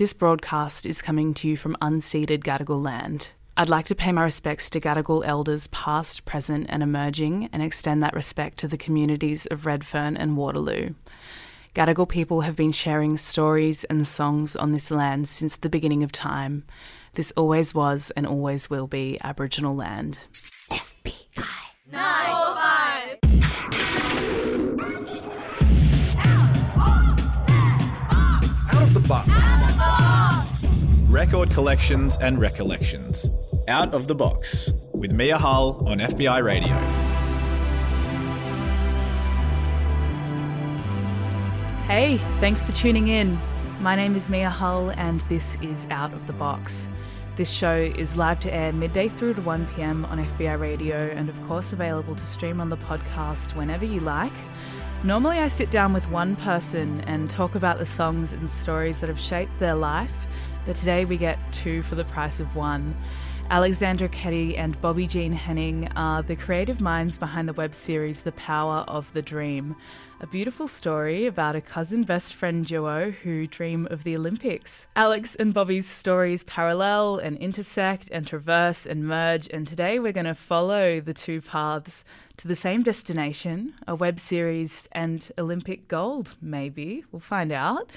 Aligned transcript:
This 0.00 0.14
broadcast 0.14 0.86
is 0.86 1.02
coming 1.02 1.34
to 1.34 1.46
you 1.46 1.58
from 1.58 1.76
unceded 1.82 2.42
Gadigal 2.42 2.82
land. 2.82 3.32
I'd 3.54 3.68
like 3.68 3.84
to 3.88 3.94
pay 3.94 4.12
my 4.12 4.22
respects 4.22 4.70
to 4.70 4.80
Gadigal 4.80 5.26
elders 5.26 5.66
past, 5.66 6.24
present, 6.24 6.64
and 6.70 6.82
emerging, 6.82 7.50
and 7.52 7.62
extend 7.62 8.02
that 8.02 8.14
respect 8.14 8.56
to 8.60 8.66
the 8.66 8.78
communities 8.78 9.44
of 9.44 9.66
Redfern 9.66 10.16
and 10.16 10.38
Waterloo. 10.38 10.94
Gadigal 11.74 12.08
people 12.08 12.40
have 12.40 12.56
been 12.56 12.72
sharing 12.72 13.18
stories 13.18 13.84
and 13.84 14.08
songs 14.08 14.56
on 14.56 14.72
this 14.72 14.90
land 14.90 15.28
since 15.28 15.54
the 15.56 15.68
beginning 15.68 16.02
of 16.02 16.12
time. 16.12 16.64
This 17.12 17.30
always 17.36 17.74
was 17.74 18.10
and 18.16 18.26
always 18.26 18.70
will 18.70 18.86
be 18.86 19.18
Aboriginal 19.22 19.76
land. 19.76 20.20
Out 28.72 28.82
of 28.82 28.94
the 28.94 29.00
box. 29.06 29.49
Record 31.20 31.50
collections 31.50 32.16
and 32.22 32.40
recollections. 32.40 33.28
Out 33.68 33.92
of 33.92 34.06
the 34.06 34.14
box 34.14 34.72
with 34.94 35.12
Mia 35.12 35.36
Hull 35.36 35.86
on 35.86 35.98
FBI 35.98 36.42
Radio. 36.42 36.74
Hey, 41.84 42.16
thanks 42.40 42.64
for 42.64 42.72
tuning 42.72 43.08
in. 43.08 43.38
My 43.80 43.94
name 43.94 44.16
is 44.16 44.30
Mia 44.30 44.48
Hull, 44.48 44.92
and 44.92 45.22
this 45.28 45.58
is 45.60 45.86
Out 45.90 46.14
of 46.14 46.26
the 46.26 46.32
Box. 46.32 46.88
This 47.36 47.50
show 47.50 47.76
is 47.76 48.16
live 48.16 48.40
to 48.40 48.54
air 48.54 48.72
midday 48.72 49.10
through 49.10 49.34
to 49.34 49.42
1 49.42 49.66
pm 49.74 50.06
on 50.06 50.24
FBI 50.24 50.58
Radio, 50.58 51.10
and 51.10 51.28
of 51.28 51.38
course, 51.46 51.74
available 51.74 52.16
to 52.16 52.26
stream 52.26 52.62
on 52.62 52.70
the 52.70 52.78
podcast 52.78 53.54
whenever 53.54 53.84
you 53.84 54.00
like. 54.00 54.32
Normally, 55.04 55.38
I 55.38 55.48
sit 55.48 55.70
down 55.70 55.92
with 55.92 56.08
one 56.10 56.36
person 56.36 57.02
and 57.02 57.28
talk 57.28 57.54
about 57.54 57.78
the 57.78 57.86
songs 57.86 58.32
and 58.32 58.48
stories 58.48 59.00
that 59.00 59.08
have 59.08 59.20
shaped 59.20 59.58
their 59.58 59.74
life, 59.74 60.12
but 60.66 60.76
today 60.76 61.04
we 61.04 61.16
get 61.16 61.38
two 61.52 61.82
for 61.82 61.94
the 61.94 62.04
price 62.04 62.40
of 62.40 62.54
one. 62.54 62.94
Alexandra 63.50 64.08
Keddie 64.08 64.56
and 64.56 64.80
Bobbie-Jean 64.80 65.32
Henning 65.32 65.88
are 65.96 66.22
the 66.22 66.36
creative 66.36 66.80
minds 66.80 67.18
behind 67.18 67.48
the 67.48 67.52
web 67.52 67.74
series 67.74 68.22
The 68.22 68.30
Power 68.32 68.84
of 68.86 69.12
the 69.12 69.22
Dream, 69.22 69.74
a 70.20 70.26
beautiful 70.28 70.68
story 70.68 71.26
about 71.26 71.56
a 71.56 71.60
cousin 71.60 72.04
best 72.04 72.34
friend 72.34 72.64
duo 72.64 73.10
who 73.10 73.48
dream 73.48 73.88
of 73.90 74.04
the 74.04 74.14
Olympics. 74.14 74.86
Alex 74.94 75.34
and 75.34 75.52
Bobbie's 75.52 75.88
stories 75.88 76.44
parallel 76.44 77.16
and 77.16 77.38
intersect 77.38 78.08
and 78.12 78.24
traverse 78.24 78.86
and 78.86 79.04
merge, 79.04 79.48
and 79.48 79.66
today 79.66 79.98
we're 79.98 80.12
going 80.12 80.26
to 80.26 80.34
follow 80.36 81.00
the 81.00 81.14
two 81.14 81.40
paths 81.40 82.04
to 82.36 82.46
the 82.46 82.54
same 82.54 82.84
destination 82.84 83.74
a 83.88 83.96
web 83.96 84.20
series 84.20 84.86
and 84.92 85.32
Olympic 85.38 85.88
gold, 85.88 86.36
maybe. 86.40 87.04
We'll 87.10 87.18
find 87.18 87.50
out. 87.50 87.90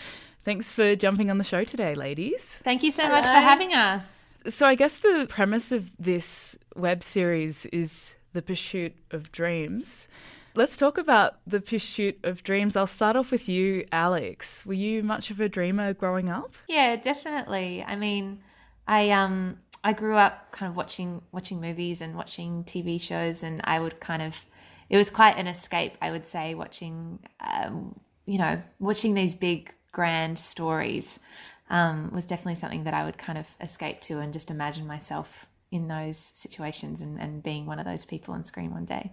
Thanks 0.43 0.73
for 0.73 0.95
jumping 0.95 1.29
on 1.29 1.37
the 1.37 1.43
show 1.43 1.63
today, 1.63 1.95
ladies. 1.95 2.43
Thank 2.63 2.83
you 2.83 2.91
so 2.91 3.07
much 3.07 3.23
for 3.23 3.29
having 3.29 3.73
us. 3.73 4.33
So, 4.47 4.65
I 4.65 4.75
guess 4.75 4.97
the 4.97 5.25
premise 5.29 5.71
of 5.71 5.91
this 5.97 6.57
web 6.75 7.01
series 7.01 7.65
is 7.67 8.15
the 8.33 8.41
pursuit 8.41 8.93
of 9.11 9.31
dreams. 9.31 10.07
Let's 10.55 10.77
talk 10.77 10.97
about 10.97 11.37
the 11.47 11.61
pursuit 11.61 12.19
of 12.23 12.43
dreams. 12.43 12.75
I'll 12.75 12.85
start 12.87 13.15
off 13.15 13.31
with 13.31 13.47
you, 13.47 13.85
Alex. 13.91 14.65
Were 14.65 14.73
you 14.73 15.01
much 15.01 15.31
of 15.31 15.39
a 15.39 15.47
dreamer 15.47 15.93
growing 15.93 16.29
up? 16.29 16.53
Yeah, 16.67 16.95
definitely. 16.97 17.83
I 17.87 17.95
mean, 17.95 18.39
I 18.87 19.11
um 19.11 19.57
I 19.83 19.93
grew 19.93 20.15
up 20.15 20.51
kind 20.51 20.69
of 20.69 20.77
watching 20.77 21.21
watching 21.31 21.59
movies 21.61 22.01
and 22.01 22.15
watching 22.15 22.63
TV 22.65 22.99
shows, 22.99 23.43
and 23.43 23.61
I 23.63 23.79
would 23.79 23.99
kind 23.99 24.21
of 24.21 24.45
it 24.89 24.97
was 24.97 25.09
quite 25.09 25.37
an 25.37 25.47
escape, 25.47 25.97
I 26.01 26.11
would 26.11 26.25
say, 26.25 26.53
watching 26.53 27.19
um, 27.39 27.99
you 28.25 28.37
know 28.37 28.59
watching 28.79 29.13
these 29.13 29.33
big 29.33 29.73
grand 29.93 30.37
stories 30.37 31.21
um, 31.69 32.11
was 32.13 32.25
definitely 32.25 32.55
something 32.55 32.83
that 32.83 32.93
I 32.93 33.05
would 33.05 33.17
kind 33.17 33.37
of 33.37 33.55
escape 33.61 34.01
to 34.01 34.19
and 34.19 34.33
just 34.33 34.51
imagine 34.51 34.85
myself 34.85 35.47
in 35.71 35.87
those 35.87 36.17
situations 36.17 37.01
and, 37.01 37.19
and 37.19 37.41
being 37.41 37.65
one 37.65 37.79
of 37.79 37.85
those 37.85 38.03
people 38.03 38.33
on 38.33 38.43
screen 38.43 38.71
one 38.71 38.85
day. 38.85 39.11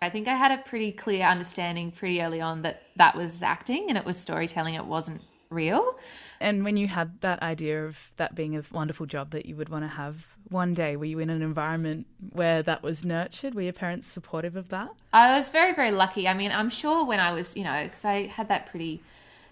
I 0.00 0.08
think 0.08 0.26
I 0.26 0.34
had 0.34 0.58
a 0.58 0.62
pretty 0.62 0.90
clear 0.90 1.26
understanding 1.26 1.92
pretty 1.92 2.20
early 2.22 2.40
on 2.40 2.62
that 2.62 2.82
that 2.96 3.14
was 3.14 3.42
acting 3.42 3.86
and 3.88 3.98
it 3.98 4.04
was 4.04 4.16
storytelling, 4.16 4.74
it 4.74 4.86
wasn't 4.86 5.20
real. 5.48 5.96
And 6.40 6.64
when 6.64 6.76
you 6.76 6.88
had 6.88 7.20
that 7.20 7.40
idea 7.40 7.84
of 7.84 7.96
that 8.16 8.34
being 8.34 8.56
a 8.56 8.64
wonderful 8.72 9.06
job 9.06 9.30
that 9.30 9.46
you 9.46 9.54
would 9.54 9.68
want 9.68 9.84
to 9.84 9.88
have 9.88 10.26
one 10.48 10.74
day, 10.74 10.96
were 10.96 11.04
you 11.04 11.20
in 11.20 11.30
an 11.30 11.40
environment 11.40 12.06
where 12.32 12.64
that 12.64 12.82
was 12.82 13.04
nurtured? 13.04 13.54
Were 13.54 13.62
your 13.62 13.72
parents 13.72 14.08
supportive 14.08 14.56
of 14.56 14.70
that? 14.70 14.90
I 15.12 15.36
was 15.36 15.50
very, 15.50 15.72
very 15.72 15.92
lucky. 15.92 16.26
I 16.26 16.34
mean, 16.34 16.50
I'm 16.50 16.70
sure 16.70 17.06
when 17.06 17.20
I 17.20 17.32
was, 17.32 17.56
you 17.56 17.62
know, 17.62 17.84
because 17.84 18.04
I 18.04 18.26
had 18.26 18.48
that 18.48 18.66
pretty 18.66 19.02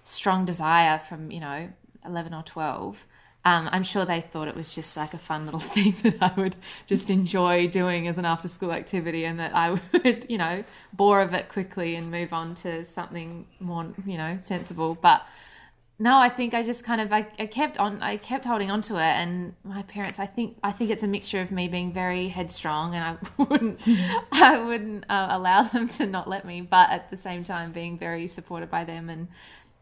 strong 0.03 0.45
desire 0.45 0.99
from, 0.99 1.31
you 1.31 1.41
know, 1.41 1.69
11 2.05 2.35
or 2.35 2.43
12. 2.43 3.07
Um, 3.43 3.71
I'm 3.73 3.83
sure 3.83 4.05
they 4.05 4.21
thought 4.21 4.49
it 4.49 4.55
was 4.55 4.75
just 4.75 4.97
like 4.97 5.15
a 5.15 5.19
fun 5.19 5.47
little 5.47 5.61
thing 5.75 5.93
that 6.03 6.23
I 6.23 6.39
would 6.41 6.57
just 6.87 7.09
enjoy 7.09 7.69
doing 7.69 8.07
as 8.07 8.19
an 8.19 8.25
after 8.25 8.49
school 8.49 8.73
activity 8.73 9.25
and 9.25 9.39
that 9.39 9.55
I 9.55 9.79
would, 9.93 10.27
you 10.29 10.39
know, 10.39 10.63
bore 10.93 11.23
of 11.23 11.33
it 11.33 11.49
quickly 11.49 11.97
and 11.97 12.11
move 12.11 12.33
on 12.33 12.55
to 12.57 12.85
something 12.85 13.47
more, 13.59 13.87
you 14.05 14.19
know, 14.19 14.37
sensible. 14.37 14.95
But 15.01 15.25
no, 16.03 16.17
I 16.17 16.31
think 16.31 16.55
I 16.55 16.63
just 16.63 16.85
kind 16.85 16.99
of 16.99 17.13
I, 17.13 17.27
I 17.39 17.45
kept 17.45 17.79
on 17.79 18.03
I 18.03 18.17
kept 18.17 18.47
holding 18.47 18.71
on 18.71 18.81
to 18.83 18.95
it 18.95 19.03
and 19.21 19.55
my 19.65 19.83
parents 19.83 20.19
I 20.19 20.25
think 20.25 20.57
I 20.63 20.73
think 20.73 20.91
it's 20.91 21.03
a 21.03 21.07
mixture 21.07 21.43
of 21.43 21.53
me 21.53 21.69
being 21.69 21.93
very 21.93 22.29
headstrong 22.29 22.95
and 22.95 23.05
I 23.05 23.43
wouldn't 23.43 23.81
I 24.33 24.59
wouldn't 24.63 25.05
uh, 25.11 25.29
allow 25.31 25.65
them 25.65 25.89
to 25.89 26.07
not 26.07 26.27
let 26.27 26.47
me 26.47 26.63
but 26.63 26.89
at 26.89 27.11
the 27.11 27.19
same 27.19 27.45
time 27.45 27.73
being 27.73 27.99
very 27.99 28.27
supported 28.29 28.71
by 28.71 28.85
them 28.85 29.11
and 29.11 29.29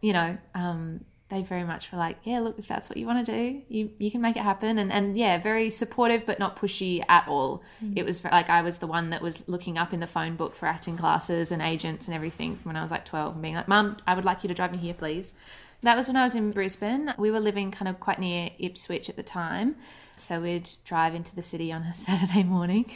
you 0.01 0.13
know 0.13 0.37
um, 0.55 1.01
they 1.29 1.43
very 1.43 1.65
much 1.65 1.93
were 1.93 1.99
like, 1.99 2.17
yeah, 2.25 2.41
look, 2.41 2.59
if 2.59 2.67
that's 2.67 2.89
what 2.89 2.97
you 2.97 3.07
want 3.07 3.25
to 3.25 3.33
do, 3.33 3.61
you, 3.69 3.91
you 3.99 4.11
can 4.11 4.23
make 4.23 4.37
it 4.37 4.43
happen. 4.43 4.79
And, 4.79 4.91
and 4.91 5.17
yeah, 5.17 5.37
very 5.37 5.69
supportive, 5.69 6.25
but 6.25 6.39
not 6.39 6.57
pushy 6.57 7.05
at 7.07 7.29
all. 7.29 7.63
Mm. 7.85 7.99
It 7.99 8.05
was 8.05 8.25
like 8.25 8.49
I 8.49 8.63
was 8.63 8.79
the 8.79 8.87
one 8.87 9.11
that 9.11 9.21
was 9.21 9.47
looking 9.47 9.77
up 9.77 9.93
in 9.93 10.01
the 10.01 10.07
phone 10.07 10.37
book 10.37 10.55
for 10.55 10.67
acting 10.67 10.97
classes 10.97 11.53
and 11.53 11.61
agents 11.61 12.09
and 12.09 12.15
everything 12.15 12.57
from 12.57 12.71
when 12.71 12.77
I 12.77 12.83
was 12.83 12.91
like 12.91 13.05
12 13.05 13.35
and 13.35 13.43
being 13.43 13.55
like, 13.55 13.69
Mum, 13.69 13.99
I 14.07 14.15
would 14.15 14.25
like 14.25 14.43
you 14.43 14.49
to 14.49 14.55
drive 14.55 14.73
me 14.73 14.79
here, 14.79 14.95
please. 14.95 15.35
That 15.83 15.97
was 15.97 16.07
when 16.07 16.17
I 16.17 16.25
was 16.25 16.35
in 16.35 16.51
Brisbane. 16.51 17.13
We 17.19 17.31
were 17.31 17.41
living 17.41 17.71
kind 17.73 17.89
of 17.89 18.01
quite 18.01 18.19
near 18.19 18.49
Ipswich 18.59 19.11
at 19.11 19.17
the 19.17 19.23
time. 19.23 19.77
So 20.17 20.41
we'd 20.41 20.71
drive 20.85 21.15
into 21.15 21.37
the 21.37 21.43
city 21.43 21.73
on 21.73 21.83
a 21.83 21.93
Saturday 21.93 22.43
morning 22.43 22.87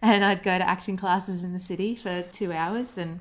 and 0.00 0.24
I'd 0.24 0.42
go 0.42 0.56
to 0.56 0.66
acting 0.66 0.96
classes 0.96 1.42
in 1.42 1.52
the 1.52 1.58
city 1.58 1.94
for 1.94 2.22
two 2.32 2.52
hours. 2.52 2.96
And 2.96 3.20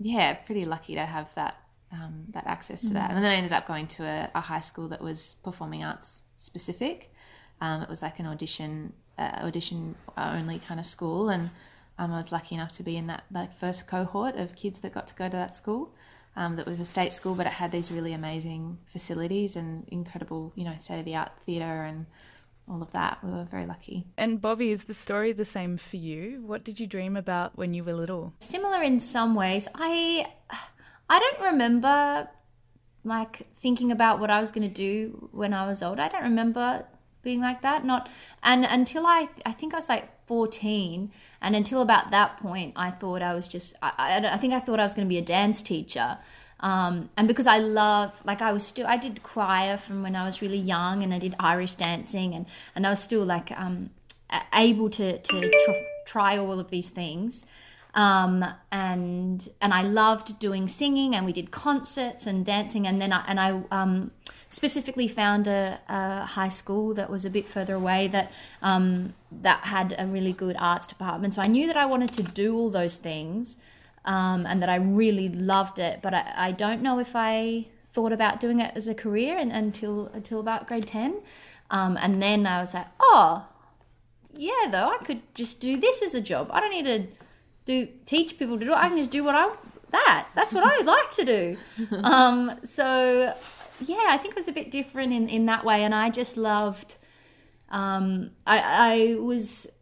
yeah, 0.00 0.34
pretty 0.34 0.64
lucky 0.64 0.96
to 0.96 1.06
have 1.06 1.32
that 1.34 1.56
um, 1.92 2.24
that 2.30 2.46
access 2.46 2.82
to 2.82 2.88
mm 2.88 2.94
that. 2.94 3.10
And 3.10 3.22
then 3.22 3.30
I 3.30 3.34
ended 3.34 3.52
up 3.52 3.66
going 3.66 3.86
to 3.88 4.04
a, 4.04 4.30
a, 4.34 4.40
high 4.40 4.60
school 4.60 4.88
that 4.88 5.00
was 5.00 5.36
performing 5.44 5.84
arts 5.84 6.22
specific. 6.36 7.12
Um, 7.60 7.82
it 7.82 7.88
was 7.88 8.02
like 8.02 8.18
an 8.18 8.26
audition 8.26 8.92
uh, 9.18 9.40
audition 9.42 9.94
only 10.16 10.58
kind 10.58 10.80
of 10.80 10.86
school, 10.86 11.28
and 11.28 11.50
um, 11.98 12.12
I 12.12 12.16
was 12.16 12.32
lucky 12.32 12.54
enough 12.54 12.72
to 12.72 12.82
be 12.82 12.96
in 12.96 13.06
that 13.08 13.24
like 13.30 13.52
first 13.52 13.86
cohort 13.86 14.36
of 14.36 14.56
kids 14.56 14.80
that 14.80 14.92
got 14.92 15.06
to 15.08 15.14
go 15.14 15.28
to 15.28 15.36
that 15.36 15.54
school. 15.54 15.94
Um, 16.34 16.56
that 16.56 16.64
was 16.64 16.80
a 16.80 16.86
state 16.86 17.12
school, 17.12 17.34
but 17.34 17.46
it 17.46 17.52
had 17.52 17.72
these 17.72 17.92
really 17.92 18.14
amazing 18.14 18.78
facilities 18.86 19.54
and 19.54 19.86
incredible, 19.88 20.50
you 20.54 20.64
know, 20.64 20.74
state 20.76 21.00
of 21.00 21.04
the 21.04 21.14
art 21.14 21.32
theatre 21.40 21.84
and 21.84 22.06
all 22.66 22.82
of 22.82 22.90
that. 22.92 23.18
We 23.22 23.32
were 23.32 23.44
very 23.44 23.66
lucky. 23.66 24.06
And 24.16 24.40
Bobbie, 24.40 24.70
is 24.70 24.84
the 24.84 24.94
story 24.94 25.32
the 25.32 25.44
same 25.44 25.76
for 25.76 25.98
you? 25.98 26.42
What 26.46 26.64
did 26.64 26.80
you 26.80 26.86
dream 26.86 27.18
about 27.18 27.58
when 27.58 27.74
you 27.74 27.84
were 27.84 27.92
little? 27.92 28.32
Similar 28.38 28.82
in 28.82 28.98
some 28.98 29.34
ways. 29.34 29.68
I 29.74 30.26
I 31.12 31.18
don't 31.18 31.52
remember 31.52 32.26
like 33.04 33.46
thinking 33.52 33.92
about 33.92 34.18
what 34.18 34.30
I 34.30 34.40
was 34.40 34.50
going 34.50 34.66
to 34.66 34.74
do 34.74 35.28
when 35.30 35.52
I 35.52 35.66
was 35.66 35.82
old. 35.82 36.00
I 36.00 36.08
don't 36.08 36.22
remember 36.22 36.86
being 37.20 37.42
like 37.42 37.60
that. 37.60 37.84
Not 37.84 38.08
and 38.42 38.64
until 38.64 39.06
I 39.06 39.28
I 39.44 39.52
think 39.52 39.74
I 39.74 39.76
was 39.76 39.90
like 39.90 40.08
14 40.26 41.10
and 41.42 41.54
until 41.54 41.82
about 41.82 42.12
that 42.12 42.38
point 42.38 42.72
I 42.76 42.90
thought 42.90 43.20
I 43.20 43.34
was 43.34 43.46
just 43.46 43.76
I, 43.82 43.92
I, 43.98 44.34
I 44.34 44.36
think 44.38 44.54
I 44.54 44.60
thought 44.60 44.80
I 44.80 44.84
was 44.84 44.94
going 44.94 45.06
to 45.06 45.14
be 45.16 45.18
a 45.18 45.28
dance 45.38 45.60
teacher. 45.60 46.16
Um, 46.60 47.10
and 47.18 47.28
because 47.28 47.48
I 47.48 47.58
love, 47.58 48.18
like 48.24 48.40
I 48.40 48.52
was 48.52 48.64
still, 48.64 48.86
I 48.86 48.96
did 48.96 49.24
choir 49.24 49.76
from 49.76 50.02
when 50.04 50.14
I 50.14 50.24
was 50.24 50.40
really 50.40 50.62
young, 50.74 51.02
and 51.02 51.12
I 51.12 51.18
did 51.18 51.34
Irish 51.40 51.72
dancing, 51.72 52.34
and 52.34 52.46
and 52.76 52.86
I 52.86 52.90
was 52.90 53.02
still 53.02 53.24
like 53.24 53.50
um, 53.58 53.90
able 54.54 54.88
to 54.90 55.18
to 55.18 55.40
tr- 55.50 55.82
try 56.06 56.38
all 56.38 56.60
of 56.60 56.70
these 56.70 56.88
things. 56.88 57.46
Um, 57.94 58.44
and 58.70 59.46
and 59.60 59.74
I 59.74 59.82
loved 59.82 60.38
doing 60.38 60.66
singing, 60.66 61.14
and 61.14 61.26
we 61.26 61.32
did 61.32 61.50
concerts 61.50 62.26
and 62.26 62.44
dancing, 62.44 62.86
and 62.86 63.00
then 63.00 63.12
I 63.12 63.24
and 63.28 63.38
I 63.38 63.62
um, 63.70 64.10
specifically 64.48 65.08
found 65.08 65.46
a, 65.46 65.78
a, 65.88 66.20
high 66.20 66.48
school 66.48 66.94
that 66.94 67.10
was 67.10 67.24
a 67.26 67.30
bit 67.30 67.46
further 67.46 67.74
away 67.74 68.08
that 68.08 68.32
um, 68.62 69.12
that 69.42 69.60
had 69.60 69.94
a 69.98 70.06
really 70.06 70.32
good 70.32 70.56
arts 70.58 70.86
department. 70.86 71.34
So 71.34 71.42
I 71.42 71.48
knew 71.48 71.66
that 71.66 71.76
I 71.76 71.84
wanted 71.84 72.12
to 72.14 72.22
do 72.22 72.56
all 72.56 72.70
those 72.70 72.96
things, 72.96 73.58
um, 74.06 74.46
and 74.46 74.62
that 74.62 74.70
I 74.70 74.76
really 74.76 75.28
loved 75.28 75.78
it. 75.78 76.00
But 76.00 76.14
I, 76.14 76.32
I 76.36 76.52
don't 76.52 76.80
know 76.80 76.98
if 76.98 77.12
I 77.14 77.66
thought 77.88 78.12
about 78.12 78.40
doing 78.40 78.60
it 78.60 78.74
as 78.74 78.88
a 78.88 78.94
career 78.94 79.36
and, 79.36 79.52
until 79.52 80.06
until 80.14 80.40
about 80.40 80.66
grade 80.66 80.86
ten, 80.86 81.20
um, 81.70 81.98
and 82.00 82.22
then 82.22 82.46
I 82.46 82.60
was 82.60 82.72
like, 82.72 82.86
oh, 83.00 83.46
yeah, 84.34 84.68
though 84.70 84.88
I 84.88 84.96
could 85.04 85.20
just 85.34 85.60
do 85.60 85.76
this 85.76 86.00
as 86.02 86.14
a 86.14 86.22
job. 86.22 86.48
I 86.52 86.60
don't 86.60 86.70
need 86.70 86.86
to 86.86 87.06
do 87.64 87.88
teach 88.04 88.38
people 88.38 88.58
to 88.58 88.64
do 88.64 88.72
it. 88.72 88.76
I 88.76 88.88
can 88.88 88.98
just 88.98 89.10
do 89.10 89.24
what 89.24 89.34
I 89.34 89.50
that. 89.90 90.28
That's 90.34 90.52
what 90.52 90.64
I 90.64 90.82
like 90.84 91.10
to 91.12 91.24
do. 91.24 91.56
Um, 92.02 92.58
so 92.64 93.34
yeah, 93.84 94.06
I 94.08 94.16
think 94.18 94.32
it 94.32 94.36
was 94.36 94.48
a 94.48 94.52
bit 94.52 94.70
different 94.70 95.12
in 95.12 95.28
in 95.28 95.46
that 95.46 95.64
way, 95.64 95.84
and 95.84 95.94
I 95.94 96.10
just 96.10 96.36
loved. 96.36 96.96
Um, 97.70 98.32
I 98.46 99.14
I 99.16 99.20
was 99.20 99.72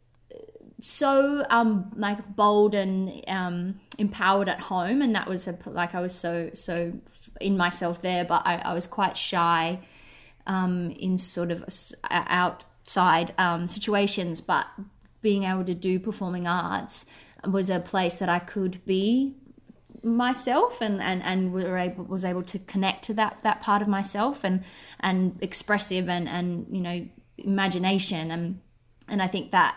so 0.82 1.44
um 1.50 1.90
like 1.96 2.36
bold 2.36 2.74
and 2.74 3.22
um 3.28 3.80
empowered 3.98 4.48
at 4.48 4.60
home 4.60 5.02
and 5.02 5.14
that 5.14 5.28
was 5.28 5.46
a, 5.48 5.56
like 5.66 5.94
i 5.94 6.00
was 6.00 6.14
so 6.14 6.50
so 6.54 6.92
in 7.40 7.56
myself 7.56 8.00
there 8.02 8.24
but 8.24 8.42
i, 8.46 8.56
I 8.56 8.74
was 8.74 8.86
quite 8.86 9.16
shy 9.16 9.80
um 10.46 10.90
in 10.92 11.16
sort 11.16 11.50
of 11.50 11.64
outside 12.10 13.34
um 13.38 13.68
situations 13.68 14.40
but 14.40 14.66
being 15.20 15.44
able 15.44 15.64
to 15.64 15.74
do 15.74 15.98
performing 16.00 16.46
arts 16.46 17.04
was 17.46 17.70
a 17.70 17.80
place 17.80 18.16
that 18.16 18.28
i 18.28 18.38
could 18.38 18.84
be 18.84 19.34
myself 20.02 20.80
and 20.80 21.00
and 21.00 21.22
and 21.22 21.52
were 21.52 21.76
able, 21.76 22.04
was 22.04 22.24
able 22.24 22.42
to 22.42 22.58
connect 22.58 23.04
to 23.04 23.14
that 23.14 23.38
that 23.42 23.60
part 23.60 23.82
of 23.82 23.88
myself 23.88 24.44
and 24.44 24.64
and 25.00 25.38
expressive 25.42 26.08
and 26.08 26.28
and 26.28 26.66
you 26.70 26.80
know 26.80 27.06
imagination. 27.38 28.30
And 28.30 28.60
and 29.08 29.22
I 29.22 29.26
think 29.26 29.50
that 29.50 29.76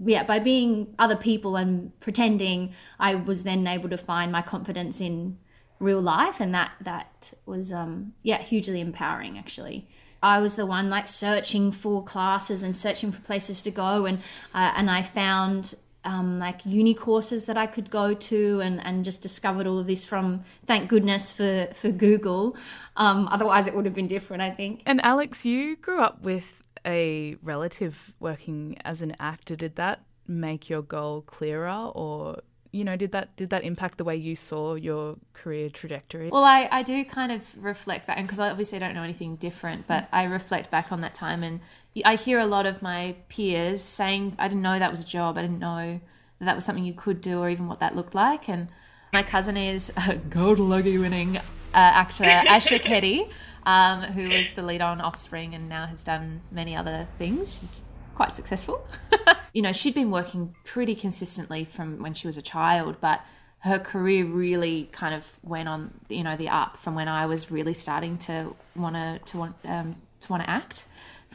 yeah 0.00 0.24
by 0.24 0.38
being 0.38 0.94
other 0.98 1.16
people 1.16 1.56
and 1.56 1.98
pretending 2.00 2.72
I 2.98 3.14
was 3.14 3.42
then 3.42 3.66
able 3.66 3.88
to 3.90 3.98
find 3.98 4.32
my 4.32 4.42
confidence 4.42 5.00
in 5.00 5.38
real 5.80 6.00
life. 6.00 6.40
And 6.40 6.54
that 6.54 6.72
that 6.80 7.32
was 7.46 7.72
um 7.72 8.14
yeah 8.22 8.38
hugely 8.38 8.80
empowering 8.80 9.38
actually. 9.38 9.88
I 10.20 10.40
was 10.40 10.56
the 10.56 10.66
one 10.66 10.90
like 10.90 11.06
searching 11.06 11.70
for 11.70 12.02
classes 12.02 12.64
and 12.64 12.74
searching 12.74 13.12
for 13.12 13.20
places 13.20 13.62
to 13.62 13.70
go. 13.70 14.06
And 14.06 14.18
uh, 14.54 14.72
and 14.76 14.90
I 14.90 15.02
found 15.02 15.74
um, 16.08 16.38
like 16.38 16.58
uni 16.64 16.94
courses 16.94 17.44
that 17.48 17.58
I 17.64 17.66
could 17.74 17.88
go 17.90 18.06
to 18.30 18.60
and, 18.60 18.80
and 18.86 19.04
just 19.04 19.20
discovered 19.22 19.66
all 19.66 19.78
of 19.78 19.86
this 19.86 20.04
from 20.04 20.42
thank 20.70 20.88
goodness 20.88 21.32
for 21.38 21.68
for 21.74 21.90
Google 21.90 22.56
um, 22.96 23.28
otherwise 23.30 23.66
it 23.68 23.74
would 23.74 23.84
have 23.84 23.94
been 23.94 24.10
different 24.16 24.42
I 24.42 24.50
think 24.50 24.82
And 24.86 25.00
Alex, 25.04 25.44
you 25.44 25.76
grew 25.76 26.00
up 26.00 26.22
with 26.22 26.58
a 26.86 27.36
relative 27.42 28.12
working 28.20 28.78
as 28.84 29.02
an 29.02 29.16
actor. 29.20 29.56
Did 29.56 29.76
that 29.76 30.00
make 30.26 30.68
your 30.68 30.82
goal 30.82 31.22
clearer, 31.22 31.90
or 31.94 32.40
you 32.72 32.84
know, 32.84 32.96
did 32.96 33.12
that 33.12 33.36
did 33.36 33.50
that 33.50 33.64
impact 33.64 33.98
the 33.98 34.04
way 34.04 34.16
you 34.16 34.36
saw 34.36 34.74
your 34.74 35.16
career 35.34 35.68
trajectory? 35.70 36.28
Well, 36.30 36.44
I, 36.44 36.68
I 36.70 36.82
do 36.82 37.04
kind 37.04 37.32
of 37.32 37.42
reflect 37.62 38.06
back, 38.06 38.18
and 38.18 38.26
because 38.26 38.40
I 38.40 38.50
obviously 38.50 38.78
don't 38.78 38.94
know 38.94 39.02
anything 39.02 39.36
different, 39.36 39.86
but 39.86 40.08
I 40.12 40.24
reflect 40.24 40.70
back 40.70 40.92
on 40.92 41.00
that 41.02 41.14
time, 41.14 41.42
and 41.42 41.60
I 42.04 42.16
hear 42.16 42.38
a 42.38 42.46
lot 42.46 42.66
of 42.66 42.82
my 42.82 43.16
peers 43.28 43.82
saying, 43.82 44.36
"I 44.38 44.48
didn't 44.48 44.62
know 44.62 44.78
that 44.78 44.90
was 44.90 45.02
a 45.02 45.06
job. 45.06 45.38
I 45.38 45.42
didn't 45.42 45.58
know 45.58 46.00
that 46.38 46.44
that 46.44 46.54
was 46.54 46.64
something 46.64 46.84
you 46.84 46.92
could 46.92 47.20
do, 47.20 47.40
or 47.40 47.48
even 47.48 47.68
what 47.68 47.80
that 47.80 47.96
looked 47.96 48.14
like." 48.14 48.48
And 48.48 48.68
my 49.12 49.22
cousin 49.22 49.56
is 49.56 49.92
a 50.08 50.16
Gold 50.30 50.58
Logie 50.58 50.98
winning 50.98 51.36
uh, 51.36 51.40
actor, 51.74 52.24
Asha 52.56 52.78
Keddie, 52.80 53.28
um, 53.64 54.02
who 54.02 54.28
was 54.28 54.52
the 54.52 54.62
lead 54.62 54.80
on 54.80 55.00
Offspring, 55.00 55.54
and 55.54 55.68
now 55.68 55.86
has 55.86 56.04
done 56.04 56.40
many 56.50 56.76
other 56.76 57.06
things. 57.18 57.60
She's 57.60 57.80
quite 58.14 58.34
successful. 58.34 58.84
you 59.52 59.62
know, 59.62 59.72
she'd 59.72 59.94
been 59.94 60.10
working 60.10 60.54
pretty 60.64 60.94
consistently 60.94 61.64
from 61.64 62.02
when 62.02 62.14
she 62.14 62.26
was 62.26 62.36
a 62.36 62.42
child, 62.42 62.96
but 63.00 63.20
her 63.60 63.78
career 63.78 64.24
really 64.24 64.88
kind 64.92 65.14
of 65.14 65.38
went 65.42 65.68
on, 65.68 65.92
you 66.08 66.22
know, 66.22 66.36
the 66.36 66.48
up 66.48 66.76
from 66.76 66.94
when 66.94 67.08
I 67.08 67.26
was 67.26 67.50
really 67.50 67.74
starting 67.74 68.18
to 68.18 68.54
want 68.76 68.94
to 68.94 69.20
to 69.24 69.38
want 69.38 69.56
um, 69.64 69.96
to 70.20 70.28
want 70.32 70.42
to 70.44 70.50
act. 70.50 70.84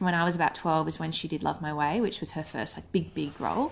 From 0.04 0.12
when 0.12 0.16
I 0.16 0.26
was 0.26 0.36
about 0.36 0.54
twelve 0.54 0.90
is 0.90 1.00
when 1.00 1.14
she 1.14 1.30
did 1.30 1.44
Love 1.44 1.62
My 1.62 1.74
Way, 1.74 2.02
which 2.02 2.20
was 2.20 2.32
her 2.32 2.44
first 2.44 2.76
like 2.76 2.92
big 2.92 3.14
big 3.14 3.40
role, 3.40 3.72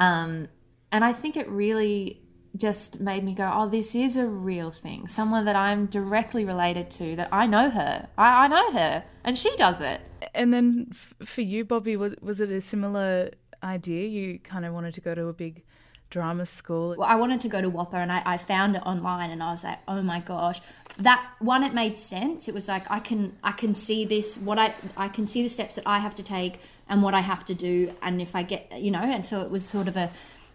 um, 0.00 0.48
and 0.90 1.04
I 1.04 1.12
think 1.12 1.36
it 1.36 1.48
really 1.48 2.20
just 2.56 2.98
made 2.98 3.22
me 3.22 3.32
go, 3.32 3.48
oh, 3.54 3.68
this 3.68 3.94
is 3.94 4.16
a 4.16 4.26
real 4.26 4.72
thing. 4.72 5.06
Someone 5.06 5.44
that 5.44 5.54
I'm 5.54 5.86
directly 5.86 6.44
related 6.44 6.90
to, 6.98 7.14
that 7.14 7.28
I 7.30 7.46
know 7.46 7.70
her. 7.70 8.08
I, 8.18 8.46
I 8.46 8.48
know 8.48 8.72
her, 8.72 9.04
and 9.22 9.38
she 9.38 9.54
does 9.54 9.80
it. 9.80 10.00
And 10.34 10.52
then 10.52 10.88
f- 10.90 11.28
for 11.28 11.42
you, 11.42 11.64
Bobbie, 11.64 11.96
was 11.96 12.16
was 12.20 12.40
it 12.40 12.50
a 12.50 12.60
similar 12.60 13.30
idea? 13.62 14.08
You 14.08 14.40
kind 14.40 14.64
of 14.64 14.74
wanted 14.74 14.94
to 14.94 15.00
go 15.00 15.14
to 15.14 15.28
a 15.28 15.32
big 15.32 15.62
drama 16.10 16.44
school. 16.44 16.96
well, 16.98 17.08
I 17.08 17.14
wanted 17.14 17.40
to 17.42 17.48
go 17.48 17.60
to 17.60 17.70
WAAPA 17.70 17.94
and 17.94 18.10
I, 18.10 18.22
I 18.24 18.36
found 18.36 18.74
it 18.74 18.82
online 18.84 19.30
and 19.30 19.42
I 19.42 19.50
was 19.50 19.62
like, 19.62 19.78
oh 19.86 20.02
my 20.02 20.20
gosh. 20.20 20.60
That 20.98 21.24
one 21.38 21.62
it 21.62 21.74
made 21.74 21.96
sense. 21.96 22.48
It 22.48 22.54
was 22.54 22.68
like 22.68 22.90
I 22.90 22.98
can 22.98 23.36
I 23.42 23.52
can 23.52 23.72
see 23.72 24.04
this 24.04 24.36
what 24.36 24.58
I 24.58 24.74
I 24.96 25.08
can 25.08 25.26
see 25.26 25.42
the 25.42 25.48
steps 25.48 25.76
that 25.76 25.86
I 25.86 25.98
have 25.98 26.14
to 26.14 26.22
take 26.22 26.60
and 26.88 27.02
what 27.02 27.14
I 27.14 27.20
have 27.20 27.44
to 27.46 27.54
do 27.54 27.92
and 28.02 28.20
if 28.20 28.34
I 28.34 28.42
get 28.42 28.80
you 28.80 28.90
know, 28.90 29.00
and 29.00 29.24
so 29.24 29.42
it 29.42 29.50
was 29.50 29.64
sort 29.64 29.88
of 29.88 29.96
a, 29.96 30.10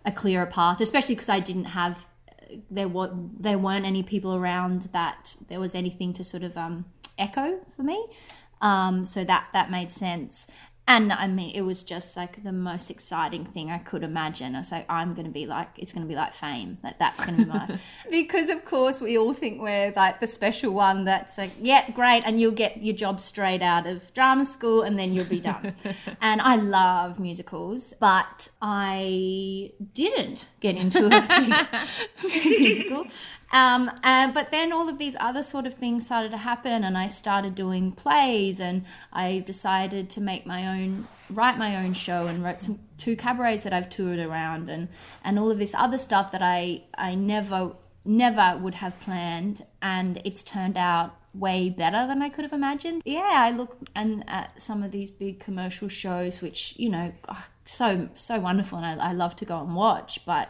a 0.05 0.11
clearer 0.11 0.45
path, 0.45 0.81
especially 0.81 1.15
because 1.15 1.29
I 1.29 1.39
didn't 1.39 1.65
have 1.65 2.05
there 2.69 2.87
were 2.87 3.11
there 3.39 3.57
weren't 3.57 3.85
any 3.85 4.03
people 4.03 4.35
around 4.35 4.83
that 4.93 5.35
there 5.47 5.59
was 5.59 5.75
anything 5.75 6.13
to 6.13 6.23
sort 6.23 6.43
of 6.43 6.57
um, 6.57 6.85
echo 7.17 7.59
for 7.75 7.83
me. 7.83 8.05
Um, 8.61 9.05
so 9.05 9.23
that 9.23 9.47
that 9.53 9.71
made 9.71 9.91
sense. 9.91 10.47
And 10.85 11.13
I 11.13 11.27
mean, 11.27 11.55
it 11.55 11.61
was 11.61 11.81
just 11.81 12.17
like 12.17 12.43
the 12.43 12.51
most 12.51 12.91
exciting 12.91 13.45
thing 13.45 13.71
I 13.71 13.77
could 13.77 14.03
imagine. 14.03 14.53
I 14.53 14.57
was 14.57 14.71
like, 14.71 14.85
I'm 14.89 15.13
going 15.13 15.25
to 15.25 15.31
be 15.31 15.45
like, 15.45 15.69
it's 15.77 15.93
going 15.93 16.05
to 16.05 16.09
be 16.09 16.15
like 16.15 16.33
fame. 16.33 16.77
Like, 16.83 16.99
that's 16.99 17.25
going 17.25 17.37
to 17.37 17.45
be 17.45 17.49
my. 17.49 17.79
because, 18.11 18.49
of 18.49 18.65
course, 18.65 18.99
we 18.99 19.17
all 19.17 19.33
think 19.33 19.61
we're 19.61 19.93
like 19.95 20.19
the 20.19 20.27
special 20.27 20.73
one 20.73 21.05
that's 21.05 21.37
like, 21.37 21.51
yeah, 21.57 21.89
great. 21.91 22.23
And 22.25 22.39
you'll 22.39 22.51
get 22.51 22.83
your 22.83 22.95
job 22.95 23.21
straight 23.21 23.61
out 23.61 23.87
of 23.87 24.13
drama 24.13 24.43
school 24.43 24.81
and 24.81 24.99
then 24.99 25.13
you'll 25.13 25.23
be 25.23 25.39
done. 25.39 25.73
and 26.21 26.41
I 26.41 26.57
love 26.57 27.17
musicals, 27.17 27.93
but 28.01 28.49
I 28.61 29.71
didn't 29.93 30.49
get 30.59 30.77
into 30.77 31.05
a 31.05 31.79
musical. 32.59 33.05
Um, 33.53 33.91
and, 34.03 34.33
but 34.33 34.49
then 34.49 34.73
all 34.73 34.89
of 34.89 34.97
these 34.97 35.15
other 35.19 35.43
sort 35.43 35.67
of 35.67 35.75
things 35.75 36.07
started 36.07 36.31
to 36.31 36.37
happen, 36.37 36.83
and 36.83 36.97
I 36.97 37.05
started 37.05 37.53
doing 37.53 37.91
plays, 37.91 38.59
and 38.59 38.83
I 39.13 39.43
decided 39.45 40.09
to 40.11 40.21
make 40.21 40.47
my 40.47 40.81
own, 40.81 41.05
write 41.29 41.59
my 41.59 41.85
own 41.85 41.93
show, 41.93 42.25
and 42.25 42.43
wrote 42.43 42.61
some 42.61 42.79
two 42.97 43.15
cabarets 43.15 43.61
that 43.63 43.71
I've 43.71 43.89
toured 43.89 44.17
around, 44.17 44.69
and 44.69 44.89
and 45.23 45.37
all 45.37 45.51
of 45.51 45.59
this 45.59 45.75
other 45.75 45.99
stuff 45.99 46.31
that 46.31 46.41
I 46.41 46.83
I 46.97 47.13
never 47.13 47.73
never 48.05 48.57
would 48.59 48.73
have 48.73 48.99
planned, 49.01 49.61
and 49.83 50.19
it's 50.25 50.41
turned 50.41 50.75
out 50.75 51.15
way 51.35 51.69
better 51.69 52.07
than 52.07 52.23
I 52.23 52.29
could 52.29 52.43
have 52.43 52.53
imagined. 52.53 53.03
Yeah, 53.05 53.29
I 53.29 53.51
look 53.51 53.77
and 53.95 54.23
at 54.27 54.59
some 54.59 54.81
of 54.81 54.91
these 54.91 55.11
big 55.11 55.39
commercial 55.39 55.89
shows, 55.89 56.41
which 56.41 56.73
you 56.77 56.89
know, 56.89 57.13
are 57.29 57.43
so 57.65 58.09
so 58.15 58.39
wonderful, 58.39 58.79
and 58.79 58.99
I, 58.99 59.09
I 59.09 59.13
love 59.13 59.35
to 59.37 59.45
go 59.45 59.59
and 59.59 59.75
watch, 59.75 60.25
but 60.25 60.49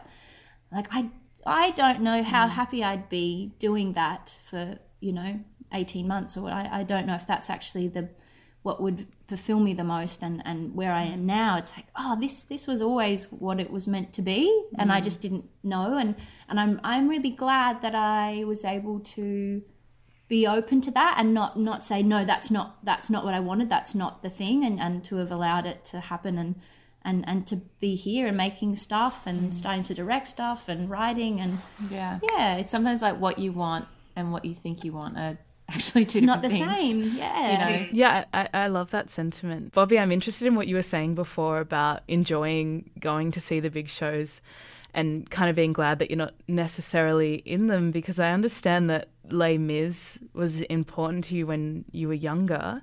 like 0.72 0.86
I 0.90 1.10
I 1.46 1.70
don't 1.70 2.00
know 2.00 2.22
how 2.22 2.46
hmm. 2.46 2.54
happy 2.54 2.84
I'd 2.84 3.08
be 3.08 3.52
doing 3.58 3.92
that 3.92 4.38
for 4.48 4.78
you 5.00 5.12
know 5.12 5.40
18 5.72 6.06
months 6.06 6.36
or 6.36 6.48
I, 6.50 6.68
I 6.80 6.82
don't 6.82 7.06
know 7.06 7.14
if 7.14 7.26
that's 7.26 7.50
actually 7.50 7.88
the 7.88 8.08
what 8.62 8.80
would 8.80 9.06
fulfill 9.26 9.60
me 9.60 9.74
the 9.74 9.84
most 9.84 10.22
and 10.22 10.42
and 10.46 10.74
where 10.74 10.92
I 10.92 11.02
am 11.02 11.26
now. 11.26 11.58
It's 11.58 11.76
like 11.76 11.86
oh 11.96 12.16
this 12.20 12.44
this 12.44 12.66
was 12.66 12.80
always 12.80 13.26
what 13.30 13.60
it 13.60 13.70
was 13.70 13.86
meant 13.86 14.12
to 14.14 14.22
be 14.22 14.64
and 14.78 14.90
I 14.90 14.98
hmm. 14.98 15.04
just 15.04 15.20
didn't 15.20 15.48
know 15.62 15.96
and 15.96 16.14
and 16.48 16.58
I'm 16.58 16.80
I'm 16.82 17.08
really 17.08 17.30
glad 17.30 17.82
that 17.82 17.94
I 17.94 18.44
was 18.46 18.64
able 18.64 19.00
to 19.00 19.62
be 20.26 20.46
open 20.46 20.80
to 20.80 20.90
that 20.92 21.16
and 21.18 21.34
not 21.34 21.58
not 21.58 21.82
say 21.82 22.02
no 22.02 22.24
that's 22.24 22.50
not 22.50 22.82
that's 22.84 23.10
not 23.10 23.24
what 23.24 23.34
I 23.34 23.40
wanted. 23.40 23.68
That's 23.68 23.94
not 23.94 24.22
the 24.22 24.30
thing 24.30 24.64
and 24.64 24.80
and 24.80 25.04
to 25.04 25.16
have 25.16 25.30
allowed 25.30 25.66
it 25.66 25.84
to 25.86 26.00
happen 26.00 26.38
and 26.38 26.54
and 27.04 27.26
and 27.28 27.46
to 27.46 27.56
be 27.80 27.94
here 27.94 28.26
and 28.28 28.36
making 28.36 28.76
stuff 28.76 29.26
and 29.26 29.50
mm. 29.50 29.52
starting 29.52 29.82
to 29.84 29.94
direct 29.94 30.26
stuff 30.26 30.68
and 30.68 30.88
writing 30.88 31.40
and 31.40 31.58
Yeah. 31.90 32.18
yeah 32.32 32.56
it's 32.56 32.70
Sometimes 32.70 33.02
like 33.02 33.20
what 33.20 33.38
you 33.38 33.52
want 33.52 33.86
and 34.16 34.32
what 34.32 34.44
you 34.44 34.54
think 34.54 34.84
you 34.84 34.92
want 34.92 35.16
are 35.18 35.36
actually 35.68 36.04
two 36.04 36.20
not 36.20 36.42
the 36.42 36.48
things. 36.50 36.76
same 36.76 37.02
yeah 37.16 37.50
You 37.52 37.58
know, 37.58 37.86
Yeah, 37.92 38.24
I, 38.34 38.48
I 38.52 38.66
love 38.68 38.90
that 38.90 39.10
sentiment. 39.10 39.72
Bobbie, 39.72 39.98
I'm 39.98 40.12
interested 40.12 40.46
in 40.46 40.54
what 40.56 40.66
you 40.66 40.76
were 40.76 40.82
saying 40.82 41.14
before 41.14 41.58
about 41.60 42.02
enjoying 42.08 42.90
going 43.00 43.30
to 43.32 43.40
see 43.40 43.60
the 43.60 43.70
big 43.70 43.88
shows 43.88 44.40
and 44.92 45.28
kind 45.30 45.50
of 45.50 45.56
being 45.56 45.72
glad 45.72 45.98
that 45.98 46.10
you're 46.10 46.16
not 46.18 46.34
necessarily 46.46 47.36
in 47.44 47.66
them 47.66 47.90
because 47.90 48.20
I 48.20 48.30
understand 48.30 48.88
that 48.90 49.08
Les 49.30 49.56
Mis 49.58 50.18
was 50.34 50.60
important 50.62 51.24
to 51.24 51.34
you 51.34 51.46
when 51.46 51.84
you 51.92 52.08
were 52.08 52.14
younger. 52.14 52.80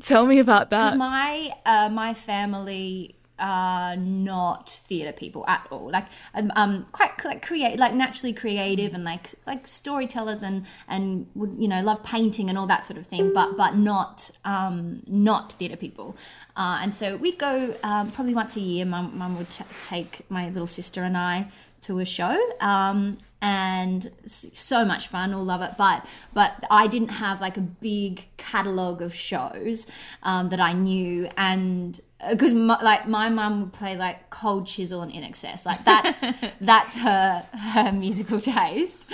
Tell 0.00 0.26
me 0.26 0.38
about 0.38 0.70
that. 0.70 0.78
because 0.78 0.96
my 0.96 1.52
uh, 1.64 1.88
my 1.88 2.14
family 2.14 3.14
are 3.38 3.96
not 3.96 4.70
theater 4.70 5.12
people 5.12 5.44
at 5.46 5.66
all. 5.70 5.90
Like 5.90 6.06
um, 6.34 6.50
um 6.56 6.86
quite 6.92 7.22
like 7.24 7.44
create 7.44 7.78
like 7.78 7.92
naturally 7.94 8.32
creative 8.32 8.94
and 8.94 9.04
like 9.04 9.28
like 9.46 9.66
storytellers 9.66 10.42
and 10.42 10.64
and 10.88 11.26
would 11.34 11.54
you 11.58 11.68
know 11.68 11.82
love 11.82 12.02
painting 12.02 12.48
and 12.48 12.56
all 12.56 12.66
that 12.66 12.86
sort 12.86 12.98
of 12.98 13.06
thing 13.06 13.34
but 13.34 13.56
but 13.56 13.76
not 13.76 14.30
um 14.44 15.02
not 15.06 15.52
theater 15.52 15.76
people. 15.76 16.16
Uh, 16.56 16.78
and 16.82 16.94
so 16.94 17.16
we'd 17.16 17.38
go 17.38 17.74
um, 17.82 18.10
probably 18.10 18.34
once 18.34 18.56
a 18.56 18.60
year. 18.60 18.86
Mum, 18.86 19.12
mum 19.18 19.36
would 19.36 19.50
t- 19.50 19.64
take 19.84 20.22
my 20.30 20.48
little 20.48 20.66
sister 20.66 21.02
and 21.02 21.16
i 21.16 21.46
to 21.86 22.00
a 22.00 22.04
show 22.04 22.36
um, 22.60 23.16
and 23.40 24.10
so 24.26 24.84
much 24.84 25.06
fun 25.08 25.32
all 25.32 25.44
love 25.44 25.62
it 25.62 25.70
but 25.78 26.04
but 26.34 26.52
i 26.70 26.86
didn't 26.86 27.08
have 27.08 27.40
like 27.40 27.56
a 27.56 27.60
big 27.60 28.26
catalog 28.36 29.00
of 29.00 29.14
shows 29.14 29.86
um, 30.24 30.48
that 30.48 30.60
i 30.60 30.72
knew 30.72 31.28
and 31.36 32.00
because 32.30 32.54
like 32.54 33.06
my 33.06 33.28
mum 33.28 33.60
would 33.60 33.72
play 33.72 33.96
like 33.96 34.30
Cold 34.30 34.66
Chisel 34.66 35.02
and 35.02 35.12
INXS. 35.12 35.66
Like 35.66 35.84
that's 35.84 36.24
that's 36.60 36.94
her 36.94 37.46
her 37.52 37.92
musical 37.92 38.40
taste. 38.40 39.06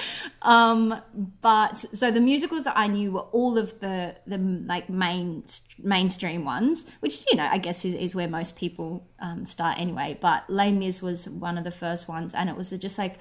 Um, 0.42 1.00
but 1.40 1.76
so 1.78 2.10
the 2.10 2.20
musicals 2.20 2.64
that 2.64 2.78
I 2.78 2.86
knew 2.86 3.12
were 3.12 3.20
all 3.32 3.58
of 3.58 3.78
the 3.80 4.14
the 4.26 4.38
like 4.38 4.88
main 4.88 5.44
mainstream 5.78 6.44
ones, 6.44 6.90
which 7.00 7.24
you 7.28 7.36
know 7.36 7.48
I 7.50 7.58
guess 7.58 7.84
is, 7.84 7.94
is 7.94 8.14
where 8.14 8.28
most 8.28 8.56
people 8.56 9.08
um, 9.18 9.44
start 9.44 9.80
anyway. 9.80 10.16
But 10.20 10.48
Les 10.48 10.70
Mis 10.70 11.02
was 11.02 11.28
one 11.28 11.58
of 11.58 11.64
the 11.64 11.72
first 11.72 12.08
ones, 12.08 12.34
and 12.34 12.48
it 12.48 12.56
was 12.56 12.70
just 12.70 12.98
like 12.98 13.16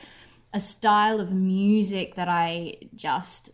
a 0.53 0.59
style 0.59 1.19
of 1.19 1.33
music 1.33 2.15
that 2.15 2.27
I 2.27 2.75
just 2.93 3.49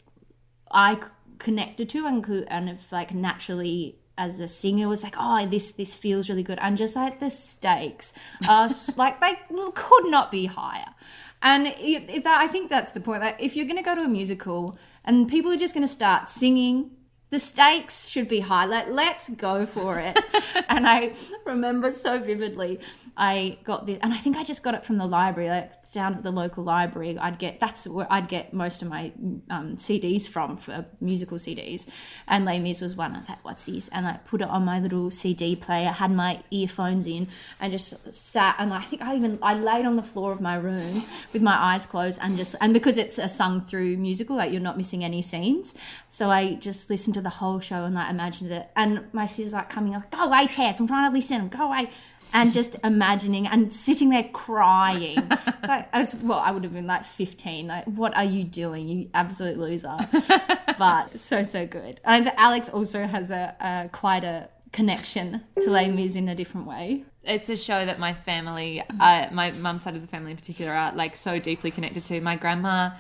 I 0.70 1.00
connected 1.38 1.88
to 1.90 2.06
and 2.06 2.22
could 2.24 2.46
and 2.50 2.68
have 2.68 2.92
like 2.92 3.14
naturally 3.14 4.00
as 4.18 4.40
a 4.40 4.48
singer 4.48 4.88
was 4.88 5.04
like, 5.04 5.16
oh, 5.18 5.46
this 5.46 5.72
this 5.72 5.96
feels 5.96 6.30
really 6.30 6.44
good, 6.44 6.60
and 6.62 6.78
just 6.78 6.96
like 6.96 7.20
the 7.20 7.30
stakes 7.30 8.14
are 8.48 8.70
like 8.98 9.22
they 9.22 9.38
could 9.74 10.06
not 10.08 10.32
be 10.32 10.46
higher. 10.46 10.94
And 11.42 11.74
if 11.78 12.24
that, 12.24 12.42
I 12.42 12.48
think 12.48 12.70
that's 12.70 12.92
the 12.92 13.00
point. 13.00 13.22
That 13.22 13.40
if 13.40 13.56
you're 13.56 13.66
going 13.66 13.78
to 13.78 13.84
go 13.84 13.96
to 13.96 14.02
a 14.02 14.08
musical 14.08 14.78
and 15.06 15.28
people 15.28 15.52
are 15.52 15.58
just 15.58 15.74
going 15.74 15.86
to 15.86 15.92
start 15.92 16.28
singing, 16.28 16.92
the 17.30 17.40
stakes 17.40 18.08
should 18.08 18.28
be 18.28 18.40
high. 18.40 18.66
Like, 18.66 18.88
let's 18.90 19.30
go 19.30 19.66
for 19.66 20.00
it. 20.00 20.18
and 20.70 20.88
I 20.88 21.14
remember 21.46 21.92
so 21.92 22.20
vividly, 22.20 22.80
I 23.16 23.60
got 23.64 23.86
this, 23.86 24.00
and 24.02 24.14
I 24.14 24.18
think 24.18 24.38
I 24.38 24.44
just 24.44 24.64
got 24.64 24.74
it 24.74 24.86
from 24.86 24.98
the 24.98 25.06
library. 25.06 25.50
Like, 25.50 25.72
down 25.92 26.16
at 26.16 26.24
the 26.24 26.32
local 26.32 26.64
library, 26.64 27.18
I'd 27.18 27.40
get 27.40 27.60
that's 27.60 27.88
where 27.88 28.08
I'd 28.10 28.28
get 28.28 28.54
most 28.54 28.82
of 28.82 28.90
my 28.90 29.12
um, 29.50 29.76
CDs 29.78 30.28
from 30.28 30.58
for 30.58 30.86
musical 31.00 31.38
CDs, 31.38 31.88
and 32.28 32.46
Les 32.46 32.60
Mis 32.60 32.82
was 32.82 32.96
one. 32.96 33.14
I 33.14 33.18
was 33.18 33.30
like, 33.30 33.44
"What's 33.44 33.66
this?" 33.66 33.88
And 33.90 34.06
I 34.06 34.18
put 34.26 34.42
it 34.42 34.48
on 34.48 34.66
my 34.66 34.80
little 34.80 35.10
CD 35.10 35.56
player, 35.56 35.90
had 35.90 36.12
my 36.12 36.42
earphones 36.52 37.08
in, 37.08 37.28
and 37.60 37.72
just 37.72 38.14
sat. 38.14 38.56
And 38.60 38.74
I 38.74 38.82
think 38.82 39.02
I 39.02 39.16
even 39.16 39.40
I 39.42 39.54
laid 39.54 39.86
on 39.86 39.96
the 39.96 40.04
floor 40.04 40.32
of 40.32 40.42
my 40.42 40.56
room 40.56 40.94
with 41.34 41.42
my 41.42 41.56
eyes 41.56 41.86
closed 41.86 42.20
and 42.22 42.38
just 42.38 42.56
and 42.62 42.74
because 42.74 42.98
it's 42.98 43.18
a 43.18 43.30
sung 43.30 43.62
through 43.62 43.98
musical, 43.98 44.36
like 44.36 44.52
you're 44.52 44.62
not 44.62 44.78
missing 44.78 45.04
any 45.04 45.22
scenes, 45.22 45.76
so 46.10 46.30
I 46.30 46.56
just 46.56 46.90
listened 46.90 47.16
to 47.16 47.22
the 47.22 47.30
whole 47.30 47.60
show 47.60 47.86
and 47.86 47.96
like 47.96 48.10
imagined 48.10 48.52
it. 48.52 48.70
And 48.76 49.06
my 49.14 49.26
sister's 49.26 49.54
like 49.54 49.70
coming 49.70 49.96
up, 49.96 50.10
"Go 50.12 50.24
away, 50.24 50.48
Tess! 50.48 50.80
I'm 50.80 50.88
trying 50.88 51.10
to 51.10 51.16
listen. 51.16 51.50
Go 51.50 51.68
away." 51.68 51.90
And 52.34 52.54
just 52.54 52.76
imagining 52.84 53.48
and 53.48 53.72
sitting 53.72 54.10
there 54.10 54.30
crying. 54.34 55.28
like, 55.68 55.88
as 55.94 56.16
well, 56.16 56.40
I 56.40 56.52
would 56.52 56.64
have 56.64 56.74
been 56.74 56.88
like 56.88 57.04
15. 57.04 57.68
Like, 57.68 57.86
what 57.86 58.16
are 58.16 58.24
you 58.24 58.44
doing, 58.44 58.88
you 58.88 59.10
absolute 59.14 59.58
loser? 59.58 59.98
but 60.78 61.18
so 61.18 61.44
so 61.44 61.66
good. 61.66 62.00
And 62.04 62.32
Alex 62.38 62.70
also 62.70 63.06
has 63.06 63.32
a, 63.32 63.56
a 63.60 63.90
quite 63.92 64.24
a 64.24 64.50
connection 64.72 65.44
to 65.62 65.70
Les 65.70 65.90
Mis 65.90 66.16
in 66.16 66.30
a 66.30 66.36
different 66.36 66.68
way. 66.68 67.04
It's 67.24 67.50
a 67.50 67.58
show 67.58 67.86
that 67.86 68.00
my 68.00 68.14
family, 68.14 68.84
uh, 69.00 69.28
my 69.32 69.52
mum's 69.52 69.84
side 69.84 69.96
of 69.96 70.02
the 70.02 70.08
family 70.08 70.32
in 70.32 70.38
particular, 70.38 70.72
are 70.72 70.94
like 70.94 71.16
so 71.16 71.40
deeply 71.40 71.72
connected 71.72 72.04
to. 72.04 72.22
My 72.22 72.36
grandma 72.36 72.92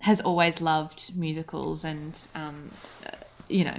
has 0.00 0.20
always 0.20 0.60
loved 0.60 1.16
musicals 1.16 1.84
and, 1.84 2.26
um, 2.34 2.70
you 3.48 3.64
know, 3.64 3.76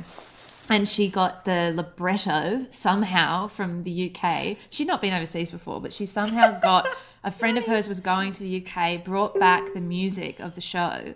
and 0.69 0.87
she 0.87 1.09
got 1.09 1.45
the 1.45 1.73
libretto 1.75 2.65
somehow 2.69 3.47
from 3.47 3.83
the 3.83 4.11
UK. 4.11 4.57
She'd 4.69 4.87
not 4.87 5.01
been 5.01 5.13
overseas 5.13 5.51
before, 5.51 5.81
but 5.81 5.93
she 5.93 6.05
somehow 6.05 6.59
got 6.59 6.87
a 7.23 7.31
friend 7.31 7.57
of 7.57 7.65
hers 7.65 7.87
was 7.87 7.99
going 7.99 8.33
to 8.33 8.43
the 8.43 8.65
UK, 8.65 9.03
brought 9.03 9.39
back 9.39 9.73
the 9.73 9.81
music 9.81 10.39
of 10.39 10.55
the 10.55 10.61
show, 10.61 11.13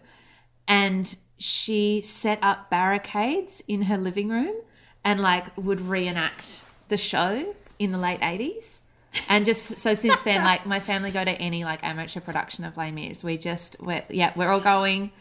and 0.68 1.16
she 1.38 2.02
set 2.04 2.40
up 2.42 2.70
barricades 2.70 3.62
in 3.68 3.84
her 3.84 3.98
living 3.98 4.30
room 4.30 4.54
and 5.04 5.22
like 5.22 5.46
would 5.58 5.80
reenact 5.80 6.66
the 6.90 6.98
show 6.98 7.54
in 7.80 7.92
the 7.92 7.98
late 7.98 8.20
80s. 8.20 8.82
And 9.30 9.46
just 9.46 9.80
so 9.80 9.94
since 9.94 10.22
then, 10.22 10.44
like 10.44 10.66
my 10.66 10.80
family 10.80 11.12
go 11.12 11.24
to 11.24 11.32
any 11.32 11.64
like 11.64 11.84
amateur 11.84 12.20
production 12.20 12.66
of 12.66 12.78
Les 12.78 12.92
Mis. 12.92 13.24
We 13.24 13.38
just, 13.38 13.82
we're, 13.82 14.04
yeah, 14.10 14.32
we're 14.36 14.50
all 14.50 14.60
going 14.60 15.12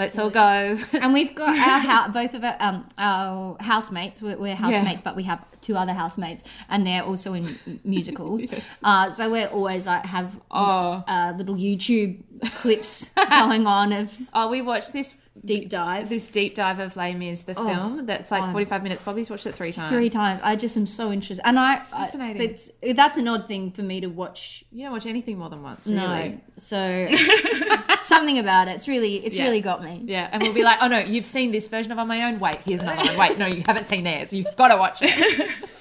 Let's 0.00 0.18
all 0.18 0.30
go. 0.30 0.78
and 0.94 1.12
we've 1.12 1.34
got 1.34 1.50
our 1.50 1.78
house, 1.78 2.14
both 2.14 2.32
of 2.32 2.42
our, 2.42 2.56
um, 2.58 2.88
our 2.96 3.58
housemates. 3.60 4.22
We're, 4.22 4.38
we're 4.38 4.54
housemates, 4.54 5.02
yeah. 5.02 5.04
but 5.04 5.14
we 5.14 5.24
have 5.24 5.46
two 5.60 5.76
other 5.76 5.92
housemates, 5.92 6.42
and 6.70 6.86
they're 6.86 7.02
also 7.02 7.34
in 7.34 7.44
musicals. 7.84 8.44
yes. 8.50 8.80
uh, 8.82 9.10
so 9.10 9.30
we're 9.30 9.48
always 9.48 9.86
like 9.86 10.06
have 10.06 10.40
oh. 10.50 11.04
uh, 11.06 11.34
little 11.36 11.54
YouTube 11.54 12.22
clips 12.40 13.08
going 13.30 13.66
on 13.66 13.92
of. 13.92 14.16
Oh, 14.34 14.48
we 14.50 14.62
watched 14.62 14.92
this 14.92 15.16
deep 15.44 15.68
dive. 15.68 16.08
This 16.08 16.28
deep 16.28 16.54
dive 16.54 16.78
of 16.80 16.96
Les 16.96 17.14
Mis, 17.14 17.44
the 17.44 17.54
oh, 17.56 17.66
film 17.66 18.06
that's 18.06 18.30
like 18.30 18.50
45 18.52 18.82
minutes. 18.82 19.02
Bobbie's 19.02 19.30
watched 19.30 19.46
it 19.46 19.52
three 19.52 19.72
times. 19.72 19.90
Three 19.90 20.10
times. 20.10 20.40
I 20.42 20.56
just 20.56 20.76
am 20.76 20.86
so 20.86 21.12
interested. 21.12 21.46
And 21.46 21.58
I. 21.58 21.74
It's 21.74 21.84
fascinating. 21.84 22.42
I, 22.42 22.44
it's, 22.44 22.70
that's 22.94 23.18
an 23.18 23.28
odd 23.28 23.46
thing 23.46 23.70
for 23.70 23.82
me 23.82 24.00
to 24.00 24.08
watch. 24.08 24.64
You 24.72 24.84
don't 24.84 24.92
watch 24.92 25.06
anything 25.06 25.38
more 25.38 25.48
than 25.48 25.62
once, 25.62 25.86
really. 25.86 25.98
No. 25.98 26.40
So 26.56 27.08
something 28.02 28.38
about 28.38 28.68
it. 28.68 28.72
It's 28.72 28.88
really, 28.88 29.16
it's 29.24 29.36
yeah. 29.36 29.44
really 29.44 29.60
got 29.60 29.82
me. 29.82 30.02
Yeah. 30.04 30.28
And 30.32 30.42
we'll 30.42 30.54
be 30.54 30.64
like, 30.64 30.78
oh 30.82 30.88
no, 30.88 30.98
you've 30.98 31.26
seen 31.26 31.52
this 31.52 31.68
version 31.68 31.92
of 31.92 31.98
On 31.98 32.08
My 32.08 32.24
Own. 32.24 32.38
Wait, 32.38 32.56
here's 32.64 32.82
another 32.82 33.02
one. 33.02 33.18
Wait, 33.18 33.38
no, 33.38 33.46
you 33.46 33.62
haven't 33.66 33.86
seen 33.86 34.04
theirs. 34.04 34.32
You've 34.32 34.54
got 34.56 34.68
to 34.68 34.76
watch 34.76 34.98
it. 35.02 35.70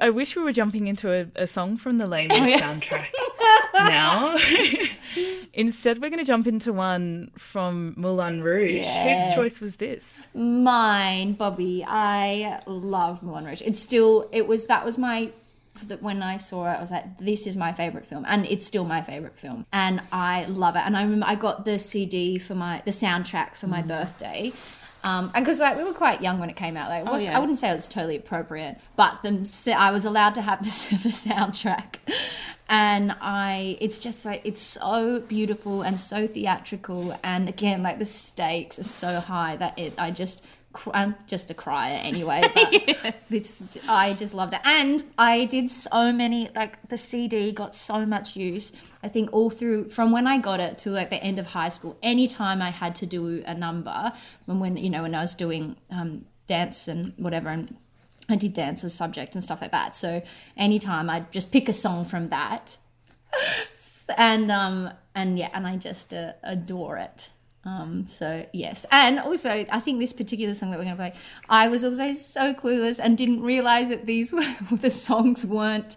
I 0.00 0.10
wish 0.10 0.36
we 0.36 0.42
were 0.42 0.52
jumping 0.52 0.86
into 0.86 1.12
a, 1.12 1.26
a 1.34 1.46
song 1.46 1.76
from 1.76 1.98
the 1.98 2.06
Mis 2.06 2.28
oh, 2.32 2.46
yeah. 2.46 2.60
soundtrack 2.60 3.08
now. 3.74 4.36
Instead, 5.52 6.00
we're 6.00 6.10
going 6.10 6.20
to 6.20 6.24
jump 6.24 6.46
into 6.46 6.72
one 6.72 7.30
from 7.36 7.94
Moulin 7.96 8.42
Rouge. 8.42 8.84
Yes. 8.84 9.26
Whose 9.26 9.34
choice 9.34 9.60
was 9.60 9.76
this? 9.76 10.28
Mine, 10.34 11.32
Bobbie. 11.32 11.84
I 11.86 12.60
love 12.66 13.22
Moulin 13.22 13.46
Rouge. 13.46 13.62
It's 13.64 13.80
still, 13.80 14.28
it 14.32 14.46
was, 14.46 14.66
that 14.66 14.84
was 14.84 14.98
my 14.98 15.32
that 15.86 16.02
when 16.02 16.22
I 16.22 16.36
saw 16.36 16.66
it, 16.70 16.76
I 16.76 16.80
was 16.80 16.90
like, 16.90 17.18
this 17.18 17.46
is 17.46 17.56
my 17.56 17.72
favorite 17.72 18.04
film, 18.04 18.24
and 18.28 18.44
it's 18.46 18.66
still 18.66 18.84
my 18.84 19.02
favorite 19.02 19.36
film, 19.36 19.66
and 19.72 20.02
I 20.12 20.44
love 20.46 20.76
it. 20.76 20.82
And 20.84 20.96
I 20.96 21.02
remember 21.02 21.26
I 21.26 21.36
got 21.36 21.64
the 21.64 21.78
CD 21.78 22.38
for 22.38 22.54
my 22.54 22.82
the 22.84 22.90
soundtrack 22.90 23.54
for 23.54 23.66
my 23.66 23.82
mm. 23.82 23.88
birthday, 23.88 24.52
um, 25.02 25.30
and 25.34 25.44
because 25.44 25.60
like 25.60 25.76
we 25.76 25.84
were 25.84 25.92
quite 25.92 26.20
young 26.20 26.38
when 26.38 26.50
it 26.50 26.56
came 26.56 26.76
out, 26.76 26.90
like 26.90 27.06
oh, 27.06 27.12
was, 27.12 27.24
yeah. 27.24 27.36
I 27.36 27.40
wouldn't 27.40 27.58
say 27.58 27.70
it 27.70 27.74
was 27.74 27.88
totally 27.88 28.16
appropriate, 28.16 28.78
but 28.96 29.22
the 29.22 29.74
I 29.76 29.90
was 29.90 30.04
allowed 30.04 30.34
to 30.34 30.42
have 30.42 30.58
the, 30.64 30.96
the 30.96 31.08
soundtrack, 31.10 31.96
and 32.68 33.14
I 33.20 33.78
it's 33.80 33.98
just 33.98 34.24
like 34.24 34.42
it's 34.44 34.62
so 34.62 35.20
beautiful 35.20 35.82
and 35.82 35.98
so 35.98 36.26
theatrical, 36.26 37.18
and 37.24 37.48
again 37.48 37.82
like 37.82 37.98
the 37.98 38.04
stakes 38.04 38.78
are 38.78 38.84
so 38.84 39.20
high 39.20 39.56
that 39.56 39.78
it 39.78 39.94
I 39.98 40.10
just 40.10 40.44
I'm 40.92 41.16
just 41.26 41.50
a 41.50 41.54
crier 41.54 41.98
anyway. 42.02 42.42
But 42.54 42.72
yes. 42.72 43.32
it's 43.32 43.78
I 43.88 44.14
just 44.14 44.34
loved 44.34 44.54
it, 44.54 44.60
and 44.64 45.02
I 45.18 45.46
did 45.46 45.70
so 45.70 46.12
many. 46.12 46.48
Like 46.54 46.88
the 46.88 46.98
CD 46.98 47.52
got 47.52 47.74
so 47.74 48.06
much 48.06 48.36
use. 48.36 48.72
I 49.02 49.08
think 49.08 49.32
all 49.32 49.50
through 49.50 49.88
from 49.88 50.12
when 50.12 50.26
I 50.26 50.38
got 50.38 50.60
it 50.60 50.78
to 50.78 50.90
like 50.90 51.10
the 51.10 51.22
end 51.22 51.38
of 51.38 51.46
high 51.46 51.70
school. 51.70 51.98
Anytime 52.02 52.62
I 52.62 52.70
had 52.70 52.94
to 52.96 53.06
do 53.06 53.42
a 53.46 53.54
number, 53.54 54.12
when 54.46 54.60
when 54.60 54.76
you 54.76 54.90
know 54.90 55.02
when 55.02 55.14
I 55.14 55.20
was 55.20 55.34
doing 55.34 55.76
um, 55.90 56.24
dance 56.46 56.88
and 56.88 57.14
whatever, 57.16 57.48
and 57.48 57.76
I 58.28 58.36
did 58.36 58.52
dance 58.52 58.84
as 58.84 58.94
subject 58.94 59.34
and 59.34 59.42
stuff 59.42 59.60
like 59.60 59.72
that. 59.72 59.96
So 59.96 60.22
anytime 60.56 61.10
I'd 61.10 61.32
just 61.32 61.50
pick 61.50 61.68
a 61.68 61.72
song 61.72 62.04
from 62.04 62.28
that, 62.28 62.76
and 64.16 64.50
um 64.50 64.90
and 65.14 65.38
yeah, 65.38 65.50
and 65.52 65.66
I 65.66 65.76
just 65.76 66.14
uh, 66.14 66.32
adore 66.42 66.98
it. 66.98 67.30
Um, 67.64 68.06
so 68.06 68.46
yes, 68.52 68.86
and 68.90 69.18
also 69.18 69.66
I 69.70 69.80
think 69.80 69.98
this 70.00 70.14
particular 70.14 70.54
song 70.54 70.70
that 70.70 70.78
we're 70.78 70.84
going 70.84 70.96
to 70.96 71.02
play, 71.02 71.12
I 71.48 71.68
was 71.68 71.84
also 71.84 72.12
so 72.14 72.54
clueless 72.54 72.98
and 73.02 73.18
didn't 73.18 73.42
realize 73.42 73.90
that 73.90 74.06
these 74.06 74.32
were 74.32 74.44
the 74.70 74.90
songs 74.90 75.44
weren't 75.44 75.96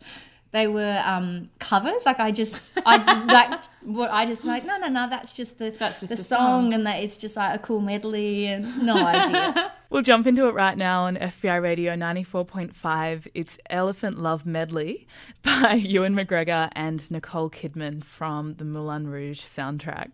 they 0.53 0.67
were 0.67 1.01
um, 1.03 1.47
covers. 1.59 2.05
Like 2.05 2.19
I 2.19 2.31
just, 2.31 2.71
I 2.85 2.97
like 3.23 3.65
what 3.81 4.11
I 4.11 4.25
just 4.25 4.45
like. 4.45 4.63
No, 4.63 4.77
no, 4.77 4.87
no. 4.87 5.09
That's 5.09 5.33
just 5.33 5.57
the 5.57 5.71
that's 5.71 5.99
just 5.99 6.11
the, 6.11 6.15
the 6.15 6.21
song, 6.21 6.39
song, 6.39 6.73
and 6.73 6.85
that 6.85 7.03
it's 7.03 7.17
just 7.17 7.35
like 7.35 7.59
a 7.59 7.59
cool 7.61 7.81
medley, 7.81 8.45
and 8.45 8.85
no 8.85 8.95
idea. 8.95 9.73
we'll 9.89 10.03
jump 10.03 10.27
into 10.27 10.47
it 10.47 10.53
right 10.53 10.77
now 10.77 11.05
on 11.05 11.17
FBI 11.17 11.61
Radio 11.61 11.95
ninety 11.95 12.23
four 12.23 12.45
point 12.45 12.75
five. 12.75 13.27
It's 13.33 13.57
Elephant 13.69 14.19
Love 14.19 14.45
Medley 14.45 15.07
by 15.41 15.73
Ewan 15.73 16.13
McGregor 16.13 16.69
and 16.73 17.09
Nicole 17.11 17.49
Kidman 17.49 18.03
from 18.03 18.53
the 18.53 18.63
Moulin 18.63 19.07
Rouge 19.07 19.41
soundtrack. 19.41 20.13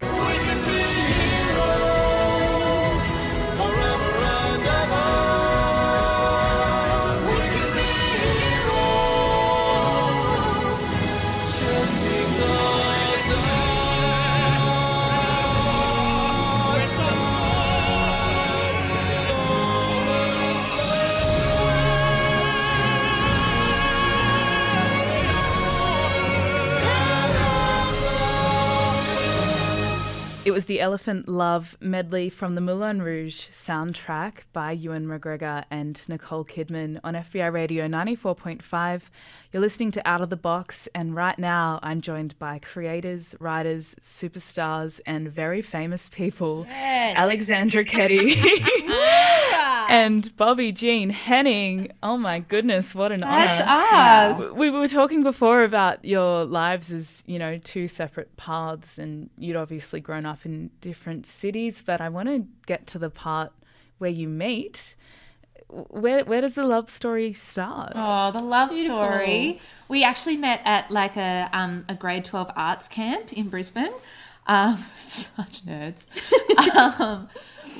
Bye. 1.59 1.98
It 30.49 30.53
was 30.53 30.65
the 30.65 30.81
Elephant 30.81 31.29
Love 31.29 31.77
medley 31.79 32.27
from 32.27 32.55
the 32.55 32.59
Moulin 32.61 33.03
Rouge 33.03 33.49
soundtrack 33.49 34.45
by 34.51 34.71
Ewan 34.71 35.05
McGregor 35.05 35.63
and 35.69 36.01
Nicole 36.09 36.43
Kidman 36.43 36.99
on 37.03 37.13
FBI 37.13 37.53
Radio 37.53 37.87
94.5. 37.87 39.01
You're 39.53 39.61
listening 39.61 39.91
to 39.91 40.07
Out 40.07 40.21
of 40.21 40.31
the 40.31 40.35
Box, 40.35 40.87
and 40.95 41.15
right 41.15 41.37
now 41.37 41.79
I'm 41.83 42.01
joined 42.01 42.37
by 42.39 42.57
creators, 42.57 43.35
writers, 43.39 43.95
superstars, 44.01 44.99
and 45.05 45.31
very 45.31 45.61
famous 45.61 46.09
people 46.09 46.65
Yes. 46.67 47.15
Alexandra 47.15 47.85
Keddie 47.85 48.33
and 49.59 50.35
Bobbie-Jean 50.37 51.09
Henning. 51.09 51.91
Oh 52.01 52.17
my 52.17 52.39
goodness, 52.39 52.95
what 52.95 53.11
an 53.11 53.21
That's 53.21 53.61
honor. 53.61 53.87
That's 53.91 54.41
us. 54.41 54.53
We 54.53 54.69
were 54.69 54.87
talking 54.87 55.23
before 55.23 55.63
about 55.63 56.03
your 56.03 56.45
lives 56.45 56.91
as, 56.91 57.23
you 57.25 57.39
know, 57.39 57.57
two 57.57 57.87
separate 57.87 58.35
paths, 58.37 58.97
and 58.97 59.29
you'd 59.37 59.55
obviously 59.55 59.99
grown 59.99 60.25
up 60.25 60.45
in 60.45 60.69
different 60.81 61.25
cities, 61.25 61.83
but 61.85 62.01
I 62.01 62.09
want 62.09 62.29
to 62.29 62.45
get 62.65 62.87
to 62.87 62.99
the 62.99 63.09
part 63.09 63.51
where 63.97 64.11
you 64.11 64.27
meet. 64.27 64.95
Where, 65.67 66.25
where 66.25 66.41
does 66.41 66.55
the 66.55 66.63
love 66.63 66.89
story 66.89 67.31
start? 67.33 67.91
Oh, 67.95 68.31
the 68.31 68.41
love 68.43 68.69
Beautiful. 68.69 69.03
story. 69.03 69.59
We 69.87 70.03
actually 70.03 70.37
met 70.37 70.61
at 70.65 70.89
like 70.89 71.15
a 71.15 71.47
um, 71.53 71.85
a 71.87 71.93
grade 71.93 72.25
twelve 72.25 72.49
arts 72.55 72.87
camp 72.87 73.31
in 73.33 73.49
Brisbane. 73.49 73.93
Um, 74.47 74.77
such 74.95 75.63
nerds. 75.65 76.07
um, 76.99 77.29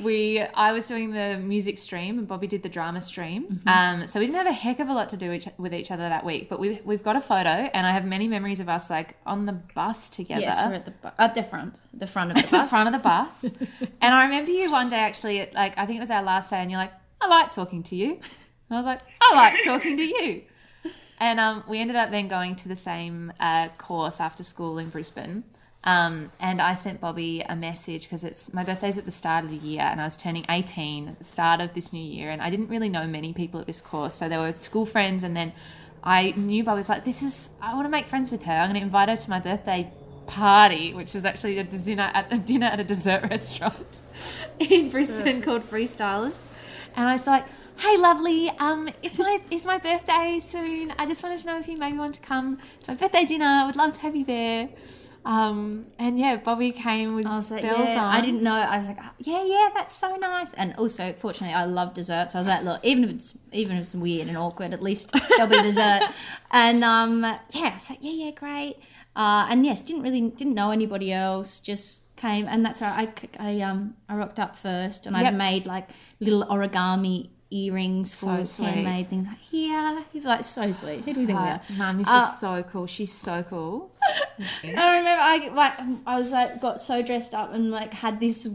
we 0.04 0.42
I 0.42 0.72
was 0.72 0.88
doing 0.88 1.12
the 1.12 1.38
music 1.38 1.78
stream 1.78 2.18
and 2.18 2.28
Bobbie 2.28 2.48
did 2.48 2.64
the 2.64 2.70
drama 2.70 3.02
stream. 3.02 3.44
Mm-hmm. 3.44 3.68
Um, 3.68 4.08
so 4.08 4.20
we 4.20 4.26
didn't 4.26 4.38
have 4.38 4.48
a 4.48 4.54
heck 4.54 4.80
of 4.80 4.90
a 4.90 4.94
lot 4.94 5.10
to 5.10 5.18
do 5.18 5.32
each, 5.32 5.48
with 5.58 5.74
each 5.74 5.92
other 5.92 6.04
that 6.10 6.26
week, 6.26 6.50
but 6.50 6.60
we 6.60 6.80
we've 6.84 7.04
got 7.04 7.16
a 7.16 7.22
photo 7.22 7.50
and 7.50 7.86
I 7.86 7.92
have 7.92 8.06
many 8.06 8.28
memories 8.28 8.60
of 8.60 8.70
us 8.70 8.90
like 8.90 9.16
on 9.26 9.46
the 9.46 9.54
bus 9.54 10.10
together. 10.10 10.42
Yes, 10.42 10.62
we're 10.66 10.74
at 10.74 10.86
the 10.86 10.92
bu- 10.92 11.10
at 11.18 11.36
the 11.36 11.44
front, 11.44 11.80
the 11.94 12.08
front 12.08 12.32
of 12.32 12.38
the 12.38 12.44
the 12.50 12.58
bus. 12.58 12.70
front 12.70 12.88
of 12.88 12.94
the 12.94 13.00
bus. 13.00 13.46
and 14.02 14.14
I 14.14 14.26
remember 14.26 14.52
you 14.52 14.72
one 14.72 14.90
day 14.90 15.00
actually, 15.00 15.42
at, 15.42 15.54
like 15.54 15.78
I 15.78 15.86
think 15.86 15.98
it 15.98 16.02
was 16.02 16.12
our 16.12 16.24
last 16.24 16.50
day, 16.50 16.58
and 16.58 16.70
you're 16.72 16.80
like, 16.80 16.94
"I 17.22 17.28
like 17.28 17.52
talking 17.52 17.84
to 17.84 17.96
you." 17.96 18.12
And 18.12 18.22
I 18.72 18.76
was 18.76 18.86
like, 18.86 19.02
"I 19.22 19.36
like 19.36 19.64
talking 19.64 19.98
to 19.98 20.04
you." 20.04 20.44
And 21.22 21.38
um, 21.38 21.66
we 21.68 21.82
ended 21.82 21.98
up 21.98 22.12
then 22.12 22.30
going 22.30 22.56
to 22.56 22.70
the 22.70 22.78
same 22.78 23.34
uh, 23.42 23.68
course 23.78 24.22
after 24.22 24.42
school 24.42 24.78
in 24.78 24.90
Brisbane. 24.90 25.44
Um, 25.86 26.32
and 26.42 26.62
I 26.62 26.74
sent 26.74 27.00
Bobbie 27.00 27.42
a 27.48 27.56
message 27.56 28.04
because 28.04 28.24
it's 28.26 28.54
my 28.54 28.64
birthday's 28.64 28.98
at 28.98 29.06
the 29.06 29.12
start 29.12 29.46
of 29.46 29.52
the 29.52 29.58
year, 29.58 29.82
and 29.82 30.02
I 30.02 30.04
was 30.04 30.18
turning 30.18 30.46
18 30.50 31.08
at 31.08 31.18
the 31.18 31.24
start 31.24 31.62
of 31.62 31.74
this 31.74 31.94
new 31.94 32.04
year, 32.04 32.30
and 32.32 32.42
I 32.42 32.50
didn't 32.50 32.68
really 32.68 32.90
know 32.90 33.08
many 33.08 33.34
people 33.34 33.62
at 33.62 33.68
this 33.68 33.80
course, 33.80 34.16
so 34.16 34.28
there 34.28 34.40
were 34.40 34.54
school 34.54 34.86
friends, 34.86 35.24
and 35.24 35.36
then 35.36 35.54
I 36.04 36.32
knew 36.36 36.64
Bobbie 36.64 36.80
was 36.80 36.90
like, 36.90 37.06
"This 37.06 37.24
is 37.24 37.50
I 37.62 37.74
want 37.76 37.86
to 37.86 37.90
make 37.90 38.08
friends 38.08 38.30
with 38.30 38.44
her. 38.44 38.52
I'm 38.52 38.70
going 38.70 38.80
to 38.80 38.86
invite 38.86 39.10
her 39.10 39.16
to 39.16 39.30
my 39.30 39.40
birthday 39.40 39.92
party, 40.28 40.94
which 40.94 41.14
was 41.14 41.26
actually 41.26 41.58
a 41.60 41.64
dinner 41.64 42.12
at 42.14 42.32
a 42.32 42.38
dinner 42.38 42.68
at 42.68 42.80
a 42.80 42.84
dessert 42.84 43.24
restaurant 43.30 44.02
in 44.60 44.90
Brisbane 44.90 45.42
called 45.42 45.64
Freestylers. 45.64 46.44
And 46.96 47.08
I 47.08 47.14
was 47.14 47.26
like, 47.26 47.46
"Hey, 47.78 47.96
lovely, 47.98 48.50
um, 48.60 48.90
it's 49.02 49.18
my 49.18 49.42
it's 49.50 49.66
my 49.66 49.78
birthday 49.78 50.40
soon. 50.42 50.94
I 50.98 51.06
just 51.06 51.24
wanted 51.24 51.40
to 51.40 51.48
know 51.48 51.60
if 51.60 51.70
you 51.70 51.78
maybe 51.78 51.98
want 51.98 52.16
to 52.16 52.22
come 52.22 52.60
to 52.84 52.92
my 52.92 52.96
birthday 52.96 53.24
dinner. 53.24 53.46
I 53.46 53.66
would 53.66 53.78
love 53.78 53.94
to 53.94 54.02
have 54.02 54.16
you 54.16 54.26
there." 54.26 54.70
Um, 55.26 55.88
and 56.00 56.18
yeah, 56.18 56.38
Bobbie 56.38 56.72
came 56.72 57.16
with 57.16 57.26
I 57.26 57.36
was 57.36 57.52
like, 57.52 57.62
bells 57.62 57.90
yeah, 57.90 58.04
on. 58.04 58.16
I 58.16 58.22
didn't 58.22 58.42
know. 58.42 58.54
I 58.54 58.78
was 58.78 58.88
like, 58.88 58.98
oh, 59.02 59.10
yeah, 59.20 59.44
yeah, 59.46 59.70
that's 59.76 59.96
so 59.96 60.16
nice. 60.16 60.54
And 60.54 60.76
also, 60.78 61.14
fortunately, 61.14 61.54
I 61.54 61.66
love 61.66 61.94
desserts. 61.94 62.36
I 62.36 62.40
was 62.40 62.48
like, 62.48 62.64
look, 62.64 62.84
even 62.84 63.04
if 63.04 63.10
it's 63.12 63.38
even 63.52 63.78
if 63.78 63.84
it's 63.84 63.96
weird 63.96 64.28
and 64.28 64.38
awkward, 64.38 64.74
at 64.74 64.82
least 64.82 65.12
there'll 65.30 65.48
be 65.48 65.62
dessert. 65.62 66.04
and 66.52 66.84
um, 66.84 67.22
yeah, 67.22 67.76
it's 67.76 67.90
like, 67.90 68.00
yeah, 68.02 68.26
yeah, 68.26 68.32
great. 68.32 68.78
Uh, 69.16 69.48
and 69.50 69.66
yes, 69.66 69.84
didn't 69.84 70.04
really 70.04 70.22
didn't 70.30 70.54
know 70.54 70.72
anybody 70.72 71.12
else. 71.12 71.60
Just 71.60 72.16
came, 72.16 72.48
and 72.48 72.66
that's 72.66 72.82
right. 72.82 73.10
I, 73.40 73.50
I 73.50 73.62
um 73.62 73.96
I 74.08 74.16
rocked 74.16 74.40
up 74.40 74.56
first, 74.56 75.06
and 75.06 75.16
Yep. 75.16 75.26
I'd 75.26 75.36
made 75.38 75.66
like 75.66 75.90
little 76.20 76.46
origami 76.46 77.30
earrings 77.52 78.14
So 78.14 78.44
sweet. 78.44 78.66
handmade 78.68 79.10
things. 79.10 79.28
Like, 79.28 79.40
here, 79.40 80.04
you're 80.14 80.24
like 80.24 80.44
so 80.44 80.72
sweet. 80.72 81.00
Who 81.02 81.14
do 81.14 81.20
you 81.22 81.26
think 81.28 81.40
we 81.40 81.46
are? 81.48 81.62
Mum, 81.78 81.98
this 81.98 82.08
Uh, 82.10 82.28
is 82.32 82.40
so 82.40 82.64
cool. 82.64 82.86
She's 82.86 83.12
so 83.12 83.44
cool. 83.44 83.92
I 84.40 84.98
remember 84.98 85.10
I 85.22 85.50
like 85.54 85.74
I 86.06 86.20
was 86.20 86.32
like 86.32 86.62
got 86.62 86.80
so 86.80 87.02
dressed 87.02 87.34
up 87.34 87.54
and 87.54 87.72
like 87.72 87.94
had 87.94 88.20
this 88.20 88.48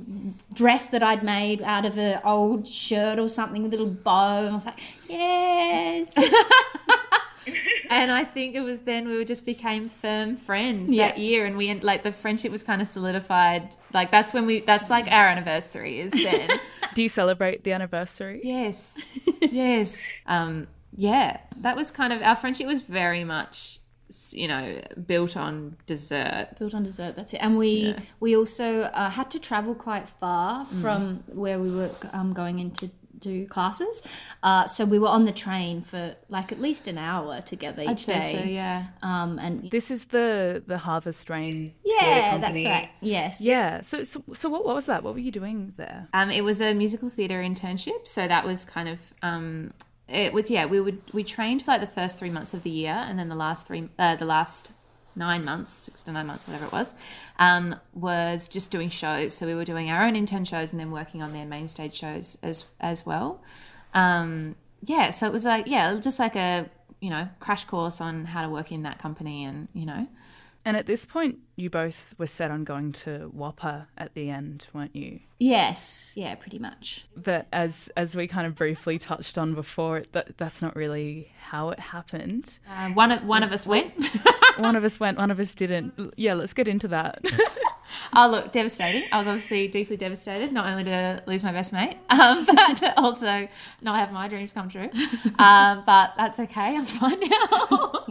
dress 0.52 0.88
that 0.88 1.02
I'd 1.02 1.22
made 1.24 1.60
out 1.62 1.84
of 1.84 1.98
an 1.98 2.20
old 2.24 2.66
shirt 2.68 3.18
or 3.18 3.28
something 3.28 3.62
with 3.62 3.74
a 3.74 3.76
little 3.76 3.92
bow 3.92 4.38
and 4.44 4.50
I 4.50 4.52
was 4.54 4.66
like, 4.66 4.80
Yes 5.08 6.12
and 7.90 8.10
I 8.10 8.24
think 8.24 8.54
it 8.54 8.62
was 8.62 8.80
then 8.82 9.06
we 9.08 9.22
just 9.24 9.44
became 9.44 9.88
firm 9.88 10.36
friends 10.36 10.90
Yeah. 10.90 11.08
that 11.08 11.18
year, 11.18 11.44
and 11.44 11.56
we 11.58 11.72
like 11.80 12.02
the 12.02 12.12
friendship 12.12 12.50
was 12.50 12.62
kind 12.62 12.80
of 12.80 12.88
solidified. 12.88 13.74
Like 13.92 14.10
that's 14.10 14.32
when 14.32 14.46
we 14.46 14.60
that's 14.60 14.88
like 14.88 15.06
our 15.10 15.26
anniversary 15.26 16.00
is 16.00 16.12
then. 16.12 16.48
Do 16.94 17.02
you 17.02 17.08
celebrate 17.08 17.64
the 17.64 17.72
anniversary? 17.72 18.40
yes, 18.44 19.02
yes, 19.42 20.12
um, 20.26 20.66
yeah. 20.96 21.38
That 21.58 21.76
was 21.76 21.90
kind 21.90 22.12
of 22.12 22.22
our 22.22 22.36
friendship 22.36 22.66
was 22.66 22.82
very 22.82 23.24
much 23.24 23.78
you 24.32 24.46
know 24.46 24.80
built 25.06 25.36
on 25.36 25.76
dessert. 25.86 26.48
built 26.58 26.74
on 26.74 26.82
dessert. 26.84 27.16
That's 27.16 27.34
it. 27.34 27.38
And 27.38 27.58
we 27.58 27.94
we 28.20 28.36
also 28.36 28.82
uh, 28.82 29.10
had 29.10 29.30
to 29.32 29.38
travel 29.38 29.74
quite 29.74 30.08
far 30.08 30.66
Mm. 30.66 30.80
from 30.82 31.24
where 31.32 31.58
we 31.58 31.70
were 31.70 31.90
um, 32.12 32.32
going 32.32 32.58
into 32.60 32.90
do 33.24 33.46
classes. 33.46 34.02
Uh, 34.42 34.66
so 34.66 34.84
we 34.84 34.98
were 34.98 35.08
on 35.18 35.24
the 35.24 35.32
train 35.32 35.82
for 35.82 36.14
like 36.28 36.52
at 36.52 36.60
least 36.60 36.86
an 36.88 36.98
hour 36.98 37.40
together 37.40 37.82
each 37.82 37.88
I'd 37.88 38.00
say 38.00 38.20
day. 38.20 38.32
so, 38.38 38.44
yeah. 38.44 38.86
Um, 39.02 39.38
and 39.38 39.70
This 39.70 39.90
is 39.90 40.06
the 40.16 40.62
the 40.66 40.78
Harvest 40.78 41.28
Rain. 41.30 41.74
yeah, 41.84 42.38
theatre 42.38 42.40
that's 42.42 42.64
right. 42.64 42.90
Yes. 43.00 43.40
Yeah. 43.40 43.80
So 43.82 44.04
so, 44.04 44.22
so 44.34 44.48
what, 44.48 44.64
what 44.66 44.74
was 44.74 44.86
that? 44.86 45.02
What 45.02 45.14
were 45.14 45.20
you 45.28 45.32
doing 45.32 45.72
there? 45.76 46.08
Um, 46.12 46.30
it 46.30 46.44
was 46.44 46.60
a 46.60 46.74
musical 46.74 47.08
theatre 47.08 47.42
internship, 47.42 48.06
so 48.06 48.20
that 48.28 48.44
was 48.44 48.64
kind 48.64 48.88
of 48.88 49.00
um, 49.22 49.72
it 50.08 50.32
was 50.32 50.50
yeah. 50.50 50.66
We 50.66 50.80
would 50.80 51.00
we 51.12 51.24
trained 51.24 51.62
for 51.62 51.70
like 51.72 51.80
the 51.80 51.94
first 52.00 52.18
three 52.18 52.30
months 52.30 52.52
of 52.54 52.62
the 52.62 52.70
year, 52.70 52.98
and 53.08 53.18
then 53.18 53.28
the 53.28 53.34
last 53.46 53.66
three 53.66 53.88
uh, 53.98 54.16
the 54.16 54.26
last 54.26 54.70
nine 55.16 55.44
months, 55.44 55.72
six 55.72 56.02
to 56.04 56.12
nine 56.12 56.26
months, 56.26 56.46
whatever 56.46 56.66
it 56.66 56.72
was, 56.72 56.94
um, 57.38 57.76
was 57.92 58.48
just 58.48 58.70
doing 58.70 58.88
shows. 58.88 59.34
So 59.34 59.46
we 59.46 59.54
were 59.54 59.64
doing 59.64 59.90
our 59.90 60.04
own 60.04 60.16
intern 60.16 60.44
shows 60.44 60.72
and 60.72 60.80
then 60.80 60.90
working 60.90 61.22
on 61.22 61.32
their 61.32 61.46
main 61.46 61.68
stage 61.68 61.94
shows 61.94 62.38
as 62.42 62.64
as 62.80 63.06
well. 63.06 63.42
Um, 63.92 64.56
yeah, 64.82 65.10
so 65.10 65.26
it 65.26 65.32
was 65.32 65.44
like 65.44 65.66
yeah, 65.66 65.98
just 66.00 66.18
like 66.18 66.36
a 66.36 66.68
you 67.00 67.10
know 67.10 67.28
crash 67.40 67.64
course 67.64 68.00
on 68.00 68.24
how 68.24 68.42
to 68.42 68.48
work 68.48 68.72
in 68.72 68.82
that 68.82 68.98
company, 68.98 69.44
and 69.44 69.68
you 69.72 69.86
know 69.86 70.06
And 70.64 70.76
at 70.76 70.86
this 70.86 71.04
point, 71.04 71.38
you 71.56 71.68
both 71.68 72.14
were 72.18 72.26
set 72.26 72.50
on 72.50 72.64
going 72.64 72.92
to 72.92 73.30
WAAPA 73.36 73.86
at 73.98 74.14
the 74.14 74.30
end, 74.30 74.66
weren't 74.72 74.96
you? 74.96 75.20
Yes. 75.38 76.12
Yeah. 76.16 76.34
Pretty 76.36 76.58
much. 76.58 77.06
But 77.16 77.46
as 77.52 77.90
as 77.96 78.16
we 78.16 78.26
kind 78.26 78.46
of 78.46 78.54
briefly 78.54 78.98
touched 78.98 79.36
on 79.36 79.54
before, 79.54 80.04
that 80.12 80.38
that's 80.38 80.62
not 80.62 80.74
really 80.74 81.30
how 81.38 81.68
it 81.70 81.78
happened. 81.78 82.58
uh, 82.70 82.88
one 82.90 83.10
of 83.12 83.24
one 83.24 83.42
of 83.42 83.52
us 83.52 83.66
went. 83.66 83.92
one 84.56 84.74
of 84.76 84.84
us 84.84 84.98
went, 85.00 85.18
one 85.18 85.30
of 85.30 85.38
us 85.38 85.54
didn't. 85.54 86.14
Yeah, 86.16 86.34
let's 86.34 86.54
get 86.54 86.66
into 86.68 86.88
that. 86.88 87.22
Oh, 88.16 88.28
look, 88.28 88.50
devastating. 88.52 89.02
I 89.12 89.18
was 89.18 89.26
obviously 89.26 89.68
deeply 89.68 89.96
devastated, 89.96 90.52
not 90.52 90.66
only 90.68 90.84
to 90.84 91.22
lose 91.26 91.42
my 91.44 91.52
best 91.52 91.72
mate, 91.72 91.96
um, 92.10 92.44
but 92.44 92.76
to 92.78 92.98
also 92.98 93.48
not 93.82 93.96
have 93.98 94.12
my 94.12 94.28
dreams 94.28 94.52
come 94.52 94.68
true. 94.68 94.90
Um, 95.38 95.82
but 95.84 96.12
that's 96.16 96.38
okay. 96.40 96.76
I'm 96.76 96.84
fine 96.84 97.20
now. 97.20 98.06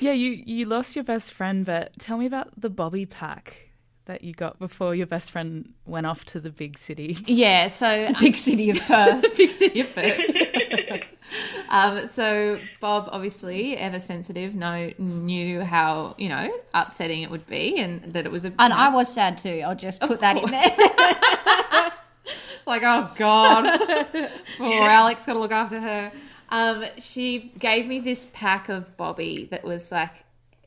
yeah, 0.00 0.12
you 0.12 0.30
you 0.46 0.64
lost 0.66 0.94
your 0.96 1.02
best 1.04 1.32
friend, 1.32 1.64
but 1.66 1.98
tell 1.98 2.16
me 2.18 2.26
about 2.26 2.48
the 2.60 2.70
Bobbie 2.70 3.06
pack 3.06 3.70
that 4.06 4.22
you 4.22 4.32
got 4.32 4.58
before 4.58 4.94
your 4.94 5.06
best 5.06 5.30
friend 5.30 5.74
went 5.86 6.06
off 6.06 6.24
to 6.26 6.40
the 6.40 6.50
big 6.50 6.78
city. 6.78 7.18
yeah, 7.26 7.68
so 7.68 8.08
Big 8.20 8.36
city 8.36 8.70
of 8.70 8.80
Perth. 8.80 9.36
big 9.36 9.50
city 9.50 9.80
of 9.80 9.94
Perth. 9.94 11.02
um, 11.68 12.06
so 12.06 12.58
Bob, 12.80 13.08
obviously 13.12 13.76
ever 13.76 14.00
sensitive, 14.00 14.54
know 14.54 14.92
knew 14.98 15.62
how 15.62 16.14
you 16.18 16.28
know 16.28 16.50
upsetting 16.74 17.22
it 17.22 17.30
would 17.30 17.46
be, 17.46 17.78
and 17.78 18.12
that 18.12 18.26
it 18.26 18.32
was 18.32 18.44
a 18.44 18.52
And 18.58 18.72
I 18.72 18.88
was 18.88 19.12
sad 19.12 19.38
too. 19.38 19.62
I'll 19.64 19.76
just 19.76 20.00
put 20.00 20.20
that 20.20 20.36
in 20.36 20.50
there. 20.50 21.92
like, 22.66 22.82
oh 22.84 23.10
God, 23.16 23.80
poor 24.58 24.88
Alex, 24.88 25.26
got 25.26 25.34
to 25.34 25.38
look 25.38 25.52
after 25.52 25.80
her. 25.80 26.12
Um, 26.50 26.84
she 26.98 27.52
gave 27.58 27.86
me 27.86 27.98
this 27.98 28.26
pack 28.32 28.68
of 28.68 28.96
Bobbie 28.96 29.48
that 29.50 29.64
was 29.64 29.92
like, 29.92 30.12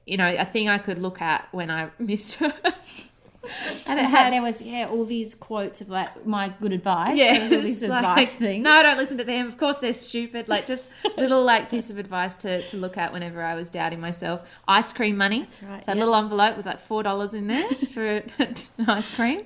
you 0.05 0.17
know, 0.17 0.27
a 0.27 0.45
thing 0.45 0.69
I 0.69 0.77
could 0.77 0.99
look 0.99 1.21
at 1.21 1.47
when 1.51 1.71
I 1.71 1.89
missed 1.99 2.35
her. 2.35 2.53
and 3.87 3.99
it 3.99 4.05
had, 4.05 4.31
there 4.31 4.41
was 4.41 4.61
yeah 4.61 4.87
all 4.87 5.05
these 5.05 5.33
quotes 5.33 5.81
of 5.81 5.89
like 5.89 6.25
my 6.25 6.53
good 6.61 6.73
advice. 6.73 7.17
yeah, 7.17 7.39
all 7.43 7.61
these 7.61 7.83
like, 7.87 8.03
advice 8.03 8.35
things. 8.35 8.63
No, 8.63 8.81
don't 8.83 8.97
listen 8.97 9.17
to 9.17 9.23
them. 9.23 9.47
Of 9.47 9.57
course, 9.57 9.79
they're 9.79 9.93
stupid. 9.93 10.47
Like 10.47 10.67
just 10.67 10.89
little 11.17 11.43
like 11.43 11.69
piece 11.69 11.89
of 11.89 11.97
advice 11.97 12.35
to, 12.37 12.61
to 12.67 12.77
look 12.77 12.97
at 12.97 13.11
whenever 13.11 13.41
I 13.41 13.55
was 13.55 13.69
doubting 13.69 13.99
myself. 13.99 14.47
Ice 14.67 14.93
cream 14.93 15.17
money. 15.17 15.41
That's 15.41 15.63
right, 15.63 15.85
So 15.85 15.93
a 15.93 15.95
little 15.95 16.15
envelope 16.15 16.57
with 16.57 16.65
like 16.65 16.79
four 16.79 17.03
dollars 17.03 17.33
in 17.33 17.47
there 17.47 17.67
for 17.93 18.23
ice 18.87 19.15
cream. 19.15 19.43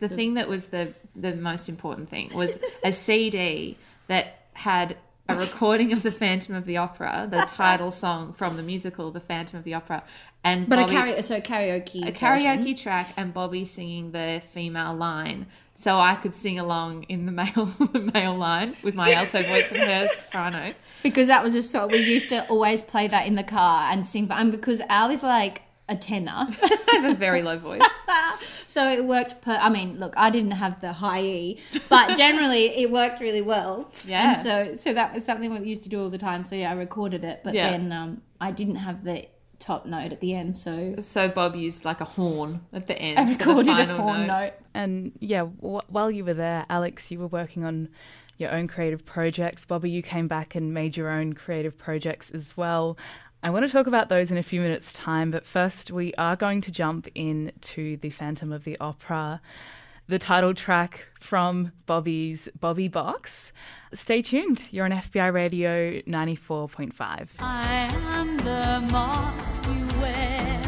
The 0.00 0.08
thing 0.08 0.34
that 0.34 0.48
was 0.48 0.68
the 0.68 0.92
the 1.14 1.34
most 1.34 1.68
important 1.68 2.08
thing 2.08 2.30
was 2.34 2.58
a 2.84 2.92
CD 2.92 3.76
that 4.08 4.46
had 4.52 4.96
a 5.28 5.34
recording 5.36 5.92
of 5.92 6.02
the 6.02 6.10
Phantom 6.10 6.54
of 6.54 6.64
the 6.64 6.76
Opera, 6.76 7.26
the 7.30 7.38
title 7.48 7.90
song 7.90 8.32
from 8.32 8.56
the 8.56 8.62
musical 8.62 9.10
The 9.10 9.20
Phantom 9.20 9.58
of 9.58 9.64
the 9.64 9.74
Opera, 9.74 10.04
and 10.44 10.68
But 10.68 10.76
Bobbie, 10.76 10.94
a 10.94 10.98
karaoke, 10.98 11.24
so 11.24 11.40
karaoke. 11.40 12.08
a 12.08 12.12
karaoke 12.12 12.80
track 12.80 13.12
and 13.16 13.34
Bobbie 13.34 13.64
singing 13.64 14.12
the 14.12 14.40
female 14.52 14.94
line. 14.94 15.46
So 15.74 15.98
I 15.98 16.14
could 16.14 16.34
sing 16.34 16.58
along 16.58 17.02
in 17.04 17.26
the 17.26 17.32
male 17.40 17.66
the 17.92 18.10
male 18.14 18.36
line 18.36 18.76
with 18.82 18.94
my 18.94 19.12
alto 19.12 19.42
voice 19.42 19.70
and 19.72 19.82
her 19.82 20.08
soprano. 20.14 20.74
because 21.02 21.26
that 21.26 21.42
was 21.42 21.54
a 21.54 21.62
song 21.62 21.90
we 21.90 21.98
used 21.98 22.30
to 22.30 22.46
always 22.48 22.80
play 22.80 23.08
that 23.08 23.26
in 23.26 23.34
the 23.34 23.42
car 23.42 23.90
and 23.92 24.06
sing. 24.06 24.26
But 24.26 24.38
and 24.38 24.50
because 24.52 24.80
Al 24.88 25.10
is 25.10 25.22
like 25.22 25.62
a 25.88 25.96
tenor, 25.96 26.32
I 26.62 26.78
have 26.92 27.04
a 27.12 27.14
very 27.14 27.42
low 27.42 27.58
voice. 27.58 27.80
so 28.66 28.88
it 28.90 29.04
worked. 29.04 29.40
Per, 29.40 29.52
I 29.52 29.68
mean, 29.68 29.98
look, 30.00 30.14
I 30.16 30.30
didn't 30.30 30.52
have 30.52 30.80
the 30.80 30.92
high 30.94 31.22
E, 31.22 31.60
but 31.88 32.16
generally 32.16 32.66
it 32.82 32.90
worked 32.90 33.20
really 33.20 33.42
well. 33.42 33.90
Yeah. 34.04 34.30
And 34.32 34.36
so 34.38 34.76
so 34.76 34.92
that 34.94 35.14
was 35.14 35.24
something 35.24 35.50
we 35.60 35.68
used 35.68 35.82
to 35.84 35.88
do 35.88 36.00
all 36.02 36.10
the 36.10 36.18
time. 36.18 36.42
So 36.44 36.56
yeah, 36.56 36.70
I 36.70 36.74
recorded 36.74 37.22
it, 37.24 37.42
but 37.44 37.54
Yeah. 37.54 37.70
then 37.70 37.92
um, 37.92 38.22
I 38.40 38.50
didn't 38.50 38.76
have 38.76 39.04
the 39.04 39.26
top 39.58 39.86
note 39.86 40.12
at 40.12 40.20
the 40.20 40.34
end, 40.34 40.54
so 40.56 40.96
So 41.00 41.28
Bob 41.28 41.56
used 41.56 41.84
like 41.84 42.00
a 42.00 42.04
horn 42.04 42.60
at 42.72 42.86
the 42.88 42.98
end. 42.98 43.18
I 43.18 43.24
for 43.36 43.44
the 43.44 43.62
recorded 43.62 43.90
a 43.90 43.96
horn 43.96 44.26
note. 44.26 44.26
note. 44.26 44.52
And 44.74 45.12
yeah, 45.20 45.46
w- 45.62 45.80
while 45.88 46.10
you 46.10 46.24
were 46.24 46.34
there, 46.34 46.66
Alex, 46.68 47.10
you 47.10 47.18
were 47.18 47.26
working 47.28 47.64
on 47.64 47.88
your 48.38 48.50
own 48.52 48.68
creative 48.68 49.06
projects. 49.06 49.64
Bobbie, 49.64 49.88
you 49.90 50.02
came 50.02 50.28
back 50.28 50.54
and 50.54 50.74
made 50.74 50.94
your 50.94 51.08
own 51.08 51.32
creative 51.32 51.78
projects 51.78 52.28
as 52.30 52.54
well. 52.54 52.98
I 53.42 53.50
want 53.50 53.64
to 53.66 53.70
talk 53.70 53.86
about 53.86 54.08
those 54.08 54.30
in 54.30 54.38
a 54.38 54.42
few 54.42 54.60
minutes' 54.60 54.92
time, 54.92 55.30
but 55.30 55.44
first, 55.46 55.90
we 55.90 56.12
are 56.14 56.36
going 56.36 56.60
to 56.62 56.72
jump 56.72 57.06
into 57.14 57.96
The 57.98 58.10
Phantom 58.10 58.50
of 58.52 58.64
the 58.64 58.76
Opera, 58.80 59.40
the 60.08 60.18
title 60.18 60.54
track 60.54 61.06
from 61.20 61.72
Bobbie's 61.86 62.48
Bobbie 62.58 62.88
Box. 62.88 63.52
Stay 63.92 64.22
tuned. 64.22 64.64
You're 64.70 64.86
on 64.86 64.90
FBI 64.92 65.32
Radio 65.32 66.00
94.5. 66.02 67.28
I 67.38 67.90
am 67.92 68.36
the 68.38 68.88
mask 68.90 69.64
you 69.66 69.86
wear. 70.00 70.62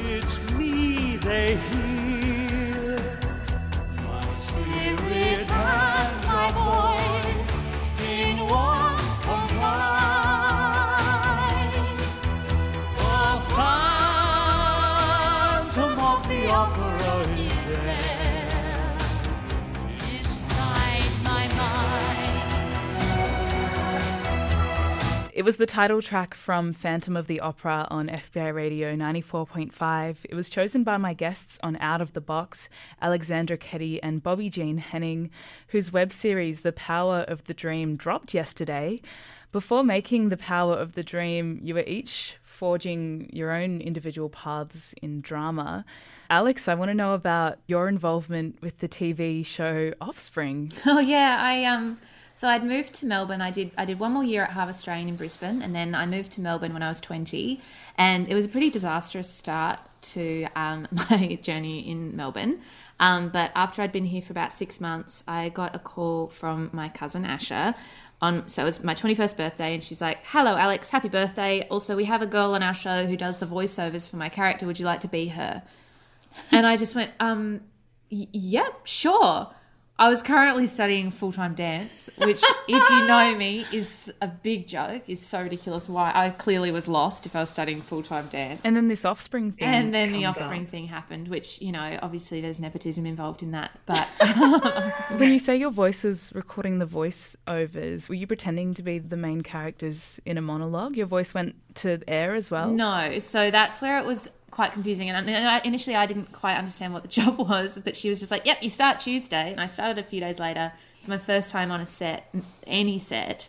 It's 0.00 0.52
me 0.52 1.16
they 1.18 1.56
hear. 1.56 2.98
My 3.96 4.26
spirit 4.28 5.50
and 5.50 6.26
my 6.26 6.52
voice 6.52 6.93
It 25.44 25.52
was 25.52 25.58
the 25.58 25.66
title 25.66 26.00
track 26.00 26.32
from 26.32 26.72
Phantom 26.72 27.16
of 27.16 27.26
the 27.26 27.38
Opera 27.38 27.86
on 27.90 28.08
FBI 28.08 28.54
Radio 28.54 28.96
94.5. 28.96 30.16
It 30.24 30.34
was 30.34 30.48
chosen 30.48 30.84
by 30.84 30.96
my 30.96 31.12
guests 31.12 31.58
on 31.62 31.76
Out 31.82 32.00
of 32.00 32.14
the 32.14 32.22
Box, 32.22 32.70
Alexandra 33.02 33.58
Keddie 33.58 34.02
and 34.02 34.22
Bobbie-Jean 34.22 34.78
Henning, 34.78 35.28
whose 35.68 35.92
web 35.92 36.14
series 36.14 36.62
The 36.62 36.72
Power 36.72 37.26
of 37.28 37.44
the 37.44 37.52
Dream 37.52 37.96
dropped 37.96 38.32
yesterday. 38.32 39.02
Before 39.52 39.84
making 39.84 40.30
The 40.30 40.38
Power 40.38 40.78
of 40.78 40.94
the 40.94 41.02
Dream, 41.02 41.60
you 41.62 41.74
were 41.74 41.84
each 41.86 42.36
forging 42.42 43.28
your 43.30 43.50
own 43.50 43.82
individual 43.82 44.30
paths 44.30 44.94
in 45.02 45.20
drama. 45.20 45.84
Alex, 46.30 46.68
I 46.68 46.74
want 46.74 46.88
to 46.88 46.94
know 46.94 47.12
about 47.12 47.58
your 47.66 47.86
involvement 47.88 48.62
with 48.62 48.78
the 48.78 48.88
TV 48.88 49.44
show 49.44 49.92
Offspring. 50.00 50.72
Oh 50.86 51.00
yeah, 51.00 51.36
I 51.38 51.66
um 51.66 51.98
so 52.34 52.48
I'd 52.48 52.64
moved 52.64 52.94
to 52.94 53.06
Melbourne. 53.06 53.40
I 53.40 53.52
did 53.52 53.70
I 53.78 53.84
did 53.84 54.00
one 54.00 54.12
more 54.12 54.24
year 54.24 54.42
at 54.42 54.50
Harvest 54.50 54.80
Australian 54.80 55.08
in 55.08 55.16
Brisbane 55.16 55.62
and 55.62 55.72
then 55.74 55.94
I 55.94 56.04
moved 56.04 56.32
to 56.32 56.40
Melbourne 56.40 56.72
when 56.72 56.82
I 56.82 56.88
was 56.88 57.00
20 57.00 57.60
and 57.96 58.28
it 58.28 58.34
was 58.34 58.44
a 58.44 58.48
pretty 58.48 58.70
disastrous 58.70 59.30
start 59.30 59.78
to 60.02 60.48
um, 60.56 60.88
my 61.10 61.38
journey 61.40 61.88
in 61.88 62.16
Melbourne. 62.16 62.60
Um, 62.98 63.28
but 63.28 63.52
after 63.54 63.82
I'd 63.82 63.92
been 63.92 64.06
here 64.06 64.20
for 64.20 64.32
about 64.32 64.52
six 64.52 64.80
months, 64.80 65.22
I 65.28 65.48
got 65.48 65.76
a 65.76 65.78
call 65.78 66.26
from 66.26 66.70
my 66.72 66.88
cousin 66.88 67.24
Asha 67.24 67.76
on 68.20 68.48
so 68.48 68.62
it 68.62 68.64
was 68.64 68.82
my 68.82 68.94
21st 68.94 69.36
birthday 69.36 69.74
and 69.74 69.84
she's 69.84 70.00
like 70.00 70.18
hello 70.24 70.56
alex. 70.56 70.90
Happy 70.90 71.08
birthday. 71.08 71.62
Also 71.68 71.94
we 71.94 72.04
have 72.04 72.20
a 72.20 72.26
girl 72.26 72.54
on 72.54 72.64
our 72.64 72.74
show 72.74 73.06
who 73.06 73.16
does 73.16 73.38
the 73.38 73.46
voiceovers 73.46 74.10
for 74.10 74.16
my 74.16 74.28
character. 74.28 74.66
Would 74.66 74.80
you 74.80 74.86
like 74.86 75.00
to 75.00 75.08
be 75.08 75.28
her? 75.28 75.62
And 76.50 76.66
i 76.66 76.76
just 76.76 76.96
went 76.96 77.12
um 77.20 77.60
yep 78.10 78.80
sure 78.84 79.50
i 79.98 80.08
was 80.08 80.22
currently 80.22 80.66
studying 80.66 81.10
full-time 81.10 81.54
dance 81.54 82.10
which 82.18 82.42
if 82.68 82.90
you 82.90 83.06
know 83.06 83.34
me 83.36 83.64
is 83.72 84.12
a 84.20 84.26
big 84.28 84.66
joke 84.66 85.02
is 85.08 85.24
so 85.24 85.40
ridiculous 85.42 85.88
why 85.88 86.10
i 86.14 86.30
clearly 86.30 86.70
was 86.72 86.88
lost 86.88 87.26
if 87.26 87.36
i 87.36 87.40
was 87.40 87.50
studying 87.50 87.80
full-time 87.80 88.26
dance 88.28 88.60
And 88.64 88.76
then 88.76 88.88
this 88.88 89.04
Offspring 89.04 89.52
thing. 89.52 89.68
and 89.68 89.94
then 89.94 90.12
the 90.12 90.24
offspring 90.24 90.64
up. 90.64 90.68
thing 90.70 90.86
happened 90.88 91.28
which 91.28 91.60
you 91.62 91.70
know 91.72 91.98
obviously 92.02 92.40
there's 92.40 92.58
nepotism 92.60 93.06
involved 93.06 93.42
in 93.42 93.52
that 93.52 93.70
but 93.86 94.08
When 95.18 95.32
you 95.32 95.38
say 95.38 95.56
your 95.56 95.70
voice 95.70 96.02
was 96.02 96.32
recording 96.34 96.78
the 96.78 96.86
voiceovers, 96.86 98.08
were 98.08 98.14
you 98.14 98.26
pretending 98.26 98.74
to 98.74 98.82
be 98.82 98.98
the 98.98 99.16
main 99.16 99.42
characters 99.42 100.18
in 100.24 100.38
a 100.38 100.40
monologue? 100.42 100.96
Your 100.96 101.06
voice 101.06 101.34
went 101.34 101.54
to 101.76 102.00
air 102.08 102.34
as 102.34 102.50
well? 102.50 102.68
No, 102.70 103.18
so 103.20 103.50
that's 103.50 103.80
where 103.80 103.98
it 103.98 104.04
was 104.06 104.28
quite 104.54 104.72
confusing. 104.72 105.10
And, 105.10 105.28
and 105.28 105.48
I, 105.48 105.60
initially, 105.64 105.96
I 105.96 106.06
didn't 106.06 106.32
quite 106.32 106.56
understand 106.56 106.92
what 106.94 107.02
the 107.02 107.08
job 107.20 107.38
was, 107.38 107.78
but 107.80 107.96
she 107.96 108.08
was 108.08 108.20
just 108.20 108.30
like, 108.30 108.46
"Yep, 108.46 108.58
you 108.62 108.70
start 108.70 109.00
Tuesday," 109.00 109.50
and 109.50 109.60
I 109.60 109.66
started 109.66 109.98
a 109.98 110.02
few 110.06 110.20
days 110.20 110.38
later. 110.38 110.72
It's 110.96 111.08
my 111.08 111.18
first 111.18 111.50
time 111.50 111.70
on 111.70 111.80
a 111.80 111.86
set, 111.86 112.34
any 112.66 112.98
set, 112.98 113.48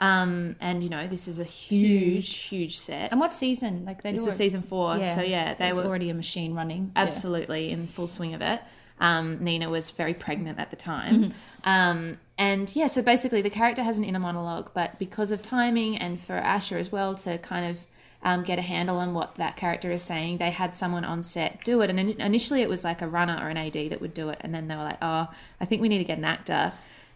um, 0.00 0.56
and 0.60 0.82
you 0.82 0.90
know 0.90 1.06
this 1.06 1.28
is 1.28 1.38
a 1.38 1.44
huge, 1.44 2.34
huge 2.36 2.78
set. 2.78 3.10
And 3.12 3.20
what 3.20 3.32
season? 3.32 3.84
Like 3.86 4.02
they 4.02 4.12
This 4.12 4.24
was 4.24 4.36
season 4.36 4.62
four, 4.62 5.02
so 5.04 5.22
yeah, 5.22 5.54
they 5.54 5.72
were 5.72 5.84
already 5.84 6.10
a 6.10 6.14
machine 6.14 6.54
running. 6.54 6.92
Yeah. 6.94 7.02
absolutely 7.02 7.70
in 7.70 7.86
full 7.86 8.08
swing 8.08 8.34
of 8.34 8.42
it. 8.42 8.60
Um, 8.98 9.42
Nina 9.42 9.70
was 9.70 9.90
very 9.92 10.12
pregnant 10.12 10.58
at 10.58 10.70
the 10.70 10.76
time. 10.76 11.32
Um, 11.64 12.18
and 12.38 12.74
yeah, 12.74 12.88
so 12.88 13.02
basically 13.02 13.42
the 13.42 13.50
character 13.50 13.82
has 13.82 13.98
an 13.98 14.04
inner 14.04 14.18
monologue, 14.18 14.70
but 14.72 14.98
because 14.98 15.30
of 15.30 15.42
timing 15.42 15.98
and 15.98 16.18
for 16.18 16.40
Asha 16.40 16.76
as 16.78 16.90
well 16.90 17.14
to 17.16 17.36
kind 17.36 17.66
of 17.70 17.86
um, 18.22 18.44
get 18.44 18.58
a 18.58 18.62
handle 18.62 18.98
on 18.98 19.14
what 19.14 19.36
that 19.36 19.56
character 19.56 19.90
is 19.90 20.02
saying, 20.02 20.38
they 20.38 20.50
had 20.50 20.74
someone 20.74 21.04
on 21.04 21.22
set 21.22 21.64
do 21.64 21.80
it. 21.80 21.90
And 21.90 21.98
in- 21.98 22.20
initially 22.20 22.62
it 22.62 22.68
was 22.68 22.84
like 22.84 23.00
a 23.00 23.08
runner 23.08 23.38
or 23.40 23.48
an 23.48 23.56
AD 23.56 23.90
that 23.90 24.00
would 24.00 24.14
do 24.14 24.28
it. 24.28 24.38
And 24.40 24.54
then 24.54 24.68
they 24.68 24.76
were 24.76 24.84
like, 24.84 24.98
oh, 25.00 25.28
I 25.60 25.64
think 25.64 25.80
we 25.80 25.88
need 25.88 25.98
to 25.98 26.04
get 26.04 26.18
an 26.18 26.24
actor. 26.24 26.72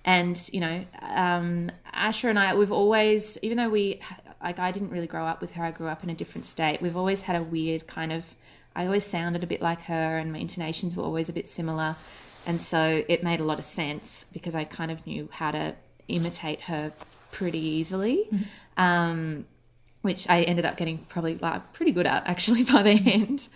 And, 0.06 0.38
you 0.52 0.60
know, 0.60 0.84
um, 1.02 1.70
Asha 1.94 2.28
and 2.28 2.38
I, 2.38 2.54
we've 2.54 2.72
always, 2.72 3.38
even 3.42 3.56
though 3.56 3.70
we, 3.70 4.00
like, 4.42 4.58
I 4.58 4.70
didn't 4.70 4.90
really 4.90 5.06
grow 5.06 5.24
up 5.24 5.40
with 5.40 5.52
her, 5.52 5.64
I 5.64 5.70
grew 5.70 5.88
up 5.88 6.04
in 6.04 6.10
a 6.10 6.14
different 6.14 6.44
state, 6.44 6.82
we've 6.82 6.96
always 6.96 7.22
had 7.22 7.36
a 7.36 7.42
weird 7.42 7.86
kind 7.86 8.12
of, 8.12 8.34
I 8.76 8.84
always 8.84 9.04
sounded 9.04 9.42
a 9.42 9.46
bit 9.46 9.62
like 9.62 9.82
her 9.82 10.18
and 10.18 10.32
my 10.32 10.38
intonations 10.38 10.96
were 10.96 11.04
always 11.04 11.28
a 11.28 11.32
bit 11.32 11.46
similar. 11.46 11.96
And 12.46 12.60
so 12.60 13.04
it 13.08 13.22
made 13.22 13.40
a 13.40 13.44
lot 13.44 13.58
of 13.58 13.64
sense 13.64 14.26
because 14.32 14.54
I 14.54 14.64
kind 14.64 14.90
of 14.90 15.06
knew 15.06 15.28
how 15.32 15.50
to 15.50 15.74
imitate 16.08 16.62
her 16.62 16.92
pretty 17.32 17.58
easily. 17.58 18.28
Um, 18.76 19.46
which 20.04 20.28
I 20.28 20.42
ended 20.42 20.66
up 20.66 20.76
getting 20.76 20.98
probably 20.98 21.36
like 21.38 21.72
pretty 21.72 21.90
good 21.90 22.06
at 22.06 22.26
actually 22.26 22.62
by 22.72 22.82
the 22.82 22.90
end. 22.90 23.48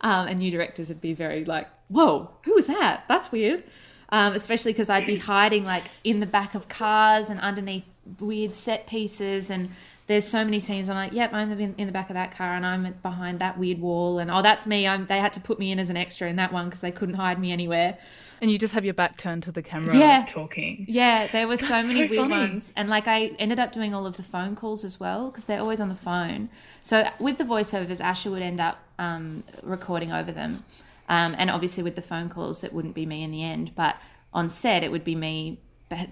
Um, 0.00 0.28
and 0.28 0.38
new 0.38 0.50
directors 0.50 0.88
would 0.88 1.02
be 1.02 1.12
very 1.12 1.44
like, 1.44 1.68
"Whoa, 1.88 2.30
who 2.44 2.54
was 2.54 2.66
that? 2.68 3.04
That's 3.06 3.30
weird." 3.30 3.64
Um, 4.08 4.32
especially 4.32 4.72
because 4.72 4.88
I'd 4.88 5.06
be 5.06 5.18
hiding 5.18 5.64
like 5.64 5.84
in 6.02 6.20
the 6.20 6.26
back 6.26 6.54
of 6.54 6.68
cars 6.68 7.28
and 7.28 7.38
underneath 7.40 7.84
weird 8.18 8.54
set 8.54 8.86
pieces 8.86 9.50
and. 9.50 9.70
There's 10.10 10.26
so 10.26 10.44
many 10.44 10.58
scenes. 10.58 10.90
I'm 10.90 10.96
like, 10.96 11.12
yep, 11.12 11.32
I'm 11.32 11.52
in 11.52 11.72
in 11.78 11.86
the 11.86 11.92
back 11.92 12.10
of 12.10 12.14
that 12.14 12.32
car, 12.32 12.54
and 12.54 12.66
I'm 12.66 12.96
behind 13.00 13.38
that 13.38 13.56
weird 13.56 13.80
wall, 13.80 14.18
and 14.18 14.28
oh, 14.28 14.42
that's 14.42 14.66
me. 14.66 14.84
I'm. 14.84 15.06
They 15.06 15.20
had 15.20 15.32
to 15.34 15.40
put 15.40 15.60
me 15.60 15.70
in 15.70 15.78
as 15.78 15.88
an 15.88 15.96
extra 15.96 16.28
in 16.28 16.34
that 16.34 16.52
one 16.52 16.64
because 16.64 16.80
they 16.80 16.90
couldn't 16.90 17.14
hide 17.14 17.38
me 17.38 17.52
anywhere. 17.52 17.96
And 18.42 18.50
you 18.50 18.58
just 18.58 18.74
have 18.74 18.84
your 18.84 18.92
back 18.92 19.18
turned 19.18 19.44
to 19.44 19.52
the 19.52 19.62
camera 19.62 19.96
Yeah. 19.96 20.26
talking. 20.28 20.84
Yeah, 20.88 21.28
there 21.28 21.46
were 21.46 21.56
so 21.56 21.84
many 21.84 22.08
so 22.08 22.10
weird 22.10 22.28
funny. 22.28 22.30
ones, 22.32 22.72
and 22.74 22.88
like 22.88 23.06
I 23.06 23.26
ended 23.38 23.60
up 23.60 23.70
doing 23.70 23.94
all 23.94 24.04
of 24.04 24.16
the 24.16 24.24
phone 24.24 24.56
calls 24.56 24.82
as 24.82 24.98
well 24.98 25.30
because 25.30 25.44
they're 25.44 25.60
always 25.60 25.80
on 25.80 25.88
the 25.88 25.94
phone. 25.94 26.48
So 26.82 27.04
with 27.20 27.38
the 27.38 27.44
voiceovers, 27.44 28.00
Asha 28.00 28.32
would 28.32 28.42
end 28.42 28.58
up 28.58 28.80
um, 28.98 29.44
recording 29.62 30.10
over 30.10 30.32
them, 30.32 30.64
um, 31.08 31.36
and 31.38 31.52
obviously 31.52 31.84
with 31.84 31.94
the 31.94 32.02
phone 32.02 32.28
calls, 32.28 32.64
it 32.64 32.72
wouldn't 32.72 32.96
be 32.96 33.06
me 33.06 33.22
in 33.22 33.30
the 33.30 33.44
end, 33.44 33.76
but 33.76 33.94
on 34.34 34.48
set 34.48 34.82
it 34.82 34.90
would 34.90 35.04
be 35.04 35.14
me 35.14 35.60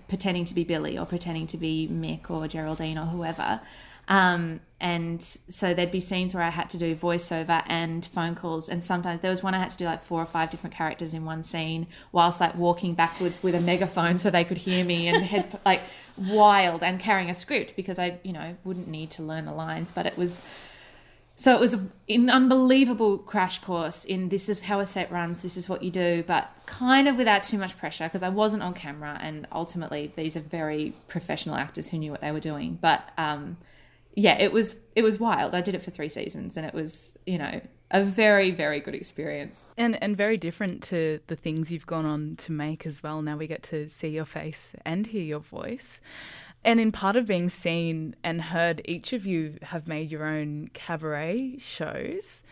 pretending 0.06 0.44
to 0.44 0.54
be 0.54 0.62
Billy 0.62 0.96
or 0.96 1.04
pretending 1.04 1.48
to 1.48 1.56
be 1.56 1.88
Mick 1.90 2.30
or 2.30 2.46
Geraldine 2.46 2.96
or 2.96 3.06
whoever. 3.06 3.61
Um, 4.09 4.61
and 4.81 5.23
so 5.23 5.75
there'd 5.75 5.90
be 5.90 6.01
scenes 6.01 6.35
where 6.35 6.42
I 6.42 6.51
had 6.51 6.71
to 6.71 6.79
do 6.79 6.94
voiceover 6.94 7.62
and 7.66 8.07
phone 8.07 8.35
calls, 8.35 8.68
and 8.68 8.83
sometimes 8.83 9.21
there 9.21 9.31
was 9.31 9.42
one 9.42 9.55
I 9.55 9.59
had 9.59 9.71
to 9.71 9.77
do 9.77 9.85
like 9.85 10.01
four 10.01 10.23
or 10.23 10.27
five 10.27 10.51
different 10.51 10.75
characters 10.75 11.14
in 11.14 11.25
one 11.25 11.42
scene, 11.44 11.87
whilst 12.12 12.40
like 12.40 12.55
walking 12.55 12.94
backwards 12.94 13.42
with 13.42 13.55
a 13.55 13.61
megaphone 13.61 14.18
so 14.18 14.31
they 14.31 14.44
could 14.44 14.59
hear 14.59 14.85
me, 14.85 15.09
and 15.09 15.23
head 15.23 15.59
like 15.66 15.83
wild 16.16 16.83
and 16.83 16.99
carrying 16.99 17.29
a 17.29 17.35
script 17.35 17.77
because 17.77 17.99
I, 17.99 18.18
you 18.23 18.33
know, 18.33 18.57
wouldn't 18.64 18.88
need 18.88 19.11
to 19.12 19.23
learn 19.23 19.44
the 19.44 19.53
lines, 19.53 19.90
but 19.90 20.07
it 20.07 20.16
was 20.16 20.42
so 21.38 21.55
it 21.55 21.61
was 21.61 21.75
an 22.09 22.31
unbelievable 22.31 23.18
crash 23.18 23.61
course 23.61 24.05
in 24.05 24.29
this 24.29 24.49
is 24.49 24.62
how 24.62 24.81
a 24.81 24.87
set 24.87 25.12
runs, 25.12 25.42
this 25.42 25.57
is 25.57 25.68
what 25.68 25.85
you 25.85 25.90
do, 25.90 26.25
but 26.27 26.51
kind 26.66 27.07
of 27.07 27.16
without 27.16 27.44
too 27.44 27.59
much 27.59 27.79
pressure 27.79 28.05
because 28.05 28.25
I 28.25 28.29
wasn't 28.29 28.64
on 28.64 28.75
camera, 28.75 29.18
and 29.21 29.47
ultimately 29.53 30.12
these 30.16 30.37
are 30.37 30.40
very 30.40 30.94
professional 31.07 31.55
actors 31.55 31.88
who 31.88 31.99
knew 31.99 32.11
what 32.11 32.23
they 32.23 32.33
were 32.33 32.40
doing. 32.40 32.79
But 32.81 33.11
um, 33.16 33.57
yeah, 34.18 34.37
it 34.40 34.52
was 34.52 34.74
it 34.96 35.02
was 35.02 35.20
wild. 35.20 35.54
I 35.54 35.61
did 35.61 35.76
it 35.76 35.83
for 35.83 35.92
three 35.92 36.09
seasons, 36.09 36.57
and 36.57 36.66
it 36.66 36.74
was 36.74 37.16
you 37.24 37.38
know 37.38 37.61
a 37.92 38.02
very 38.02 38.50
very 38.50 38.81
good 38.81 38.96
experience. 38.96 39.72
And 39.78 40.02
and 40.02 40.16
very 40.16 40.37
different 40.37 40.83
to 40.85 41.20
the 41.28 41.37
things 41.37 41.70
you've 41.70 41.87
gone 41.87 42.04
on 42.04 42.35
to 42.38 42.50
make 42.50 42.85
as 42.85 43.00
well. 43.00 43.22
Now 43.22 43.37
we 43.37 43.46
get 43.46 43.62
to 43.64 43.88
see 43.88 44.09
your 44.09 44.24
face 44.24 44.72
and 44.85 45.07
hear 45.07 45.22
your 45.22 45.38
voice. 45.38 46.00
And 46.64 46.81
in 46.81 46.90
part 46.90 47.14
of 47.14 47.26
being 47.26 47.48
seen 47.48 48.16
and 48.24 48.42
heard, 48.42 48.83
each 48.85 49.12
of 49.12 49.24
you 49.24 49.57
have 49.62 49.87
made 49.87 50.11
your 50.11 50.24
own 50.24 50.70
cabaret 50.74 51.59
shows. 51.61 52.42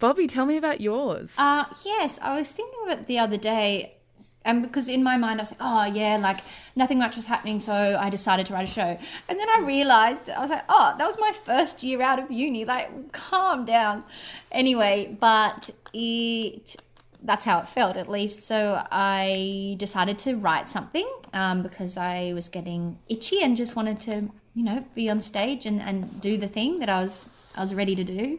Bobbie, 0.00 0.26
tell 0.26 0.46
me 0.46 0.56
about 0.56 0.80
yours. 0.80 1.32
Uh, 1.38 1.66
yes, 1.84 2.18
I 2.20 2.36
was 2.36 2.50
thinking 2.50 2.80
of 2.86 2.98
it 2.98 3.06
the 3.06 3.20
other 3.20 3.36
day, 3.36 3.97
and 4.44 4.62
because 4.62 4.88
in 4.88 5.02
my 5.02 5.16
mind 5.16 5.40
I 5.40 5.42
was 5.42 5.52
like, 5.52 5.60
oh 5.60 5.84
yeah, 5.84 6.16
like 6.16 6.40
nothing 6.76 6.98
much 6.98 7.16
was 7.16 7.26
happening, 7.26 7.60
so 7.60 7.72
I 7.72 8.08
decided 8.10 8.46
to 8.46 8.54
write 8.54 8.68
a 8.68 8.72
show. 8.72 8.98
And 9.28 9.38
then 9.38 9.48
I 9.48 9.62
realized 9.64 10.28
I 10.30 10.40
was 10.40 10.50
like, 10.50 10.64
oh, 10.68 10.94
that 10.96 11.04
was 11.04 11.18
my 11.18 11.32
first 11.44 11.82
year 11.82 12.00
out 12.02 12.18
of 12.18 12.30
uni. 12.30 12.64
Like, 12.64 13.12
calm 13.12 13.64
down. 13.64 14.04
Anyway, 14.50 15.16
but 15.20 15.70
it 15.92 16.76
that's 17.22 17.44
how 17.44 17.58
it 17.58 17.68
felt 17.68 17.96
at 17.96 18.08
least. 18.08 18.42
So 18.42 18.82
I 18.90 19.74
decided 19.78 20.18
to 20.20 20.36
write 20.36 20.68
something 20.68 21.08
um, 21.32 21.62
because 21.62 21.96
I 21.96 22.32
was 22.32 22.48
getting 22.48 22.98
itchy 23.08 23.42
and 23.42 23.56
just 23.56 23.74
wanted 23.74 24.00
to, 24.02 24.30
you 24.54 24.62
know, 24.62 24.84
be 24.94 25.10
on 25.10 25.20
stage 25.20 25.66
and, 25.66 25.82
and 25.82 26.20
do 26.20 26.38
the 26.38 26.48
thing 26.48 26.78
that 26.78 26.88
I 26.88 27.02
was 27.02 27.28
I 27.56 27.60
was 27.60 27.74
ready 27.74 27.96
to 27.96 28.04
do. 28.04 28.38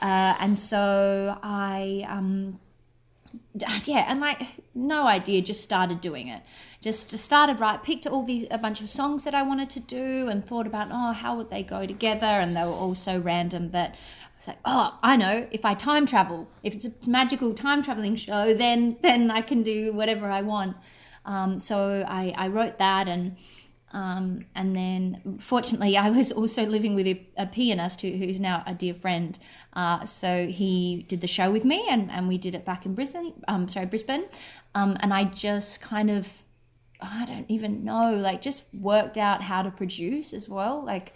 Uh, 0.00 0.34
and 0.40 0.58
so 0.58 1.38
I, 1.42 2.04
um, 2.08 2.58
yeah, 3.84 4.06
and 4.08 4.20
like 4.20 4.42
no 4.74 5.06
idea, 5.06 5.42
just 5.42 5.62
started 5.62 6.00
doing 6.00 6.28
it. 6.28 6.42
Just 6.80 7.16
started 7.18 7.60
right, 7.60 7.82
picked 7.82 8.06
all 8.06 8.24
these 8.24 8.46
a 8.50 8.58
bunch 8.58 8.80
of 8.80 8.88
songs 8.88 9.24
that 9.24 9.34
I 9.34 9.42
wanted 9.42 9.68
to 9.70 9.80
do, 9.80 10.28
and 10.28 10.44
thought 10.44 10.66
about 10.66 10.88
oh 10.90 11.12
how 11.12 11.36
would 11.36 11.50
they 11.50 11.62
go 11.62 11.86
together, 11.86 12.26
and 12.26 12.56
they 12.56 12.64
were 12.64 12.70
all 12.70 12.94
so 12.94 13.18
random 13.18 13.70
that 13.72 13.90
i 13.92 14.36
was 14.36 14.48
like, 14.48 14.58
oh, 14.64 14.98
I 15.02 15.16
know. 15.16 15.46
If 15.50 15.64
I 15.64 15.74
time 15.74 16.06
travel, 16.06 16.48
if 16.62 16.74
it's 16.74 16.86
a 16.86 16.92
magical 17.08 17.52
time 17.54 17.82
traveling 17.82 18.16
show, 18.16 18.54
then 18.54 18.96
then 19.02 19.30
I 19.30 19.42
can 19.42 19.62
do 19.62 19.92
whatever 19.92 20.30
I 20.30 20.42
want. 20.42 20.76
Um, 21.24 21.60
so 21.60 22.04
I, 22.08 22.34
I 22.36 22.48
wrote 22.48 22.78
that, 22.78 23.06
and 23.06 23.36
um, 23.92 24.46
and 24.54 24.74
then 24.74 25.38
fortunately, 25.38 25.96
I 25.96 26.10
was 26.10 26.32
also 26.32 26.64
living 26.64 26.94
with 26.94 27.06
a, 27.06 27.26
a 27.36 27.46
pianist 27.46 28.00
who, 28.00 28.10
who's 28.12 28.40
now 28.40 28.62
a 28.66 28.74
dear 28.74 28.94
friend. 28.94 29.38
Uh, 29.74 30.04
so 30.06 30.46
he 30.46 31.04
did 31.08 31.20
the 31.20 31.28
show 31.28 31.50
with 31.50 31.64
me, 31.64 31.84
and, 31.88 32.10
and 32.10 32.26
we 32.26 32.38
did 32.38 32.54
it 32.54 32.64
back 32.64 32.86
in 32.86 32.94
Brisbane. 32.94 33.34
Um, 33.48 33.68
sorry, 33.68 33.86
Brisbane. 33.86 34.24
Um, 34.74 34.96
and 35.00 35.12
I 35.12 35.24
just 35.24 35.80
kind 35.82 36.10
of, 36.10 36.42
I 37.00 37.26
don't 37.26 37.50
even 37.50 37.84
know, 37.84 38.14
like 38.14 38.40
just 38.40 38.64
worked 38.72 39.18
out 39.18 39.42
how 39.42 39.62
to 39.62 39.70
produce 39.70 40.32
as 40.32 40.48
well, 40.48 40.82
like 40.84 41.12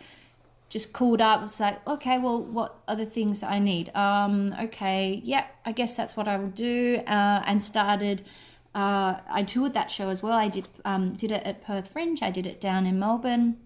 just 0.69 0.93
called 0.93 1.21
up 1.21 1.43
was 1.43 1.61
like 1.61 1.87
okay 1.87 2.19
well 2.19 2.43
what 2.43 2.83
the 2.89 3.07
things 3.07 3.39
that 3.39 3.51
i 3.53 3.59
need 3.61 3.89
um 3.95 4.53
okay 4.61 5.21
yeah 5.23 5.47
i 5.65 5.71
guess 5.71 5.95
that's 5.95 6.17
what 6.17 6.27
i 6.27 6.37
will 6.37 6.49
do 6.49 7.01
uh, 7.07 7.41
and 7.47 7.63
started 7.63 8.25
uh, 8.77 9.21
i 9.31 9.43
toured 9.43 9.73
that 9.73 9.91
show 9.91 10.11
as 10.11 10.23
well. 10.23 10.35
I 10.35 10.49
did 10.49 10.69
um, 10.85 11.15
did 11.15 11.33
it 11.33 11.43
at 11.45 11.65
perth 11.65 11.89
fringe. 11.89 12.23
I 12.23 12.31
did 12.31 12.47
it 12.47 12.61
down 12.61 12.87
in 12.87 12.99
melbourne. 12.99 13.57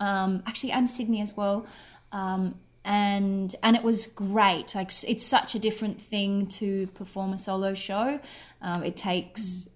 Um, 0.00 0.42
actually 0.46 0.72
and 0.72 0.88
sydney 0.88 1.22
as 1.22 1.34
well. 1.34 1.66
Um, 2.12 2.56
and 2.84 3.56
and 3.62 3.74
it 3.74 3.82
was 3.82 4.06
great. 4.06 4.74
Like 4.74 4.90
it's 5.08 5.24
such 5.24 5.54
a 5.54 5.58
different 5.58 5.98
thing 5.98 6.46
to 6.58 6.86
perform 6.88 7.32
a 7.32 7.38
solo 7.38 7.72
show. 7.72 8.20
Um, 8.60 8.82
it 8.82 8.96
takes 8.96 9.70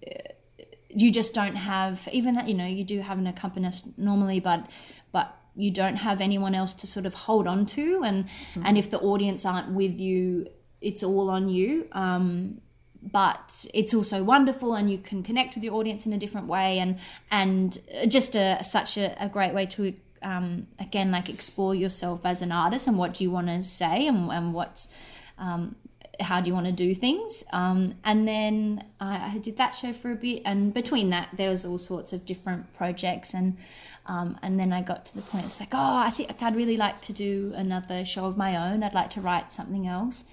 you 0.89 1.11
just 1.11 1.33
don't 1.33 1.55
have 1.55 2.07
even 2.11 2.35
that 2.35 2.47
you 2.47 2.53
know 2.53 2.65
you 2.67 2.83
do 2.83 2.99
have 2.99 3.17
an 3.17 3.27
accompanist 3.27 3.97
normally 3.97 4.39
but 4.39 4.69
but 5.11 5.35
you 5.55 5.71
don't 5.71 5.97
have 5.97 6.19
anyone 6.21 6.55
else 6.55 6.73
to 6.73 6.87
sort 6.87 7.07
of 7.07 7.15
hold 7.15 7.47
on 7.47 7.65
to. 7.65 8.03
And 8.03 8.25
mm-hmm. 8.25 8.61
and 8.65 8.77
if 8.77 8.91
the 8.91 8.99
audience 8.99 9.45
aren't 9.45 9.71
with 9.71 9.99
you 9.99 10.47
it's 10.79 11.01
all 11.01 11.31
on 11.31 11.49
you. 11.49 11.87
Um, 11.91 12.61
but 13.01 13.65
it's 13.73 13.93
also 13.93 14.23
wonderful 14.23 14.73
and 14.73 14.91
you 14.91 14.97
can 14.97 15.23
connect 15.23 15.55
with 15.55 15.63
your 15.63 15.75
audience 15.75 16.05
in 16.05 16.13
a 16.13 16.17
different 16.17 16.47
way 16.47 16.79
and 16.79 16.99
and 17.31 17.79
just 18.07 18.35
a, 18.35 18.61
such 18.63 18.97
a, 18.97 19.15
a 19.23 19.29
great 19.29 19.53
way 19.53 19.65
to 19.65 19.93
um, 20.21 20.67
again 20.79 21.11
like 21.11 21.29
explore 21.29 21.73
yourself 21.73 22.25
as 22.25 22.41
an 22.41 22.51
artist 22.51 22.87
and 22.87 22.97
what 22.97 23.13
do 23.13 23.23
you 23.23 23.31
want 23.31 23.47
to 23.47 23.63
say 23.63 24.07
and, 24.07 24.29
and 24.31 24.53
what's 24.53 24.89
um, 25.37 25.75
how 26.19 26.41
do 26.41 26.49
you 26.49 26.53
want 26.53 26.65
to 26.65 26.73
do 26.73 26.93
things. 26.93 27.45
Um, 27.53 27.95
and 28.03 28.27
then 28.27 28.83
I, 28.99 29.35
I, 29.35 29.37
did 29.37 29.55
that 29.55 29.71
show 29.71 29.93
for 29.93 30.11
a 30.11 30.15
bit 30.15 30.41
and 30.43 30.73
between 30.73 31.11
that 31.11 31.29
there 31.33 31.49
was 31.49 31.63
all 31.63 31.77
sorts 31.77 32.11
of 32.11 32.25
different 32.25 32.73
projects 32.75 33.33
and 33.33 33.57
um, 34.05 34.37
and 34.41 34.59
then 34.59 34.73
I 34.73 34.81
got 34.81 35.05
to 35.05 35.15
the 35.15 35.21
point 35.21 35.45
it's 35.45 35.59
like 35.59 35.73
oh 35.73 35.95
I 35.95 36.09
think 36.09 36.41
I'd 36.41 36.55
really 36.55 36.75
like 36.75 36.99
to 37.03 37.13
do 37.13 37.53
another 37.55 38.03
show 38.03 38.25
of 38.25 38.35
my 38.35 38.71
own. 38.71 38.83
I'd 38.83 38.93
like 38.93 39.11
to 39.11 39.21
write 39.21 39.53
something 39.53 39.87
else. 39.87 40.25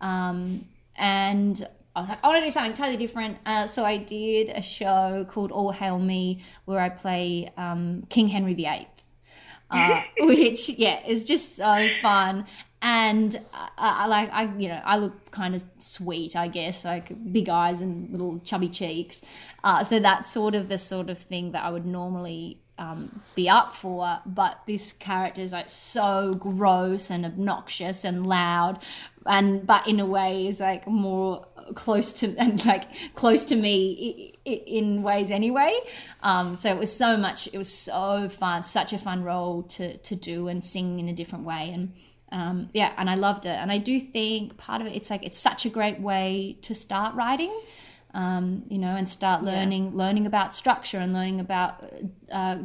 Um, 0.00 0.64
and 0.96 1.66
I 1.96 2.00
was 2.00 2.08
like, 2.08 2.18
I 2.24 2.28
want 2.28 2.40
to 2.40 2.46
do 2.46 2.50
something 2.50 2.74
totally 2.74 2.96
different. 2.96 3.38
Uh, 3.46 3.66
so 3.66 3.84
I 3.84 3.98
did 3.98 4.48
a 4.48 4.62
show 4.62 5.26
called 5.30 5.52
All 5.52 5.70
Hail 5.70 5.98
Me, 5.98 6.42
where 6.64 6.80
I 6.80 6.88
play 6.88 7.52
um, 7.56 8.02
King 8.08 8.28
Henry 8.28 8.54
VIII, 8.54 8.88
uh, 9.70 10.02
which 10.20 10.68
yeah 10.70 11.04
is 11.06 11.24
just 11.24 11.56
so 11.56 11.86
fun. 12.00 12.46
And 12.82 13.40
I, 13.54 13.70
I, 13.78 14.06
like 14.06 14.30
I 14.32 14.52
you 14.56 14.68
know 14.68 14.80
I 14.84 14.98
look 14.98 15.30
kind 15.30 15.54
of 15.54 15.64
sweet 15.78 16.36
I 16.36 16.48
guess 16.48 16.84
like 16.84 17.32
big 17.32 17.48
eyes 17.48 17.80
and 17.80 18.10
little 18.10 18.40
chubby 18.40 18.68
cheeks. 18.68 19.22
Uh, 19.62 19.84
so 19.84 20.00
that's 20.00 20.30
sort 20.30 20.54
of 20.54 20.68
the 20.68 20.78
sort 20.78 21.08
of 21.10 21.18
thing 21.18 21.52
that 21.52 21.64
I 21.64 21.70
would 21.70 21.86
normally 21.86 22.60
um, 22.78 23.22
be 23.34 23.48
up 23.48 23.72
for. 23.72 24.18
But 24.26 24.60
this 24.66 24.92
character 24.92 25.40
is 25.40 25.52
like 25.52 25.68
so 25.68 26.34
gross 26.34 27.10
and 27.10 27.24
obnoxious 27.24 28.04
and 28.04 28.26
loud. 28.26 28.82
And 29.26 29.66
but 29.66 29.86
in 29.86 30.00
a 30.00 30.06
way 30.06 30.46
is 30.46 30.60
like 30.60 30.86
more 30.86 31.46
close 31.74 32.12
to 32.12 32.34
and 32.38 32.64
like 32.66 32.84
close 33.14 33.44
to 33.46 33.56
me 33.56 34.36
in 34.44 35.02
ways 35.02 35.30
anyway 35.30 35.78
um, 36.22 36.56
so 36.56 36.70
it 36.70 36.78
was 36.78 36.94
so 36.94 37.16
much 37.16 37.48
it 37.52 37.58
was 37.58 37.72
so 37.72 38.28
fun 38.28 38.62
such 38.62 38.92
a 38.92 38.98
fun 38.98 39.22
role 39.22 39.62
to 39.62 39.96
to 39.98 40.14
do 40.14 40.48
and 40.48 40.62
sing 40.62 41.00
in 41.00 41.08
a 41.08 41.12
different 41.12 41.44
way 41.44 41.70
and 41.72 41.92
um, 42.34 42.68
yeah, 42.72 42.92
and 42.96 43.08
I 43.08 43.14
loved 43.14 43.46
it. 43.46 43.56
And 43.56 43.70
I 43.70 43.78
do 43.78 44.00
think 44.00 44.56
part 44.56 44.80
of 44.80 44.88
it, 44.88 44.96
it's 44.96 45.08
like 45.08 45.24
it's 45.24 45.38
such 45.38 45.64
a 45.64 45.68
great 45.68 46.00
way 46.00 46.58
to 46.62 46.74
start 46.74 47.14
writing, 47.14 47.56
um, 48.12 48.64
you 48.68 48.76
know, 48.76 48.96
and 48.96 49.08
start 49.08 49.44
learning 49.44 49.92
yeah. 49.92 49.98
learning 49.98 50.26
about 50.26 50.52
structure 50.52 50.98
and 50.98 51.12
learning 51.12 51.38
about 51.38 51.84
uh, 52.32 52.58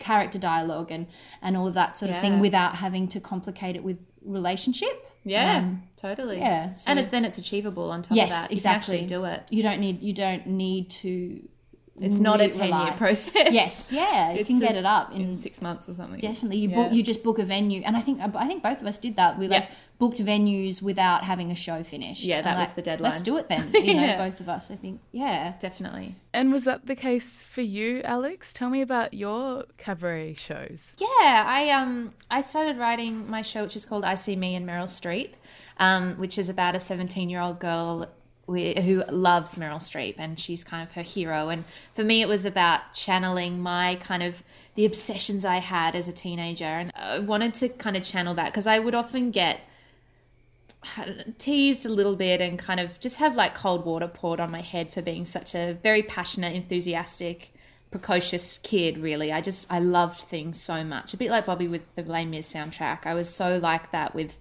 character 0.00 0.38
dialogue 0.38 0.90
and 0.90 1.06
and 1.42 1.56
all 1.56 1.68
of 1.68 1.74
that 1.74 1.96
sort 1.96 2.10
of 2.10 2.18
thing 2.18 2.40
without 2.40 2.74
having 2.76 3.06
to 3.08 3.20
complicate 3.20 3.76
it 3.76 3.84
with 3.84 3.98
relationship. 4.24 5.08
Yeah, 5.24 5.58
um, 5.58 5.82
totally. 5.96 6.38
Yeah, 6.38 6.72
so, 6.74 6.90
and 6.90 6.98
it's 6.98 7.10
then 7.10 7.24
it's 7.24 7.38
achievable 7.38 7.90
on 7.90 8.02
top 8.02 8.16
yes, 8.16 8.26
of 8.26 8.30
that. 8.30 8.50
You 8.50 8.56
exactly. 8.56 9.06
do 9.06 9.24
it. 9.24 9.42
You 9.50 9.62
don't 9.62 9.80
need 9.80 10.02
you 10.02 10.12
don't 10.12 10.46
need 10.46 10.90
to 10.90 11.40
it's 12.00 12.18
not 12.18 12.40
a 12.40 12.48
10 12.48 12.68
year 12.68 12.92
process. 12.96 13.52
Yes, 13.52 13.92
yeah, 13.92 14.32
you 14.32 14.40
It's 14.40 14.48
can 14.48 14.58
get 14.58 14.74
it 14.74 14.84
up 14.84 15.12
in, 15.12 15.20
in 15.22 15.34
six 15.34 15.62
months 15.62 15.88
or 15.88 15.94
something. 15.94 16.18
definitely. 16.20 16.58
You 16.58 16.70
Yeah. 16.70 16.76
book, 16.76 16.92
you 16.92 17.02
just 17.02 17.22
book 17.22 17.38
a 17.38 17.44
venue, 17.44 17.82
and 17.84 17.96
I 17.96 18.00
think 18.00 18.20
I 18.20 18.46
think 18.48 18.62
both 18.62 18.80
of 18.80 18.86
us 18.86 18.98
did 18.98 19.16
that. 19.16 19.38
We 19.38 19.46
like 19.48 19.64
Yeah. 19.64 19.70
booked 19.98 20.18
venues 20.18 20.82
without 20.82 21.22
having 21.24 21.52
a 21.52 21.54
show 21.54 21.84
finished. 21.84 22.24
Yeah, 22.24 22.38
And, 22.38 22.46
that 22.46 22.58
was 22.58 22.68
like, 22.70 22.76
the 22.76 22.82
deadline. 22.82 23.10
Let's 23.12 23.22
do 23.22 23.36
it 23.36 23.48
then. 23.48 23.70
You 23.74 23.94
know, 23.94 24.02
Yeah. 24.02 24.28
both 24.28 24.40
of 24.40 24.48
us. 24.48 24.70
I 24.70 24.76
think. 24.76 25.00
Yeah. 25.12 25.54
Definitely. 25.60 26.16
And 26.32 26.50
was 26.52 26.64
that 26.64 26.86
the 26.86 26.96
case 26.96 27.42
for 27.42 27.60
you, 27.62 28.00
Alex? 28.02 28.52
Tell 28.52 28.70
me 28.70 28.80
about 28.82 29.14
your 29.14 29.64
cabaret 29.78 30.34
shows. 30.34 30.96
Yeah, 30.98 31.44
I 31.46 31.70
um 31.70 32.12
I 32.30 32.40
started 32.42 32.76
writing 32.76 33.30
my 33.30 33.42
show, 33.42 33.62
which 33.62 33.76
is 33.76 33.84
called 33.84 34.04
I 34.04 34.16
See 34.16 34.34
Me 34.34 34.56
and 34.56 34.66
Meryl 34.68 34.88
Streep, 34.88 35.34
um, 35.78 36.14
which 36.16 36.38
is 36.38 36.48
about 36.48 36.74
a 36.74 36.80
17 36.80 37.30
year 37.30 37.40
old 37.40 37.60
girl 37.60 37.98
wi- 38.00 38.12
who 38.46 39.02
loves 39.10 39.56
Meryl 39.56 39.76
Streep, 39.76 40.16
and 40.18 40.38
she's 40.38 40.64
kind 40.64 40.82
of 40.86 40.92
her 40.92 41.02
hero. 41.02 41.48
And 41.48 41.64
for 41.92 42.04
me, 42.04 42.22
it 42.22 42.28
was 42.28 42.44
about 42.44 42.92
channeling 42.92 43.60
my 43.60 43.98
kind 44.02 44.22
of 44.22 44.42
the 44.74 44.84
obsessions 44.84 45.44
I 45.44 45.58
had 45.58 45.94
as 45.94 46.08
a 46.08 46.12
teenager, 46.12 46.64
and 46.64 46.92
I 46.96 47.20
wanted 47.20 47.54
to 47.54 47.68
kind 47.68 47.96
of 47.96 48.04
channel 48.04 48.34
that 48.34 48.46
because 48.46 48.66
I 48.66 48.78
would 48.78 48.94
often 48.94 49.30
get 49.30 49.60
teased 51.38 51.86
a 51.86 51.88
little 51.88 52.16
bit 52.16 52.40
and 52.40 52.58
kind 52.58 52.80
of 52.80 53.00
just 53.00 53.16
have 53.16 53.36
like 53.36 53.54
cold 53.54 53.86
water 53.86 54.08
poured 54.08 54.40
on 54.40 54.50
my 54.50 54.60
head 54.60 54.90
for 54.90 55.00
being 55.00 55.24
such 55.24 55.54
a 55.54 55.78
very 55.82 56.02
passionate, 56.02 56.54
enthusiastic, 56.54 57.54
precocious 57.90 58.58
kid. 58.58 58.98
Really, 58.98 59.32
I 59.32 59.40
just 59.40 59.72
I 59.72 59.78
loved 59.78 60.18
things 60.18 60.60
so 60.60 60.84
much. 60.84 61.14
A 61.14 61.16
bit 61.16 61.30
like 61.30 61.46
Bobbie 61.46 61.68
with 61.68 61.82
the 61.94 62.02
Les 62.02 62.24
Mis 62.24 62.52
soundtrack. 62.52 63.06
I 63.06 63.14
was 63.14 63.32
so 63.32 63.58
like 63.58 63.92
that 63.92 64.14
with, 64.14 64.38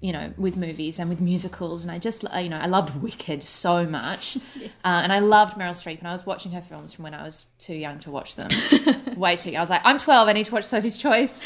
you 0.00 0.12
know, 0.12 0.32
with 0.36 0.56
movies 0.56 0.98
and 0.98 1.08
with 1.08 1.20
musicals, 1.20 1.82
and 1.82 1.90
I 1.90 1.98
just 1.98 2.22
you 2.22 2.48
know 2.48 2.58
I 2.58 2.66
loved 2.66 3.00
Wicked 3.02 3.42
so 3.42 3.86
much, 3.86 4.36
uh, 4.56 4.68
and 4.84 5.12
I 5.12 5.20
loved 5.20 5.56
Meryl 5.56 5.70
Streep, 5.70 5.98
and 5.98 6.08
I 6.08 6.12
was 6.12 6.26
watching 6.26 6.52
her 6.52 6.60
films 6.60 6.92
from 6.92 7.04
when 7.04 7.14
I 7.14 7.22
was 7.22 7.46
too 7.58 7.74
young 7.74 7.98
to 8.00 8.10
watch 8.10 8.36
them, 8.36 8.50
way 9.16 9.36
too. 9.36 9.50
young. 9.50 9.58
I 9.58 9.62
was 9.62 9.70
like, 9.70 9.82
I'm 9.84 9.98
12, 9.98 10.28
I 10.28 10.32
need 10.32 10.46
to 10.46 10.52
watch 10.52 10.64
Sophie's 10.64 10.98
Choice. 10.98 11.44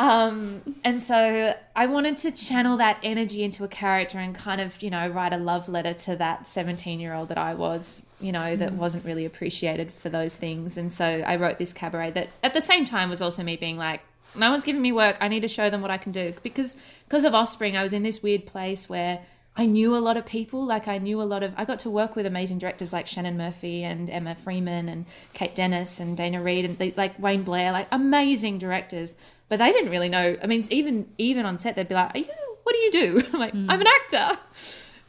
Um, 0.00 0.62
and 0.82 0.98
so 0.98 1.54
I 1.76 1.84
wanted 1.84 2.16
to 2.18 2.30
channel 2.30 2.78
that 2.78 2.96
energy 3.02 3.42
into 3.42 3.64
a 3.64 3.68
character 3.68 4.18
and 4.18 4.34
kind 4.34 4.58
of, 4.58 4.82
you 4.82 4.88
know, 4.88 5.08
write 5.08 5.34
a 5.34 5.36
love 5.36 5.68
letter 5.68 5.92
to 5.92 6.16
that 6.16 6.46
17 6.46 7.00
year 7.00 7.12
old 7.12 7.28
that 7.28 7.36
I 7.36 7.52
was, 7.52 8.06
you 8.18 8.32
know, 8.32 8.56
that 8.56 8.72
wasn't 8.72 9.04
really 9.04 9.26
appreciated 9.26 9.92
for 9.92 10.08
those 10.08 10.38
things. 10.38 10.78
And 10.78 10.90
so 10.90 11.04
I 11.04 11.36
wrote 11.36 11.58
this 11.58 11.74
cabaret 11.74 12.12
that 12.12 12.28
at 12.42 12.54
the 12.54 12.62
same 12.62 12.86
time 12.86 13.10
was 13.10 13.20
also 13.20 13.42
me 13.42 13.56
being 13.56 13.76
like, 13.76 14.00
no 14.34 14.50
one's 14.50 14.64
giving 14.64 14.82
me 14.82 14.92
work. 14.92 15.16
I 15.20 15.28
need 15.28 15.40
to 15.40 15.48
show 15.48 15.70
them 15.70 15.80
what 15.80 15.90
I 15.90 15.98
can 15.98 16.12
do 16.12 16.34
because 16.42 16.76
because 17.04 17.24
of 17.24 17.34
Offspring, 17.34 17.76
I 17.76 17.82
was 17.82 17.92
in 17.92 18.02
this 18.02 18.22
weird 18.22 18.46
place 18.46 18.88
where 18.88 19.20
I 19.56 19.66
knew 19.66 19.96
a 19.96 19.98
lot 19.98 20.16
of 20.16 20.24
people. 20.26 20.64
Like 20.64 20.88
I 20.88 20.98
knew 20.98 21.20
a 21.20 21.24
lot 21.24 21.42
of. 21.42 21.52
I 21.56 21.64
got 21.64 21.80
to 21.80 21.90
work 21.90 22.16
with 22.16 22.26
amazing 22.26 22.58
directors 22.58 22.92
like 22.92 23.06
Shannon 23.06 23.36
Murphy 23.36 23.82
and 23.82 24.08
Emma 24.08 24.34
Freeman 24.34 24.88
and 24.88 25.06
Kate 25.32 25.54
Dennis 25.54 26.00
and 26.00 26.16
Daina 26.16 26.42
Reid 26.42 26.64
and 26.64 26.78
these 26.78 26.96
like 26.96 27.18
Wayne 27.18 27.42
Blair, 27.42 27.72
like 27.72 27.88
amazing 27.90 28.58
directors. 28.58 29.14
But 29.48 29.58
they 29.58 29.72
didn't 29.72 29.90
really 29.90 30.08
know. 30.08 30.36
I 30.42 30.46
mean, 30.46 30.64
even 30.70 31.10
even 31.18 31.44
on 31.46 31.58
set, 31.58 31.76
they'd 31.76 31.88
be 31.88 31.94
like, 31.94 32.14
Are 32.14 32.18
you, 32.18 32.26
"What 32.62 32.72
do 32.72 32.78
you 32.78 32.90
do?" 32.92 33.22
I'm 33.32 33.40
like, 33.40 33.54
mm. 33.54 33.66
"I'm 33.68 33.80
an 33.80 33.86
actor." 33.86 34.38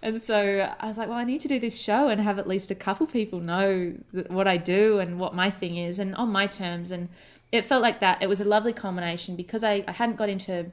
And 0.04 0.22
so 0.22 0.74
I 0.80 0.88
was 0.88 0.98
like, 0.98 1.10
well, 1.10 1.18
I 1.18 1.24
need 1.24 1.42
to 1.42 1.48
do 1.48 1.60
this 1.60 1.80
show 1.80 2.08
and 2.08 2.20
have 2.20 2.40
at 2.40 2.48
least 2.48 2.72
a 2.72 2.76
couple 2.76 3.06
people 3.06 3.40
know 3.40 3.94
what 4.30 4.48
I 4.48 4.58
do 4.58 4.98
and 4.98 5.20
what 5.20 5.36
my 5.36 5.52
thing 5.52 5.78
is 5.78 6.00
and 6.00 6.16
on 6.16 6.32
my 6.32 6.48
terms. 6.48 6.90
And 6.90 7.10
it 7.52 7.66
felt 7.66 7.82
like 7.82 8.00
that. 8.00 8.22
It 8.22 8.30
was 8.30 8.42
a 8.42 8.46
lovely 8.46 8.74
culmination 8.74 9.36
because 9.36 9.64
I, 9.64 9.84
I 9.88 9.92
hadn't 9.92 10.16
got 10.16 10.30
into 10.30 10.72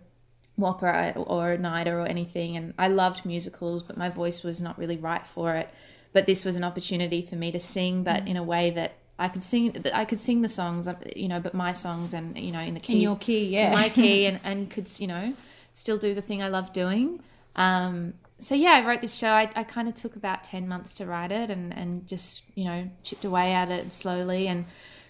WAAPA 0.59 1.17
or, 1.17 1.57
NIDA 1.57 1.93
or 1.93 2.07
anything. 2.07 2.57
And 2.57 2.75
I 2.79 2.89
loved 2.89 3.25
musicals, 3.25 3.83
but 3.83 3.97
my 3.97 4.09
voice 4.09 4.43
was 4.43 4.61
not 4.61 4.79
really 4.79 4.97
right 4.97 5.27
for 5.27 5.55
it. 5.55 5.69
But 6.13 6.27
this 6.27 6.45
was 6.45 6.57
an 6.57 6.65
opportunity 6.65 7.23
for 7.23 7.37
me 7.37 7.53
to 7.53 7.61
sing, 7.61 8.03
but 8.03 8.27
in 8.27 8.37
a 8.37 8.43
way 8.43 8.71
that 8.71 8.95
I 9.19 9.29
could 9.29 9.45
sing. 9.45 9.85
I 9.93 10.05
could 10.05 10.21
sing 10.21 10.43
the 10.43 10.49
songs, 10.49 10.89
you 11.15 11.29
know, 11.29 11.41
but 11.41 11.53
my 11.53 11.73
songs 11.73 12.15
and 12.15 12.39
you 12.39 12.53
know 12.53 12.61
in 12.61 12.75
the 12.75 12.81
keys, 12.81 13.03
your 13.03 13.17
key, 13.17 13.49
yeah. 13.49 13.73
my 13.73 13.89
key, 13.89 14.27
and 14.29 14.39
and 14.45 14.71
could 14.71 14.89
you 15.01 15.07
know 15.07 15.35
still 15.73 15.99
do 15.99 16.15
the 16.15 16.23
thing 16.23 16.43
I 16.43 16.49
love 16.49 16.73
doing. 16.73 17.21
Um, 17.57 18.15
so 18.39 18.55
yeah, 18.55 18.71
I 18.71 18.87
wrote 18.87 19.01
this 19.01 19.15
show. 19.15 19.31
I, 19.31 19.51
I 19.57 19.65
kind 19.65 19.89
of 19.89 19.95
took 19.95 20.15
about 20.15 20.45
ten 20.45 20.69
months 20.69 20.95
to 20.97 21.07
write 21.07 21.33
it, 21.33 21.51
and 21.51 21.77
and 21.77 22.07
just 22.07 22.45
you 22.55 22.65
know 22.65 22.89
chipped 23.03 23.25
away 23.25 23.53
at 23.53 23.71
it 23.71 23.93
slowly, 23.93 24.47
and 24.47 24.65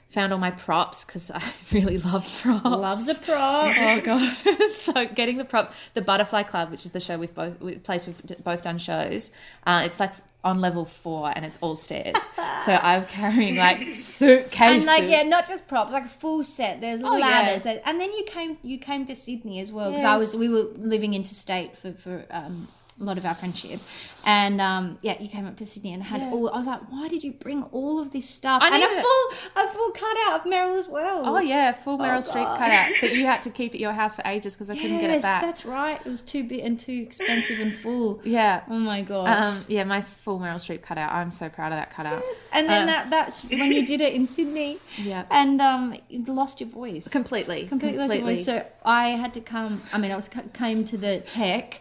found 0.08 0.32
all 0.32 0.38
my 0.38 0.50
props 0.50 1.04
because 1.04 1.30
I 1.30 1.42
really 1.72 1.98
love 1.98 2.26
props. 2.42 2.64
Loves 2.64 3.08
a 3.08 3.14
prop. 3.14 3.74
Oh 3.78 4.00
god! 4.00 4.34
so 4.70 5.06
getting 5.06 5.36
the 5.38 5.44
props, 5.44 5.74
the 5.94 6.02
Butterfly 6.02 6.44
Club, 6.44 6.70
which 6.70 6.84
is 6.86 6.92
the 6.92 7.00
show 7.00 7.18
we've 7.18 7.34
both 7.34 7.60
with- 7.60 7.82
place 7.84 8.06
we've 8.06 8.20
both 8.44 8.62
done 8.62 8.78
shows. 8.78 9.30
Uh, 9.66 9.82
it's 9.84 10.00
like 10.00 10.12
on 10.44 10.60
level 10.60 10.84
four, 10.84 11.32
and 11.34 11.44
it's 11.44 11.58
all 11.60 11.74
stairs. 11.74 12.16
so 12.64 12.72
I'm 12.72 13.04
carrying 13.06 13.56
like 13.56 13.92
suitcases. 13.92 14.86
And 14.86 15.02
like 15.02 15.10
yeah, 15.10 15.24
not 15.24 15.46
just 15.48 15.66
props, 15.68 15.92
like 15.92 16.04
a 16.04 16.08
full 16.08 16.42
set. 16.44 16.80
There's 16.80 17.02
Oh, 17.02 17.16
yeah. 17.16 17.26
ladders, 17.26 17.64
there- 17.64 17.82
and 17.84 18.00
then 18.00 18.12
you 18.12 18.24
came 18.24 18.56
you 18.62 18.78
came 18.78 19.04
to 19.06 19.16
Sydney 19.16 19.58
as 19.60 19.70
well 19.72 19.90
because 19.90 20.04
I 20.04 20.16
was 20.16 20.34
we 20.36 20.48
were 20.48 20.68
living 20.76 21.12
interstate 21.14 21.76
for 21.76 21.92
for 21.92 22.24
um, 22.30 22.68
a 23.00 23.04
lot 23.04 23.16
of 23.18 23.24
our 23.24 23.34
friendship, 23.34 23.80
and 24.26 24.60
um, 24.60 24.98
yeah, 25.02 25.20
you 25.20 25.28
came 25.28 25.46
up 25.46 25.56
to 25.58 25.66
Sydney 25.66 25.92
and 25.92 26.02
had 26.02 26.20
Yeah. 26.20 26.30
all. 26.30 26.50
I 26.50 26.56
was 26.56 26.66
like, 26.66 26.80
why 26.90 27.08
did 27.08 27.22
you 27.22 27.32
bring 27.32 27.62
all 27.64 28.00
of 28.00 28.10
this 28.10 28.28
stuff? 28.28 28.60
I 28.62 28.68
and 28.74 28.82
a 28.82 28.88
full 28.88 29.64
a 29.64 29.68
full 29.68 29.90
cutout 29.92 30.40
of 30.40 30.50
Meryl 30.52 30.76
as 30.76 30.88
well. 30.88 31.22
Oh 31.24 31.38
yeah, 31.38 31.72
full 31.72 31.98
Meryl 31.98 32.18
Streep 32.28 32.44
God. 32.44 32.58
cutout 32.58 32.90
that 33.00 33.12
you 33.14 33.24
had 33.26 33.42
to 33.42 33.50
keep 33.58 33.74
at 33.74 33.80
your 33.80 33.92
house 33.92 34.14
for 34.14 34.22
ages 34.26 34.54
because 34.54 34.70
I 34.70 34.74
couldn't 34.76 35.00
get 35.00 35.10
it 35.10 35.14
Yes, 35.14 35.22
back. 35.22 35.42
that's 35.42 35.64
right. 35.64 36.00
It 36.04 36.08
was 36.08 36.22
too 36.22 36.44
big 36.44 36.60
and 36.60 36.78
too 36.78 36.92
expensive 37.06 37.60
and 37.60 37.74
full. 37.74 38.20
Yeah. 38.24 38.62
Oh 38.68 38.78
my 38.78 39.02
gosh. 39.02 39.44
Um, 39.58 39.64
yeah, 39.68 39.84
my 39.84 40.00
full 40.02 40.38
Meryl 40.40 40.54
Streep 40.56 40.82
cutout. 40.82 41.12
I'm 41.12 41.30
so 41.30 41.48
proud 41.48 41.72
of 41.72 41.78
that 41.78 41.90
cutout. 41.90 42.22
Yes. 42.26 42.44
and 42.52 42.68
then 42.68 42.82
uh, 42.82 42.86
that 42.86 43.10
that's 43.10 43.44
when 43.48 43.72
you 43.72 43.86
did 43.86 44.00
it 44.00 44.12
in 44.14 44.26
Sydney. 44.26 44.78
Yeah. 44.96 45.24
And 45.30 45.60
um, 45.60 45.94
you 46.08 46.24
lost 46.24 46.60
your 46.60 46.68
voice. 46.68 47.06
Completely. 47.08 47.66
completely, 47.66 47.98
lost 47.98 48.14
your 48.14 48.22
voice. 48.24 48.44
So 48.44 48.64
I 48.84 49.10
had 49.10 49.34
to 49.34 49.40
come. 49.40 49.80
I 49.92 49.98
mean, 49.98 50.10
I 50.10 50.16
was 50.16 50.28
came 50.52 50.84
to 50.86 50.96
the 50.96 51.20
tech, 51.20 51.80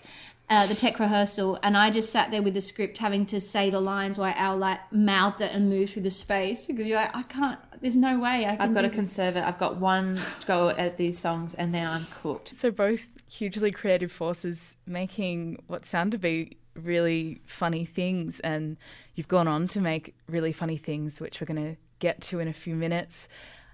uh, 0.50 0.66
the 0.66 0.76
tech 0.76 1.00
rehearsal, 1.00 1.60
and 1.62 1.76
I 1.76 1.92
just 1.92 2.12
sat 2.12 2.32
there 2.32 2.42
with 2.42 2.54
the 2.54 2.62
script, 2.62 2.98
having 3.00 3.26
to 3.28 3.42
say 3.42 3.70
the 3.70 3.82
lines 3.82 4.18
while 4.18 4.34
Al 4.38 4.58
like 4.58 4.80
mouthed 4.94 5.42
it 5.42 5.54
and 5.54 5.70
moved 5.70 5.94
through 5.94 6.04
the 6.04 6.10
space 6.10 6.66
because 6.66 6.88
you're 6.88 7.00
like, 7.00 7.16
I 7.16 7.24
can't. 7.24 7.60
There's 7.82 7.98
no 7.98 8.18
way 8.20 8.46
I 8.46 8.56
can. 8.56 8.62
I've 8.62 8.74
got 8.74 8.82
do 8.82 8.90
to 8.90 8.96
conserve 8.96 9.36
it. 9.36 9.44
I've 9.44 9.58
got 9.58 9.78
one 9.78 10.20
go 10.46 10.70
at 10.70 10.98
these 10.98 11.18
songs 11.18 11.54
and 11.54 11.74
then 11.74 11.88
I'm 11.88 12.06
cooked. 12.06 12.56
So 12.56 12.72
both 12.72 13.02
hugely 13.28 13.72
creative 13.72 14.12
forces 14.12 14.76
making 14.86 15.62
what 15.68 15.86
sound 15.86 16.14
to 16.14 16.18
be 16.18 16.58
really 16.76 17.42
funny 17.46 17.86
things, 17.86 18.40
and 18.40 18.78
you've 19.16 19.28
gone 19.28 19.48
on 19.48 19.68
to 19.70 19.82
make 19.82 20.16
really 20.30 20.54
funny 20.54 20.78
things, 20.78 21.20
which 21.20 21.42
we're 21.42 21.48
going 21.48 21.76
to 21.76 21.78
get 22.00 22.22
to 22.22 22.40
in 22.40 22.48
a 22.48 22.54
few 22.54 22.76
minutes. 22.76 23.28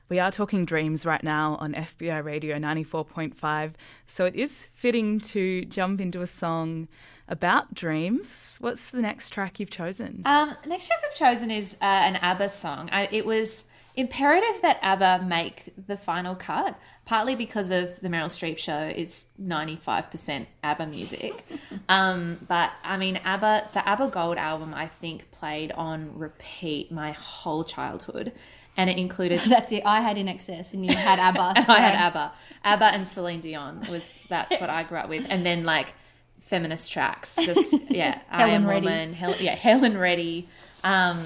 We 0.10 0.20
are 0.20 0.32
talking 0.32 0.66
dreams 0.66 1.06
right 1.06 1.24
now 1.24 1.58
on 1.60 1.74
FBI 1.74 2.24
Radio 2.24 2.58
94.5, 2.58 3.72
so 4.06 4.26
it 4.26 4.36
is 4.36 4.62
fitting 4.76 5.20
to 5.22 5.66
jump 5.66 6.02
into 6.02 6.22
a 6.22 6.28
song 6.28 6.88
about 7.28 7.74
dreams. 7.74 8.58
What's 8.60 8.90
the 8.90 9.02
next 9.02 9.30
track 9.32 9.60
you've 9.60 9.70
chosen? 9.70 10.22
Um, 10.26 10.56
the 10.62 10.70
next 10.70 10.88
track 10.88 11.00
I've 11.06 11.16
chosen 11.16 11.50
is 11.50 11.76
uh, 11.82 11.86
an 11.86 12.18
ABBA 12.18 12.50
song. 12.50 12.90
I, 12.92 13.08
it 13.12 13.26
was 13.26 13.66
imperative 13.96 14.62
that 14.62 14.78
ABBA 14.82 15.26
make 15.26 15.74
the 15.88 15.96
final 15.96 16.36
cut, 16.36 16.78
partly 17.06 17.36
because 17.36 17.72
of 17.72 18.00
the 18.02 18.10
Meryl 18.10 18.26
Streep 18.26 18.58
show. 18.58 18.92
It's 18.94 19.28
95% 19.42 20.48
ABBA 20.64 20.88
music. 20.88 21.44
um, 21.90 22.40
but 22.48 22.72
I 22.84 22.98
mean, 22.98 23.18
ABBA, 23.24 23.70
the 23.74 23.88
ABBA 23.88 24.10
Gold 24.10 24.38
album, 24.38 24.74
I 24.74 24.88
think 24.88 25.32
played 25.32 25.72
on 25.72 26.18
repeat 26.18 26.92
my 26.92 27.12
whole 27.12 27.64
childhood. 27.64 28.34
And 28.76 28.90
it 28.90 28.98
included 28.98 29.40
That's 29.48 29.72
it. 29.72 29.84
I 29.86 30.02
had 30.02 30.18
INXS, 30.18 30.74
and 30.74 30.86
you 30.86 30.96
had 30.96 31.20
ABBA. 31.20 31.64
so- 31.66 31.74
I 31.74 31.80
had 31.80 31.96
ABBA. 31.96 32.32
ABBA 32.64 32.86
and 32.86 33.06
Celine 33.08 33.40
Dion 33.42 33.82
was 33.90 34.20
that's 34.30 34.54
what 34.60 34.70
I 34.70 34.84
grew 34.84 34.98
up 35.00 35.10
with, 35.10 35.28
and 35.30 35.46
then 35.46 35.64
like 35.66 35.94
feminist 36.40 36.92
tracks, 36.92 37.36
just 37.42 37.74
yeah, 37.90 38.20
I 38.32 38.40
Helen 38.48 38.56
am 38.64 38.68
Reddy. 38.70 38.86
woman, 38.86 39.14
Hel- 39.14 39.36
yeah, 39.40 39.56
Helen 39.56 39.98
Reddy, 39.98 40.48
um, 40.84 41.24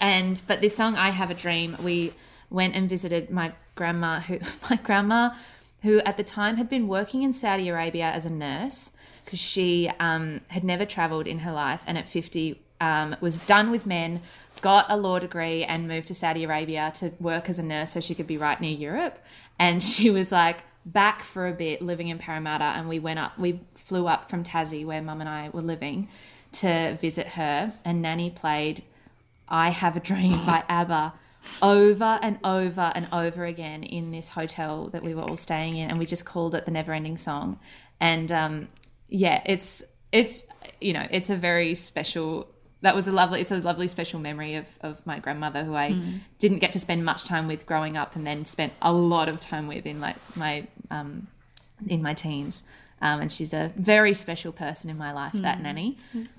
and 0.00 0.40
but 0.46 0.60
this 0.60 0.76
song 0.76 0.96
I 0.96 1.10
have 1.10 1.30
a 1.30 1.34
dream. 1.34 1.76
We 1.82 2.12
went 2.50 2.76
and 2.76 2.88
visited 2.88 3.30
my 3.30 3.52
grandma, 3.74 4.20
who 4.20 4.38
my 4.70 4.76
grandma, 4.76 5.30
who 5.82 6.00
at 6.00 6.16
the 6.16 6.24
time 6.24 6.56
had 6.56 6.68
been 6.68 6.86
working 6.86 7.22
in 7.22 7.32
Saudi 7.32 7.68
Arabia 7.68 8.06
as 8.10 8.24
a 8.26 8.30
nurse 8.30 8.90
because 9.24 9.38
she 9.40 9.90
um, 9.98 10.42
had 10.48 10.62
never 10.64 10.84
traveled 10.84 11.26
in 11.26 11.40
her 11.40 11.52
life, 11.52 11.82
and 11.86 11.96
at 11.98 12.06
fifty 12.06 12.60
um, 12.80 13.16
was 13.20 13.38
done 13.40 13.70
with 13.70 13.86
men. 13.86 14.22
Got 14.60 14.86
a 14.88 14.96
law 14.96 15.18
degree 15.18 15.64
and 15.64 15.88
moved 15.88 16.08
to 16.08 16.14
Saudi 16.14 16.44
Arabia 16.44 16.92
to 16.96 17.12
work 17.20 17.48
as 17.48 17.58
a 17.58 17.62
nurse 17.62 17.90
so 17.90 18.00
she 18.00 18.14
could 18.14 18.26
be 18.26 18.38
right 18.38 18.60
near 18.60 18.70
Europe 18.76 19.18
and 19.58 19.82
she 19.92 20.10
was 20.10 20.32
like 20.32 20.62
back 20.86 21.22
for 21.22 21.46
a 21.46 21.52
bit 21.52 21.80
living 21.80 22.08
in 22.08 22.18
Parramatta 22.18 22.64
and 22.64 22.88
we 22.88 22.98
went 22.98 23.18
up 23.18 23.38
we 23.38 23.60
flew 23.72 24.06
up 24.06 24.28
from 24.28 24.44
Tassie 24.44 24.84
where 24.84 25.00
mum 25.00 25.20
and 25.20 25.28
I 25.28 25.48
were 25.50 25.62
living 25.62 26.08
to 26.52 26.96
visit 27.00 27.26
her 27.28 27.72
and 27.84 28.02
Nanny 28.02 28.30
played 28.30 28.82
I 29.48 29.70
Have 29.70 29.96
a 29.96 30.00
Dream 30.00 30.32
by 30.46 30.62
ABBA 30.68 31.14
over 31.62 32.18
and 32.22 32.38
over 32.44 32.92
and 32.94 33.06
over 33.12 33.44
again 33.44 33.82
in 33.82 34.10
this 34.10 34.30
hotel 34.30 34.88
that 34.88 35.02
we 35.02 35.14
were 35.14 35.22
all 35.22 35.36
staying 35.36 35.76
in 35.76 35.90
and 35.90 35.98
we 35.98 36.06
just 36.06 36.24
called 36.24 36.54
it 36.54 36.64
the 36.64 36.70
never 36.70 36.92
ending 36.92 37.18
song 37.18 37.58
and 38.00 38.32
um 38.32 38.68
yeah 39.08 39.42
it's 39.44 39.82
it's 40.10 40.44
you 40.80 40.92
know 40.92 41.06
it's 41.10 41.28
a 41.28 41.36
very 41.36 41.74
special 41.74 42.48
that 42.84 42.94
was 42.94 43.06
a 43.08 43.12
lovely 43.12 43.40
it's 43.40 43.50
a 43.50 43.58
lovely 43.58 43.88
special 43.88 44.20
memory 44.20 44.54
of, 44.54 44.66
of 44.82 45.04
my 45.06 45.18
grandmother 45.18 45.64
who 45.64 45.74
I 45.74 45.88
didn't 46.38 46.58
get 46.64 46.72
to 46.72 46.78
spend 46.78 47.04
much 47.04 47.24
time 47.24 47.46
with 47.48 47.66
growing 47.66 47.96
up 47.96 48.14
and 48.16 48.26
then 48.26 48.44
spent 48.44 48.72
a 48.80 48.92
lot 48.92 49.28
of 49.28 49.40
time 49.40 49.66
with 49.66 49.84
in 49.86 50.00
like 50.00 50.16
my 50.36 50.66
um 50.90 51.26
in 51.88 52.00
my 52.02 52.14
teens. 52.14 52.62
Um, 53.02 53.20
and 53.22 53.30
she's 53.30 53.52
a 53.52 53.70
very 53.76 54.14
special 54.14 54.52
person 54.52 54.88
in 54.88 54.96
my 54.96 55.12
life 55.12 55.34
that 55.34 55.60
nanny. 55.60 55.98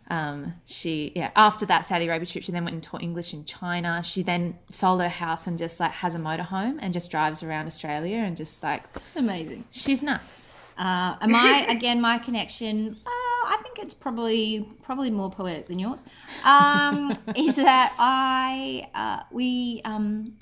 Um, 0.10 0.54
she 0.66 1.12
yeah 1.16 1.30
after 1.36 1.66
that 1.72 1.82
Saudi 1.86 2.06
Arabia 2.08 2.26
trip 2.26 2.44
she 2.44 2.52
then 2.52 2.64
went 2.64 2.74
and 2.76 2.84
taught 2.84 3.04
English 3.04 3.34
in 3.34 3.44
China. 3.46 4.02
She 4.04 4.24
then 4.24 4.58
sold 4.72 5.02
her 5.02 5.10
house 5.10 5.48
and 5.48 5.58
just 5.60 5.80
like 5.80 5.92
has 6.06 6.16
a 6.16 6.20
motorhome 6.20 6.78
and 6.82 6.94
just 6.94 7.12
drives 7.12 7.44
around 7.44 7.66
Australia 7.68 8.18
and 8.28 8.38
just 8.38 8.64
like 8.64 8.84
It's 8.96 9.16
amazing. 9.16 9.66
she's 9.72 10.02
nuts. 10.02 10.48
Uh, 10.78 11.16
and 11.22 11.32
my 11.32 11.66
again, 11.70 12.02
my 12.02 12.18
connection. 12.18 12.98
Uh, 13.06 13.10
I 13.46 13.58
think 13.64 13.80
it's 13.80 13.94
probably 13.94 14.68
probably 14.82 15.12
more 15.12 15.30
poetic 15.30 15.68
than 15.68 15.80
yours. 15.80 16.04
Um, 16.46 17.14
is 17.36 17.56
that 17.56 17.94
I 17.98 18.90
uh, 18.94 19.24
we 19.32 19.82
um, 19.86 20.38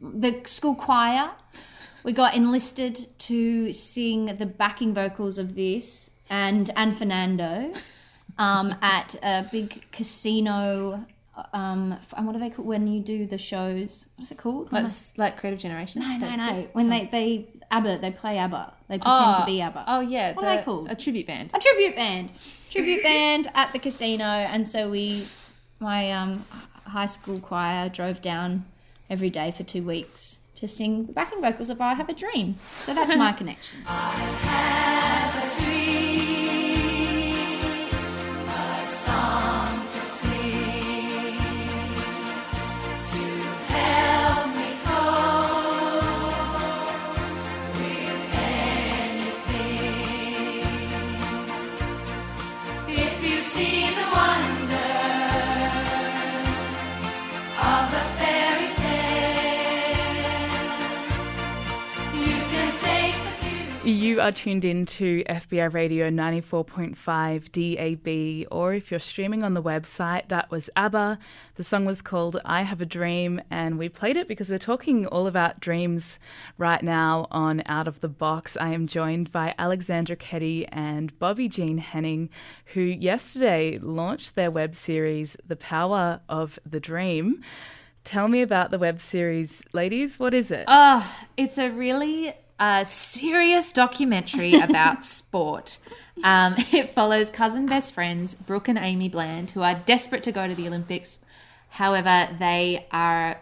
the 0.00 0.42
school 0.44 0.74
choir 0.74 1.30
we 2.04 2.12
got 2.12 2.36
enlisted 2.36 3.08
to 3.18 3.72
sing 3.72 4.26
the 4.26 4.46
backing 4.46 4.94
vocals 4.94 5.38
of 5.38 5.54
this 5.54 6.10
and 6.30 6.70
and 6.76 6.96
Fernando 6.96 7.72
um, 8.38 8.74
at 8.82 9.16
a 9.22 9.48
big 9.50 9.90
casino. 9.90 11.06
Um, 11.52 11.98
and 12.16 12.26
what 12.26 12.34
do 12.34 12.38
they 12.38 12.50
call 12.50 12.64
when 12.64 12.86
you 12.86 13.00
do 13.00 13.26
the 13.26 13.38
shows? 13.38 14.06
What's 14.16 14.30
it 14.30 14.38
called? 14.38 14.70
When 14.70 14.84
that's 14.84 15.18
like 15.18 15.36
creative 15.38 15.58
generation 15.58 16.02
no, 16.02 16.16
no, 16.18 16.36
no. 16.36 16.68
When 16.74 16.90
they 16.90 17.08
they 17.10 17.48
ABBA, 17.70 17.98
they 18.00 18.10
play 18.10 18.38
ABBA. 18.38 18.72
They 18.88 18.98
pretend 18.98 19.36
to 19.36 19.46
be 19.46 19.60
ABBA. 19.62 19.84
oh 19.88 20.00
yeah 20.00 20.32
What 20.34 20.44
are 20.44 20.50
they 20.50 20.56
the- 20.58 20.62
called? 20.62 20.90
a 20.90 20.94
tribute 20.94 21.26
band 21.26 21.50
a 21.54 21.58
tribute 21.58 21.96
band 21.96 22.30
tribute 22.70 23.02
band 23.02 23.48
at 23.54 23.72
the 23.72 23.78
casino 23.78 24.24
and 24.24 24.66
so 24.66 24.90
we 24.90 25.24
my 25.80 26.10
um, 26.12 26.44
high 26.86 27.06
school 27.06 27.40
choir 27.40 27.88
drove 27.88 28.20
down 28.20 28.64
every 29.10 29.30
day 29.30 29.50
for 29.56 29.62
two 29.64 29.82
weeks 29.82 30.38
to 30.54 30.68
sing 30.68 31.06
the 31.06 31.12
backing 31.12 31.40
vocals 31.42 31.68
of 31.70 31.80
I 31.80 31.94
Have 31.94 32.08
a 32.08 32.14
Dream. 32.14 32.56
So 32.76 32.94
that's 32.94 33.14
my 33.16 33.32
connection. 33.40 33.78
You 63.94 64.20
are 64.20 64.32
tuned 64.32 64.64
in 64.64 64.86
to 64.86 65.22
FBI 65.28 65.72
Radio 65.72 66.10
94.5 66.10 67.52
DAB, 67.52 68.48
or 68.50 68.74
if 68.74 68.90
you're 68.90 68.98
streaming 68.98 69.44
on 69.44 69.54
the 69.54 69.62
website, 69.62 70.28
that 70.28 70.50
was 70.50 70.68
ABBA. 70.74 71.20
The 71.54 71.62
song 71.62 71.84
was 71.84 72.02
called 72.02 72.40
I 72.44 72.62
Have 72.62 72.80
a 72.80 72.86
Dream, 72.86 73.40
and 73.50 73.78
we 73.78 73.88
played 73.88 74.16
it 74.16 74.26
because 74.26 74.50
we're 74.50 74.58
talking 74.58 75.06
all 75.06 75.28
about 75.28 75.60
dreams 75.60 76.18
right 76.58 76.82
now 76.82 77.28
on 77.30 77.62
Out 77.66 77.86
of 77.86 78.00
the 78.00 78.08
Box. 78.08 78.56
I 78.56 78.74
am 78.74 78.88
joined 78.88 79.30
by 79.30 79.54
Alexandra 79.58 80.16
Keddie 80.16 80.66
and 80.72 81.16
Bobbie-Jean 81.20 81.78
Henning, 81.78 82.30
who 82.74 82.80
yesterday 82.80 83.78
launched 83.78 84.34
their 84.34 84.50
web 84.50 84.74
series, 84.74 85.36
The 85.46 85.56
Power 85.56 86.20
of 86.28 86.58
the 86.68 86.80
Dream. 86.80 87.44
Tell 88.02 88.26
me 88.26 88.42
about 88.42 88.72
the 88.72 88.78
web 88.78 89.00
series, 89.00 89.62
ladies. 89.72 90.18
What 90.18 90.34
is 90.34 90.50
it? 90.50 90.64
Oh, 90.66 91.16
it's 91.36 91.58
a 91.58 91.70
really 91.70 92.34
uh, 92.58 92.84
serious 92.84 93.72
documentary 93.72 94.54
about 94.60 95.04
sport. 95.04 95.78
Um, 96.22 96.54
it 96.72 96.90
follows 96.90 97.30
cousin 97.30 97.66
best 97.66 97.92
friends 97.92 98.34
Brooke 98.34 98.68
and 98.68 98.78
Amy 98.78 99.08
Bland, 99.08 99.52
who 99.52 99.62
are 99.62 99.74
desperate 99.86 100.22
to 100.24 100.32
go 100.32 100.46
to 100.46 100.54
the 100.54 100.66
Olympics. 100.66 101.18
However, 101.70 102.28
they 102.38 102.86
are, 102.92 103.40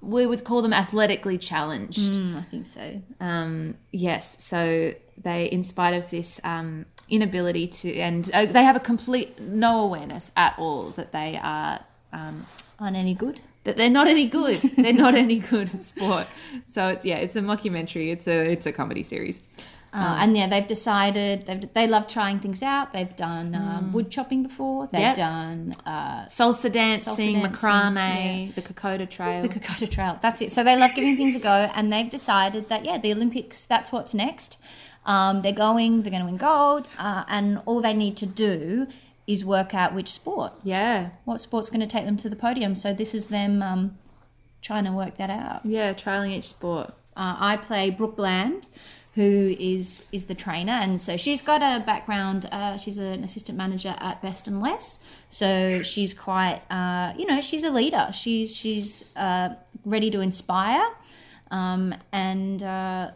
we 0.00 0.26
would 0.26 0.42
call 0.44 0.62
them 0.62 0.72
athletically 0.72 1.38
challenged. 1.38 2.16
I 2.16 2.42
think 2.42 2.66
so. 2.66 3.02
Um, 3.20 3.76
yes, 3.92 4.42
so 4.42 4.94
they, 5.16 5.46
in 5.46 5.62
spite 5.62 5.94
of 5.94 6.10
this 6.10 6.40
um, 6.44 6.86
inability 7.08 7.68
to, 7.68 7.96
and 7.98 8.28
uh, 8.34 8.46
they 8.46 8.64
have 8.64 8.74
a 8.74 8.80
complete 8.80 9.38
no 9.38 9.80
awareness 9.82 10.32
at 10.36 10.58
all 10.58 10.90
that 10.90 11.12
they 11.12 11.38
are 11.40 11.80
Aren't 12.78 12.96
any 12.96 13.14
good? 13.14 13.40
That 13.66 13.76
they're 13.76 13.90
not 13.90 14.08
any 14.08 14.26
good. 14.26 14.60
they're 14.76 14.92
not 14.92 15.14
any 15.14 15.38
good 15.38 15.72
at 15.74 15.82
sport. 15.82 16.26
So 16.66 16.88
it's 16.88 17.04
yeah, 17.04 17.16
it's 17.16 17.36
a 17.36 17.40
mockumentary. 17.42 18.10
It's 18.12 18.26
a 18.26 18.50
it's 18.52 18.66
a 18.66 18.72
comedy 18.72 19.02
series. 19.02 19.42
Uh, 19.92 20.18
and 20.20 20.36
yeah, 20.36 20.46
they've 20.46 20.66
decided 20.66 21.46
they've, 21.46 21.72
they 21.72 21.86
love 21.86 22.06
trying 22.06 22.38
things 22.38 22.62
out. 22.62 22.92
They've 22.92 23.16
done 23.16 23.54
um, 23.54 23.92
wood 23.94 24.10
chopping 24.10 24.42
before. 24.42 24.88
They've 24.88 25.00
Yep. 25.00 25.16
done 25.16 25.74
uh, 25.86 26.26
Salsa 26.26 26.70
dancing, 26.70 27.40
dancing, 27.40 27.42
macrame, 27.42 28.46
yeah. 28.46 28.52
the 28.54 28.60
Kokoda 28.60 29.08
Trail. 29.08 29.40
the 29.42 29.48
Kokoda 29.48 29.88
Trail. 29.90 30.18
That's 30.20 30.42
it. 30.42 30.52
So 30.52 30.62
they 30.62 30.76
love 30.76 30.94
giving 30.94 31.16
things 31.16 31.34
a 31.34 31.38
go, 31.38 31.70
and 31.74 31.90
they've 31.90 32.10
decided 32.10 32.68
that 32.68 32.84
yeah, 32.84 32.98
the 32.98 33.10
Olympics. 33.12 33.64
That's 33.64 33.90
what's 33.90 34.12
next. 34.12 34.58
Um, 35.06 35.40
they're 35.40 35.52
going. 35.52 36.02
They're 36.02 36.10
going 36.10 36.24
to 36.26 36.26
win 36.26 36.36
gold, 36.36 36.88
uh, 36.98 37.24
and 37.28 37.62
all 37.64 37.80
they 37.80 37.94
need 37.94 38.16
to 38.18 38.26
do 38.26 38.88
is 39.26 39.44
work 39.44 39.74
out 39.74 39.94
which 39.94 40.08
sport, 40.08 40.52
yeah, 40.62 41.10
what 41.24 41.40
sport's 41.40 41.70
going 41.70 41.80
to 41.80 41.86
take 41.86 42.04
them 42.04 42.16
to 42.18 42.28
the 42.28 42.36
podium. 42.36 42.74
So 42.74 42.92
this 42.92 43.14
is 43.14 43.26
them 43.26 43.62
um, 43.62 43.98
trying 44.62 44.84
to 44.84 44.92
work 44.92 45.16
that 45.16 45.30
out. 45.30 45.64
yeah, 45.64 45.92
trialing 45.92 46.30
each 46.30 46.44
sport. 46.44 46.88
Uh, 47.16 47.34
I 47.38 47.56
play 47.56 47.90
Brooke 47.90 48.16
Bland, 48.16 48.66
who 49.14 49.56
is 49.58 50.04
is 50.12 50.26
the 50.26 50.34
trainer, 50.34 50.72
and 50.72 51.00
so 51.00 51.16
she's 51.16 51.40
got 51.40 51.62
a 51.62 51.82
background. 51.84 52.46
Uh, 52.52 52.76
she's 52.76 52.98
an 52.98 53.24
assistant 53.24 53.56
manager 53.56 53.94
at 53.98 54.20
Best 54.20 54.46
and 54.46 54.60
Less, 54.60 55.00
so 55.28 55.82
she's 55.82 56.12
quite, 56.12 56.60
uh, 56.70 57.14
you 57.16 57.24
know, 57.26 57.40
she's 57.40 57.64
a 57.64 57.70
leader. 57.70 58.10
She's 58.12 58.54
she's 58.54 59.04
uh, 59.16 59.54
ready 59.86 60.10
to 60.10 60.20
inspire, 60.20 60.86
um, 61.50 61.94
and 62.12 62.62
uh, 62.62 63.12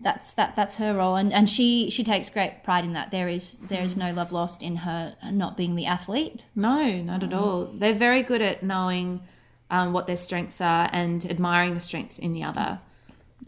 that's 0.00 0.32
that 0.34 0.56
that's 0.56 0.76
her 0.76 0.94
role. 0.94 1.16
And 1.16 1.32
and 1.32 1.48
she 1.48 1.90
she 1.90 2.04
takes 2.04 2.28
great 2.28 2.62
pride 2.62 2.84
in 2.84 2.92
that. 2.92 3.10
There 3.10 3.28
is 3.28 3.56
there 3.58 3.82
is 3.82 3.96
no 3.96 4.12
love 4.12 4.32
lost 4.32 4.62
in 4.62 4.76
her 4.76 5.16
not 5.30 5.56
being 5.56 5.74
the 5.74 5.86
athlete. 5.86 6.46
No, 6.54 7.02
not 7.02 7.22
at 7.22 7.32
all. 7.32 7.66
They're 7.66 7.94
very 7.94 8.22
good 8.22 8.42
at 8.42 8.62
knowing 8.62 9.22
um, 9.70 9.92
what 9.92 10.06
their 10.06 10.16
strengths 10.16 10.60
are 10.60 10.88
and 10.92 11.24
admiring 11.26 11.74
the 11.74 11.80
strengths 11.80 12.18
in 12.18 12.32
the 12.32 12.42
other. 12.42 12.80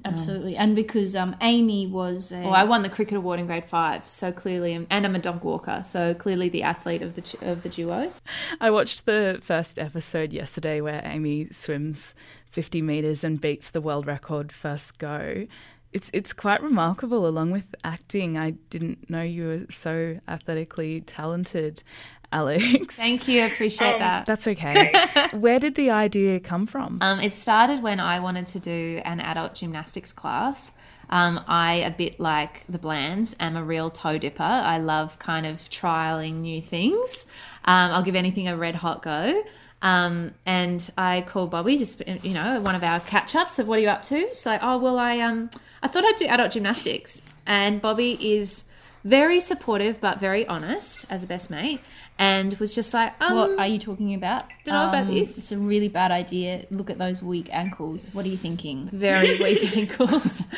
Absolutely, 0.04 0.56
and 0.56 0.76
because 0.76 1.16
um, 1.16 1.34
Amy 1.40 1.86
was 1.86 2.30
a, 2.30 2.40
Well, 2.42 2.54
I 2.54 2.64
won 2.64 2.82
the 2.82 2.88
cricket 2.88 3.16
award 3.16 3.40
in 3.40 3.46
grade 3.46 3.64
five, 3.64 4.06
so 4.06 4.30
clearly, 4.30 4.74
and 4.88 5.06
I'm 5.06 5.16
a 5.16 5.18
dog 5.18 5.42
walker, 5.42 5.82
so 5.84 6.14
clearly 6.14 6.48
the 6.48 6.62
athlete 6.62 7.02
of 7.02 7.14
the 7.16 7.36
of 7.42 7.62
the 7.62 7.68
duo. 7.68 8.12
I 8.60 8.70
watched 8.70 9.06
the 9.06 9.40
first 9.42 9.78
episode 9.78 10.32
yesterday 10.32 10.80
where 10.80 11.02
Amy 11.04 11.48
swims 11.50 12.14
50 12.50 12.80
meters 12.80 13.24
and 13.24 13.40
beats 13.40 13.70
the 13.70 13.80
world 13.80 14.06
record 14.06 14.52
first 14.52 14.98
go. 14.98 15.46
It's 15.92 16.10
it's 16.12 16.32
quite 16.32 16.62
remarkable 16.62 17.26
along 17.26 17.50
with 17.50 17.74
acting. 17.84 18.36
I 18.36 18.50
didn't 18.70 19.08
know 19.08 19.22
you 19.22 19.46
were 19.46 19.66
so 19.70 20.18
athletically 20.28 21.00
talented, 21.02 21.82
Alex. 22.30 22.96
Thank 22.96 23.26
you, 23.26 23.42
I 23.42 23.46
appreciate 23.46 23.98
that. 23.98 24.26
That's 24.26 24.46
okay. 24.46 24.92
Where 25.32 25.58
did 25.58 25.74
the 25.76 25.90
idea 25.90 26.40
come 26.40 26.66
from? 26.66 26.98
Um, 27.00 27.20
it 27.20 27.32
started 27.32 27.82
when 27.82 28.00
I 28.00 28.20
wanted 28.20 28.46
to 28.48 28.60
do 28.60 29.00
an 29.04 29.20
adult 29.20 29.54
gymnastics 29.54 30.12
class. 30.12 30.72
Um, 31.10 31.40
I, 31.48 31.74
a 31.76 31.90
bit 31.90 32.20
like 32.20 32.66
the 32.68 32.78
Blands, 32.78 33.34
am 33.40 33.56
a 33.56 33.64
real 33.64 33.90
toe 33.90 34.18
dipper. 34.18 34.42
I 34.42 34.78
love 34.78 35.18
kind 35.18 35.46
of 35.46 35.56
trialing 35.56 36.40
new 36.40 36.60
things. 36.60 37.24
Um, 37.64 37.92
I'll 37.92 38.02
give 38.02 38.14
anything 38.14 38.46
a 38.46 38.56
red 38.56 38.74
hot 38.74 39.02
go. 39.02 39.42
Um, 39.80 40.34
and 40.44 40.90
I 40.98 41.22
called 41.26 41.50
Bobbie, 41.50 41.78
just 41.78 42.02
you 42.24 42.34
know, 42.34 42.60
one 42.60 42.74
of 42.74 42.82
our 42.82 43.00
catch 43.00 43.36
ups 43.36 43.58
of 43.58 43.68
what 43.68 43.78
are 43.78 43.82
you 43.82 43.88
up 43.88 44.02
to? 44.04 44.34
So, 44.34 44.58
oh 44.60 44.78
well, 44.78 44.98
I 44.98 45.20
um, 45.20 45.50
I 45.82 45.88
thought 45.88 46.04
I'd 46.04 46.16
do 46.16 46.26
adult 46.26 46.52
gymnastics, 46.52 47.22
and 47.46 47.80
Bobbie 47.80 48.18
is 48.20 48.64
very 49.04 49.40
supportive 49.40 50.00
but 50.00 50.18
very 50.18 50.46
honest 50.48 51.06
as 51.10 51.22
a 51.22 51.26
best 51.26 51.50
mate, 51.50 51.80
and 52.18 52.58
was 52.58 52.74
just 52.74 52.92
like, 52.92 53.14
um, 53.20 53.36
What 53.36 53.58
are 53.58 53.66
you 53.66 53.78
talking 53.78 54.14
about? 54.14 54.42
Um, 54.42 54.48
Don't 54.64 54.74
know 54.74 54.88
about 54.88 55.06
this. 55.06 55.38
It's 55.38 55.52
a 55.52 55.58
really 55.58 55.88
bad 55.88 56.10
idea. 56.10 56.66
Look 56.70 56.90
at 56.90 56.98
those 56.98 57.22
weak 57.22 57.48
ankles. 57.52 58.14
What 58.14 58.26
are 58.26 58.28
you 58.28 58.36
thinking? 58.36 58.88
very 58.92 59.40
weak 59.40 59.76
ankles, 59.76 60.48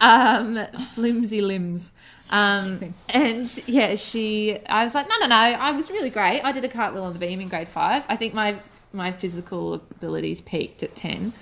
um, 0.00 0.58
flimsy 0.94 1.42
limbs. 1.42 1.92
Um, 2.30 2.94
and 3.08 3.68
yeah, 3.68 3.96
she, 3.96 4.58
I 4.66 4.84
was 4.84 4.94
like, 4.94 5.08
no, 5.08 5.14
no, 5.20 5.26
no, 5.26 5.34
I 5.34 5.72
was 5.72 5.90
really 5.90 6.10
great. 6.10 6.40
I 6.42 6.52
did 6.52 6.64
a 6.64 6.68
cartwheel 6.68 7.02
on 7.04 7.12
the 7.12 7.18
beam 7.18 7.40
in 7.40 7.48
grade 7.48 7.68
five. 7.68 8.04
I 8.08 8.16
think 8.16 8.34
my, 8.34 8.56
my 8.92 9.12
physical 9.12 9.74
abilities 9.74 10.40
peaked 10.40 10.82
at 10.82 10.94
10. 10.96 11.32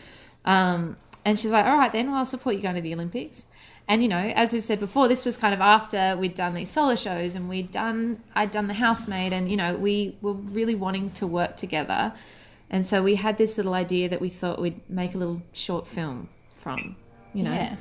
Um, 0.44 0.96
and 1.24 1.38
she's 1.38 1.50
like, 1.50 1.66
all 1.66 1.76
right, 1.76 1.92
then, 1.92 2.08
well, 2.08 2.18
I'll 2.18 2.24
support 2.24 2.56
you 2.56 2.62
going 2.62 2.76
to 2.76 2.80
the 2.80 2.94
Olympics. 2.94 3.46
And, 3.86 4.02
you 4.02 4.08
know, 4.08 4.18
as 4.18 4.52
we've 4.52 4.62
said 4.62 4.80
before, 4.80 5.08
this 5.08 5.24
was 5.24 5.36
kind 5.36 5.54
of 5.54 5.60
after 5.60 6.14
we'd 6.18 6.34
done 6.34 6.54
these 6.54 6.68
solo 6.70 6.94
shows 6.94 7.34
and 7.34 7.48
we'd 7.48 7.70
done, 7.70 8.22
I'd 8.34 8.50
done 8.50 8.66
the 8.66 8.74
housemaid 8.74 9.32
and, 9.32 9.50
you 9.50 9.56
know, 9.56 9.76
we 9.76 10.16
were 10.20 10.34
really 10.34 10.74
wanting 10.74 11.10
to 11.12 11.26
work 11.26 11.56
together. 11.56 12.12
And 12.70 12.84
so 12.84 13.02
we 13.02 13.14
had 13.14 13.38
this 13.38 13.56
little 13.56 13.72
idea 13.72 14.08
that 14.10 14.20
we 14.20 14.28
thought 14.28 14.60
we'd 14.60 14.88
make 14.90 15.14
a 15.14 15.18
little 15.18 15.42
short 15.52 15.86
film 15.86 16.28
from, 16.54 16.96
you 17.32 17.42
know. 17.42 17.52
Yeah. 17.52 17.76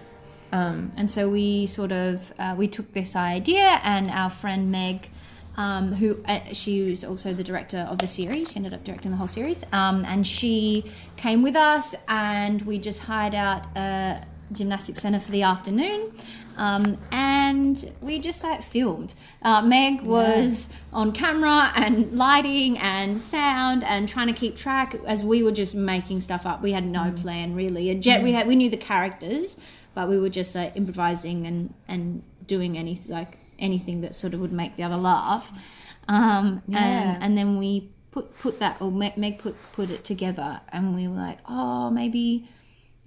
Um, 0.52 0.92
and 0.96 1.10
so 1.10 1.30
we 1.30 1.66
sort 1.66 1.92
of 1.92 2.32
uh, 2.40 2.56
we 2.58 2.68
took 2.68 2.94
this 2.94 3.16
idea, 3.16 3.82
and 3.84 4.10
our 4.10 4.30
friend 4.30 4.72
Meg, 4.72 5.10
um, 5.58 5.94
who 5.94 6.24
uh, 6.26 6.40
she 6.54 6.84
was 6.84 7.04
also 7.04 7.34
the 7.34 7.44
director 7.44 7.88
of 7.90 7.98
the 7.98 8.08
series, 8.08 8.52
she 8.52 8.58
ended 8.58 8.74
up 8.74 8.84
directing 8.84 9.12
the 9.12 9.18
whole 9.18 9.28
series, 9.28 9.66
um, 9.74 10.06
and 10.06 10.26
she 10.26 10.86
came 11.18 11.44
with 11.44 11.56
us, 11.56 11.96
and 12.08 12.62
we 12.62 12.78
just 12.78 13.02
hired 13.02 13.36
out 13.36 13.66
a 13.76 14.24
gymnastics 14.52 15.02
center 15.02 15.20
for 15.20 15.32
the 15.32 15.44
afternoon. 15.44 16.12
Um, 16.58 16.98
and 17.12 17.92
we 18.02 18.18
just 18.18 18.44
like 18.44 18.64
filmed. 18.64 19.14
Uh, 19.44 19.62
Meg 19.62 20.02
was 20.02 20.70
on 20.92 21.12
camera 21.12 21.72
and 21.76 22.14
lighting 22.18 22.80
and 22.80 23.22
sound 23.22 23.84
and 23.84 24.10
trying 24.10 24.28
to 24.28 24.34
keep 24.34 24.56
track 24.56 24.96
as 25.06 25.24
we 25.24 25.44
were 25.44 25.52
just 25.52 25.76
making 25.76 26.22
stuff 26.22 26.46
up. 26.46 26.64
We 26.64 26.72
had 26.72 26.86
no 26.86 27.12
plan 27.12 27.54
really. 27.54 27.92
A 27.92 27.96
jet, 27.96 28.24
we 28.24 28.32
had 28.32 28.48
we 28.48 28.56
knew 28.56 28.70
the 28.70 28.78
characters, 28.78 29.58
but 29.94 30.10
we 30.10 30.18
were 30.18 30.30
just 30.30 30.56
like 30.56 30.76
improvising 30.76 31.46
and 31.46 31.74
and 31.88 32.24
doing 32.48 32.78
anything 32.78 33.12
like 33.12 33.38
anything 33.60 34.02
that 34.02 34.16
sort 34.16 34.34
of 34.34 34.40
would 34.40 34.54
make 34.54 34.76
the 34.76 34.84
other 34.84 34.98
laugh. 34.98 35.52
Um, 36.08 36.62
and 36.74 37.24
and 37.24 37.38
then 37.38 37.58
we 37.58 37.90
put 38.12 38.38
put 38.38 38.60
that 38.60 38.82
or 38.82 38.92
Meg, 38.92 39.18
Meg 39.18 39.40
put 39.40 39.56
put 39.74 39.90
it 39.90 40.04
together, 40.04 40.62
and 40.70 40.96
we 40.96 41.08
were 41.08 41.16
like, 41.16 41.40
oh, 41.48 41.90
maybe 41.90 42.48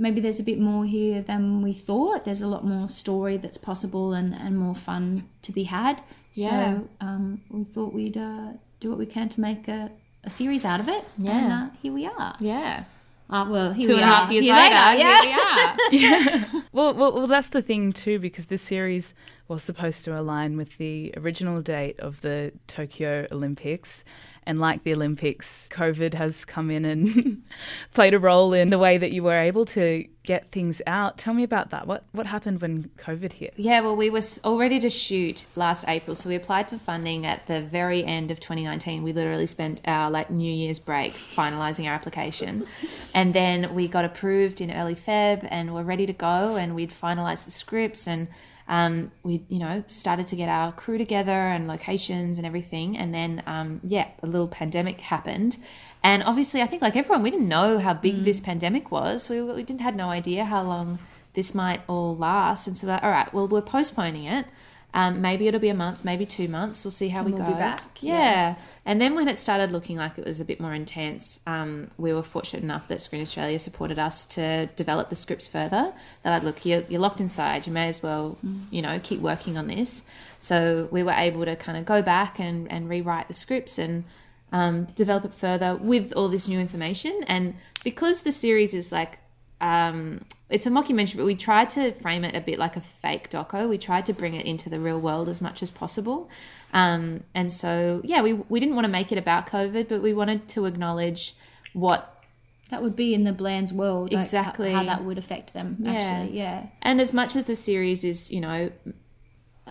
maybe 0.01 0.21
there's 0.21 0.41
a 0.41 0.43
bit 0.43 0.59
more 0.59 0.85
here 0.85 1.23
than 1.23 1.63
we 1.63 1.73
thought. 1.73 2.25
There's 2.25 2.43
a 2.43 2.49
lot 2.49 2.65
more 2.65 2.89
story 2.89 3.37
that's 3.37 3.59
possible 3.59 4.15
and, 4.15 4.35
and 4.35 4.59
more 4.59 4.75
fun 4.75 5.29
to 5.43 5.53
be 5.53 5.65
had. 5.65 6.03
Yeah. 6.33 6.49
So 6.49 6.89
um, 7.01 7.43
we 7.51 7.65
thought 7.65 7.93
we'd 7.93 8.17
uh, 8.17 8.53
do 8.81 8.89
what 8.89 8.99
we 8.99 9.07
can 9.07 9.29
to 9.29 9.41
make 9.41 9.69
a, 9.69 9.91
a 10.25 10.31
series 10.31 10.65
out 10.65 10.81
of 10.81 10.89
it. 10.89 11.05
Yeah. 11.19 11.39
And 11.39 11.53
uh, 11.53 11.75
here 11.83 11.93
we 11.93 12.07
are. 12.07 12.35
Yeah. 12.41 12.85
Uh, 13.31 13.47
well, 13.49 13.73
here 13.73 13.87
Two 13.87 13.95
we 13.95 14.03
and 14.03 14.11
a 14.11 14.15
half 14.15 14.31
years 14.31 14.45
Here 14.45 14.55
later, 14.57 14.75
yeah. 14.75 15.23
here 15.23 15.87
we 15.93 16.07
are. 16.07 16.63
Well, 16.73 16.95
well, 16.95 17.13
well, 17.13 17.27
that's 17.27 17.49
the 17.49 17.63
thing 17.63 17.93
too, 17.93 18.19
because 18.19 18.47
this 18.47 18.63
series 18.63 19.13
was 19.49 19.63
supposed 19.63 20.05
to 20.05 20.19
align 20.19 20.57
with 20.57 20.77
the 20.79 21.13
original 21.17 21.61
date 21.63 21.99
of 21.99 22.21
the 22.21 22.53
Tokyo 22.69 23.27
Olympics. 23.33 24.05
And 24.51 24.59
like 24.59 24.83
the 24.83 24.93
Olympics, 24.93 25.69
COVID 25.71 26.13
has 26.15 26.45
come 26.45 26.73
in 26.73 26.85
and 26.85 27.45
played 27.95 28.15
a 28.15 28.19
role 28.19 28.53
in 28.53 28.71
the 28.71 28.81
way 28.81 28.99
that 28.99 29.13
you 29.13 29.23
were 29.23 29.39
able 29.39 29.65
to 29.67 30.05
get 30.25 30.51
things 30.51 30.83
out. 30.89 31.19
Tell 31.19 31.35
me 31.35 31.45
about 31.45 31.71
that. 31.71 31.87
What 31.87 32.03
what 32.11 32.27
happened 32.27 32.61
when 32.61 32.91
COVID 32.99 33.35
hit? 33.35 33.55
Yeah, 33.57 33.81
well, 33.81 33.95
we 33.95 34.11
were 34.11 34.23
all 34.43 34.59
ready 34.59 34.81
to 34.81 34.91
shoot 34.91 35.47
last 35.55 35.85
April, 35.87 36.17
so 36.17 36.29
we 36.29 36.35
applied 36.35 36.69
for 36.69 36.79
funding 36.79 37.27
at 37.27 37.47
the 37.47 37.63
very 37.63 38.05
end 38.05 38.33
of 38.33 38.41
2019. 38.41 39.05
We 39.05 39.13
literally 39.13 39.47
spent 39.47 39.83
our 39.85 40.11
like 40.11 40.31
New 40.31 40.53
Year's 40.53 40.81
break 40.81 41.13
finalizing 41.13 41.87
our 41.87 41.93
application, 41.93 42.67
and 43.15 43.33
then 43.33 43.73
we 43.73 43.87
got 43.87 44.05
approved 44.05 44.61
in 44.61 44.73
early 44.73 44.97
Feb, 44.97 45.47
and 45.49 45.73
we're 45.73 45.85
ready 45.85 46.07
to 46.07 46.13
go. 46.13 46.57
And 46.57 46.75
we'd 46.75 46.91
finalized 46.91 47.45
the 47.45 47.53
scripts, 47.53 48.09
and 48.09 48.27
um, 48.71 49.11
we 49.25 49.43
you 49.49 49.59
know 49.59 49.85
started 49.89 50.29
to 50.29 50.37
get 50.37 50.49
our 50.49 50.73
crew 50.73 50.97
together 50.97 51.33
and 51.33 51.67
locations 51.69 52.39
and 52.39 52.47
everything. 52.47 52.97
And 52.97 53.13
then 53.13 53.43
um, 53.47 53.81
yeah, 53.85 54.09
a 54.23 54.27
little 54.27 54.49
pandemic 54.49 55.01
happened. 55.01 55.59
And 56.03 56.23
obviously, 56.23 56.63
I 56.63 56.67
think 56.67 56.81
like 56.81 56.97
everyone, 56.97 57.23
we 57.23 57.31
didn't 57.31 57.49
know 57.49 57.79
how 57.79 57.93
big 57.93 58.25
this 58.25 58.41
pandemic 58.41 58.91
was. 58.91 59.29
We, 59.29 59.43
we 59.43 59.63
didn't 59.65 59.83
had 59.83 59.97
no 59.97 60.09
idea 60.09 60.47
how 60.47 60.63
long 60.63 60.99
this 61.35 61.55
might 61.55 61.83
all 61.89 62.17
last. 62.17 62.67
And 62.67 62.77
so, 62.77 62.87
like, 62.87 63.03
all 63.03 63.11
right, 63.11 63.33
well, 63.35 63.47
we're 63.49 63.61
postponing 63.61 64.25
it. 64.25 64.47
Um, 64.93 65.21
maybe 65.21 65.47
it'll 65.47 65.61
be 65.61 65.69
a 65.69 65.75
month, 65.75 66.05
maybe 66.05 66.27
two 66.27 66.49
months. 66.49 66.85
We'll 66.85 66.91
see 66.91 67.09
how 67.09 67.23
we 67.23 67.33
we'll 67.33 67.43
go. 67.43 67.49
be 67.53 67.55
back, 67.55 67.83
Yeah. 68.01 68.13
yeah. 68.19 68.55
And 68.85 69.01
then 69.01 69.15
when 69.15 69.29
it 69.29 69.39
started 69.39 69.71
looking 69.71 69.97
like 69.97 70.19
it 70.19 70.25
was 70.25 70.41
a 70.41 70.45
bit 70.45 70.59
more 70.61 70.75
intense, 70.75 71.39
um, 71.47 71.91
we 71.97 72.13
were 72.13 72.25
fortunate 72.25 72.65
enough 72.65 72.89
that 72.89 73.01
Screen 73.01 73.23
Australia 73.23 73.59
supported 73.61 73.99
us 74.01 74.27
to 74.27 74.67
develop 74.75 75.09
the 75.09 75.15
scripts 75.17 75.47
further. 75.47 75.93
They're 76.23 76.33
like, 76.33 76.43
look, 76.43 76.67
you're, 76.67 76.83
you're 76.89 77.01
locked 77.01 77.21
inside. 77.21 77.67
You 77.69 77.73
may 77.73 77.89
as 77.89 78.03
well, 78.03 78.37
you 78.71 78.83
know, 78.83 78.99
keep 79.01 79.21
working 79.21 79.57
on 79.57 79.69
this. 79.69 80.03
So 80.41 80.89
we 80.91 81.03
were 81.05 81.13
able 81.13 81.45
to 81.45 81.55
kind 81.55 81.79
of 81.79 81.85
go 81.85 82.03
back 82.03 82.41
and, 82.41 82.71
and 82.73 82.89
rewrite 82.89 83.29
the 83.29 83.35
scripts 83.35 83.79
and 83.79 84.03
um, 84.51 84.87
develop 84.97 85.25
it 85.25 85.35
further 85.35 85.77
with 85.77 86.13
all 86.17 86.27
this 86.29 86.49
new 86.49 86.59
information. 86.59 87.23
And 87.29 87.55
because 87.85 88.23
the 88.23 88.33
series 88.33 88.75
is 88.75 88.91
like, 88.91 89.21
um, 89.61 90.23
it's 90.51 90.67
a 90.67 90.71
mockumentary, 90.71 91.17
but 91.17 91.25
we 91.27 91.35
tried 91.37 91.71
to 91.71 91.93
frame 91.93 92.25
it 92.25 92.35
a 92.35 92.41
bit 92.41 92.59
like 92.59 92.77
a 92.77 92.81
fake 92.81 93.31
doco. 93.31 93.69
We 93.69 93.79
tried 93.79 94.07
to 94.07 94.13
bring 94.13 94.35
it 94.35 94.45
into 94.47 94.69
the 94.69 94.81
real 94.81 95.01
world 95.01 95.29
as 95.29 95.41
much 95.41 95.63
as 95.63 95.71
possible. 95.71 96.29
Um, 96.73 97.25
and 97.35 97.51
so, 97.51 98.01
yeah, 98.05 98.23
we, 98.23 98.33
we 98.35 98.61
didn't 98.61 98.75
want 98.75 98.85
to 98.85 98.91
make 98.91 99.11
it 99.13 99.19
about 99.19 99.47
COVID, 99.49 99.89
but 99.89 100.03
we 100.03 100.13
wanted 100.13 100.49
to 100.49 100.67
acknowledge 100.67 101.35
what 101.73 102.23
That 102.71 102.83
would 102.83 102.95
be 102.97 103.15
in 103.15 103.25
the 103.25 103.33
Bland's 103.33 103.73
world. 103.73 104.13
like, 104.13 104.25
Exactly. 104.25 104.73
how, 104.73 104.79
how 104.79 104.85
that 104.85 105.05
would 105.05 105.19
affect 105.19 105.53
them, 105.55 105.83
actually. 105.87 106.37
Yeah. 106.37 106.67
And 106.83 107.01
as 107.01 107.13
much 107.13 107.37
as 107.37 107.45
the 107.47 107.57
series 107.57 108.05
is, 108.05 108.31
you 108.31 108.41
know, 108.41 108.71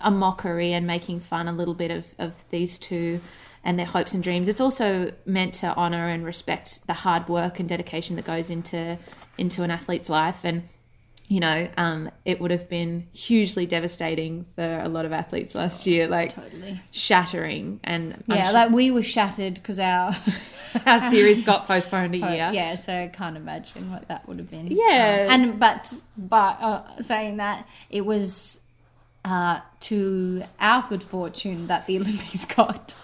a 0.02 0.10
mockery 0.10 0.72
and 0.72 0.86
making 0.86 1.20
fun 1.20 1.46
a 1.48 1.52
little 1.52 1.74
bit 1.74 1.90
of, 1.90 2.06
of 2.18 2.44
these 2.50 2.78
two 2.78 3.20
and 3.62 3.78
their 3.78 3.86
hopes 3.86 4.14
and 4.14 4.22
dreams, 4.22 4.48
it's 4.48 4.60
also 4.60 5.12
meant 5.26 5.54
to 5.56 5.74
honor 5.74 6.06
and 6.08 6.24
respect 6.24 6.86
the 6.86 6.94
hard 6.94 7.28
work 7.28 7.60
and 7.60 7.68
dedication 7.68 8.16
that 8.16 8.24
goes 8.24 8.48
into 8.48 8.98
into 9.38 9.62
an 9.62 9.70
athlete's 9.70 10.08
life. 10.08 10.44
And 10.44 10.68
you 11.28 11.38
know, 11.38 11.68
um, 11.76 12.10
it 12.24 12.40
would 12.40 12.50
have 12.50 12.68
been 12.68 13.06
hugely 13.14 13.64
devastating 13.64 14.46
for 14.56 14.80
a 14.82 14.88
lot 14.88 15.04
of 15.04 15.12
athletes 15.12 15.54
last 15.54 15.86
year, 15.86 16.08
like 16.08 16.34
Totally. 16.34 16.80
shattering. 16.90 17.78
And 17.84 18.24
Yeah, 18.26 18.46
sure 18.46 18.52
like 18.52 18.70
we 18.72 18.90
were 18.90 19.02
shattered 19.02 19.54
because 19.54 19.78
our. 19.78 20.12
our 20.86 20.98
series 21.00 21.40
got 21.40 21.66
postponed 21.66 22.14
a 22.14 22.18
year. 22.32 22.50
yeah, 22.52 22.74
so 22.76 22.94
I 22.96 23.08
can't 23.08 23.36
imagine 23.36 23.90
what 23.92 24.06
that 24.08 24.26
would 24.28 24.38
have 24.38 24.50
been. 24.50 24.68
Yeah. 24.68 25.26
Um, 25.30 25.40
and 25.40 25.60
but 25.60 25.94
but 26.16 26.60
uh, 26.60 27.00
saying 27.00 27.36
that 27.38 27.68
it 27.90 28.04
was 28.06 28.60
uh, 29.24 29.60
to 29.80 30.42
our 30.58 30.84
good 30.88 31.02
fortune 31.02 31.66
that 31.66 31.86
the 31.86 31.96
Olympics 32.00 32.44
got 32.44 32.94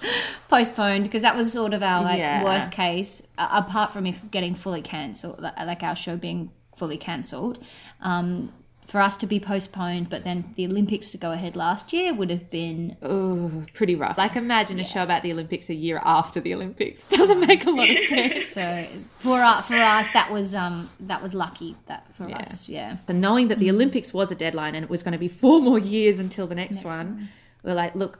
postponed 0.49 1.05
because 1.05 1.23
that 1.23 1.37
was 1.37 1.53
sort 1.53 1.75
of 1.75 1.83
our 1.83 2.03
like 2.03 2.19
Yeah. 2.19 2.43
worst 2.45 2.71
case. 2.73 3.23
Uh, 3.39 3.49
apart 3.67 3.93
from 3.93 4.07
if 4.07 4.21
getting 4.31 4.55
fully 4.55 4.83
cancelled, 4.83 5.41
like, 5.41 5.57
like 5.59 5.83
our 5.83 5.97
show 5.97 6.17
being 6.17 6.51
fully 6.75 6.97
cancelled. 6.97 7.59
Um, 8.01 8.53
for 8.87 9.01
us 9.01 9.17
to 9.19 9.27
be 9.27 9.41
postponed, 9.41 10.09
but 10.09 10.25
then 10.25 10.53
the 10.55 10.67
Olympics 10.67 11.11
to 11.11 11.19
go 11.19 11.33
ahead 11.33 11.57
last 11.57 11.93
year 11.93 12.15
would 12.15 12.31
have 12.31 12.51
been 12.51 12.97
Ooh, 13.05 13.67
pretty 13.75 13.97
rough. 13.97 14.17
Like 14.17 14.37
imagine 14.37 14.79
a 14.79 14.85
show 14.85 15.03
about 15.03 15.23
the 15.23 15.33
Olympics 15.33 15.69
a 15.71 15.75
year 15.75 16.01
after 16.05 16.41
the 16.41 16.55
Olympics. 16.55 17.05
Doesn't 17.09 17.41
make 17.41 17.67
a 17.67 17.71
lot 17.71 17.91
of 17.91 17.97
sense. 17.99 18.47
so 18.55 18.87
for 19.19 19.41
us, 19.41 19.67
for 19.67 19.75
us 19.75 20.11
that 20.13 20.31
was 20.31 20.55
um 20.55 20.89
that 21.01 21.21
was 21.21 21.35
lucky 21.35 21.75
that 21.87 22.07
for 22.15 22.25
us 22.25 22.69
yeah 22.69 22.97
So 23.09 23.13
knowing 23.13 23.49
that 23.49 23.59
the 23.59 23.71
Olympics 23.71 24.15
was 24.15 24.31
a 24.31 24.35
deadline 24.35 24.75
and 24.75 24.85
it 24.85 24.91
was 24.91 25.03
going 25.03 25.13
to 25.13 25.19
be 25.19 25.29
four 25.29 25.61
more 25.61 25.79
years 25.79 26.19
until 26.19 26.47
the 26.47 26.55
next, 26.55 26.85
one, 26.85 27.29
we're 27.63 27.75
like, 27.75 27.95
look, 27.95 28.19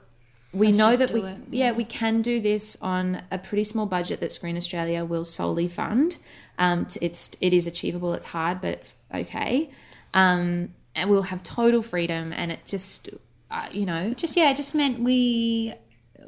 we 0.53 0.67
Let's 0.67 0.77
know 0.77 0.95
that 0.95 1.11
we, 1.11 1.21
it, 1.21 1.37
yeah. 1.51 1.71
we 1.71 1.83
can 1.83 2.21
do 2.21 2.39
this 2.39 2.77
on 2.81 3.21
a 3.31 3.37
pretty 3.37 3.63
small 3.63 3.85
budget 3.85 4.19
that 4.21 4.31
Screen 4.31 4.57
Australia 4.57 5.05
will 5.05 5.25
solely 5.25 5.67
fund. 5.67 6.17
Um, 6.57 6.87
it's 7.01 7.31
it 7.41 7.53
is 7.53 7.67
achievable. 7.67 8.13
It's 8.13 8.27
hard, 8.27 8.61
but 8.61 8.73
it's 8.73 8.95
okay. 9.13 9.69
Um, 10.17 10.69
and 10.95 11.09
we'll 11.09 11.23
have 11.33 11.41
total 11.43 11.81
freedom, 11.81 12.33
and 12.33 12.51
it 12.51 12.61
just, 12.65 13.09
uh, 13.51 13.67
you 13.71 13.85
know, 13.85 14.13
just 14.15 14.35
yeah, 14.37 14.49
it 14.51 14.57
just 14.57 14.73
meant 14.75 14.99
we 15.01 15.73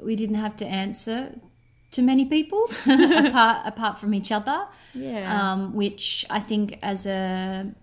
we 0.03 0.15
didn't 0.15 0.35
have 0.45 0.55
to 0.57 0.65
answer 0.65 1.33
to 1.91 2.01
many 2.03 2.25
people 2.25 2.63
apart 2.87 3.57
apart 3.65 3.99
from 3.99 4.13
each 4.13 4.31
other. 4.31 4.59
Yeah. 4.93 5.25
Um, 5.53 5.73
which 5.73 6.25
I 6.29 6.39
think 6.39 6.77
as 6.83 7.07
a 7.07 7.73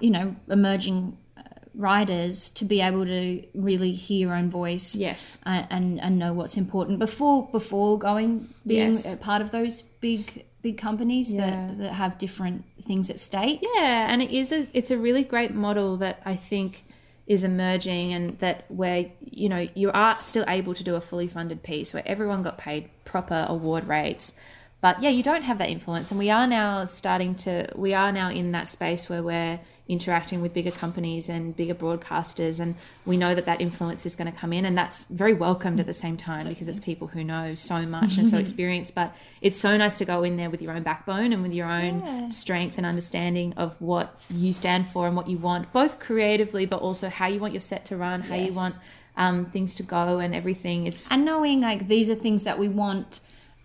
you 0.00 0.10
know 0.10 0.36
emerging 0.48 1.16
uh, 1.36 1.42
writers 1.74 2.50
to 2.50 2.64
be 2.64 2.80
able 2.80 3.04
to 3.04 3.42
really 3.54 3.92
hear 3.92 4.28
your 4.28 4.34
own 4.36 4.50
voice. 4.50 4.94
yes, 4.96 5.40
And, 5.44 5.66
and, 5.70 6.00
and 6.00 6.18
know 6.18 6.32
what's 6.32 6.56
important 6.56 6.98
before 6.98 7.48
before 7.50 7.98
going 7.98 8.48
being 8.66 8.92
Yes. 8.92 9.14
a 9.14 9.16
part 9.16 9.42
of 9.42 9.50
those 9.50 9.82
big 10.00 10.44
big 10.64 10.76
companies 10.78 11.30
Yeah. 11.30 11.50
that, 11.50 11.78
that 11.78 11.92
have 11.92 12.18
different 12.18 12.64
things 12.88 13.10
at 13.10 13.20
stake. 13.20 13.60
Yeah, 13.62 14.06
and 14.10 14.20
it 14.22 14.30
is 14.30 14.50
a 14.50 14.66
it's 14.72 14.90
a 14.90 14.98
really 14.98 15.22
great 15.22 15.52
model 15.54 15.96
that 15.98 16.16
I 16.24 16.34
think 16.50 16.82
is 17.26 17.44
emerging 17.44 18.12
and 18.12 18.38
that 18.40 18.64
where 18.68 19.06
you 19.42 19.48
know 19.48 19.62
you 19.74 19.90
are 19.92 20.16
still 20.22 20.44
able 20.48 20.74
to 20.74 20.82
do 20.82 20.94
a 20.96 21.00
fully 21.00 21.28
funded 21.28 21.62
piece 21.62 21.94
where 21.94 22.02
everyone 22.06 22.42
got 22.42 22.56
paid 22.58 22.82
proper 23.04 23.46
award 23.48 23.86
rates. 23.86 24.34
But 24.80 25.02
yeah, 25.02 25.10
you 25.10 25.22
don't 25.22 25.42
have 25.50 25.58
that 25.58 25.70
influence 25.70 26.10
and 26.10 26.18
we 26.18 26.30
are 26.30 26.46
now 26.46 26.84
starting 26.86 27.34
to 27.44 27.52
we 27.76 27.94
are 27.94 28.10
now 28.12 28.28
in 28.30 28.52
that 28.52 28.66
space 28.68 29.08
where 29.08 29.22
we're 29.22 29.60
interacting 29.86 30.40
with 30.40 30.54
bigger 30.54 30.70
companies 30.70 31.28
and 31.28 31.54
bigger 31.54 31.74
broadcasters 31.74 32.58
and 32.58 32.74
we 33.04 33.18
know 33.18 33.34
that 33.34 33.44
that 33.44 33.60
influence 33.60 34.06
is 34.06 34.16
going 34.16 34.30
to 34.30 34.36
come 34.36 34.50
in 34.50 34.64
and 34.64 34.78
that's 34.78 35.04
very 35.04 35.34
welcomed 35.34 35.78
at 35.78 35.84
the 35.84 35.92
same 35.92 36.16
time 36.16 36.48
because 36.48 36.68
it's 36.68 36.80
people 36.80 37.08
who 37.08 37.22
know 37.22 37.54
so 37.54 37.82
much 37.82 38.16
and 38.16 38.26
so 38.26 38.38
experienced 38.44 38.94
but 38.94 39.14
it's 39.42 39.58
so 39.58 39.76
nice 39.76 39.98
to 39.98 40.04
go 40.06 40.22
in 40.22 40.38
there 40.38 40.48
with 40.48 40.62
your 40.62 40.72
own 40.72 40.82
backbone 40.82 41.34
and 41.34 41.42
with 41.42 41.52
your 41.52 41.68
own 41.68 42.30
strength 42.30 42.78
and 42.78 42.86
understanding 42.86 43.52
of 43.58 43.78
what 43.78 44.18
you 44.30 44.54
stand 44.54 44.88
for 44.88 45.06
and 45.06 45.14
what 45.14 45.28
you 45.28 45.36
want 45.36 45.70
both 45.70 45.98
creatively 45.98 46.64
but 46.64 46.80
also 46.80 47.10
how 47.10 47.26
you 47.26 47.38
want 47.38 47.52
your 47.52 47.60
set 47.60 47.84
to 47.84 47.94
run 47.94 48.22
how 48.22 48.34
you 48.34 48.54
want 48.54 48.76
um, 49.16 49.44
things 49.44 49.74
to 49.76 49.82
go 49.82 50.18
and 50.18 50.34
everything. 50.34 50.86
It's 50.86 51.10
and 51.10 51.24
knowing 51.24 51.60
like 51.60 51.88
these 51.88 52.10
are 52.10 52.14
things 52.14 52.42
that 52.44 52.58
we 52.58 52.68
want 52.68 53.20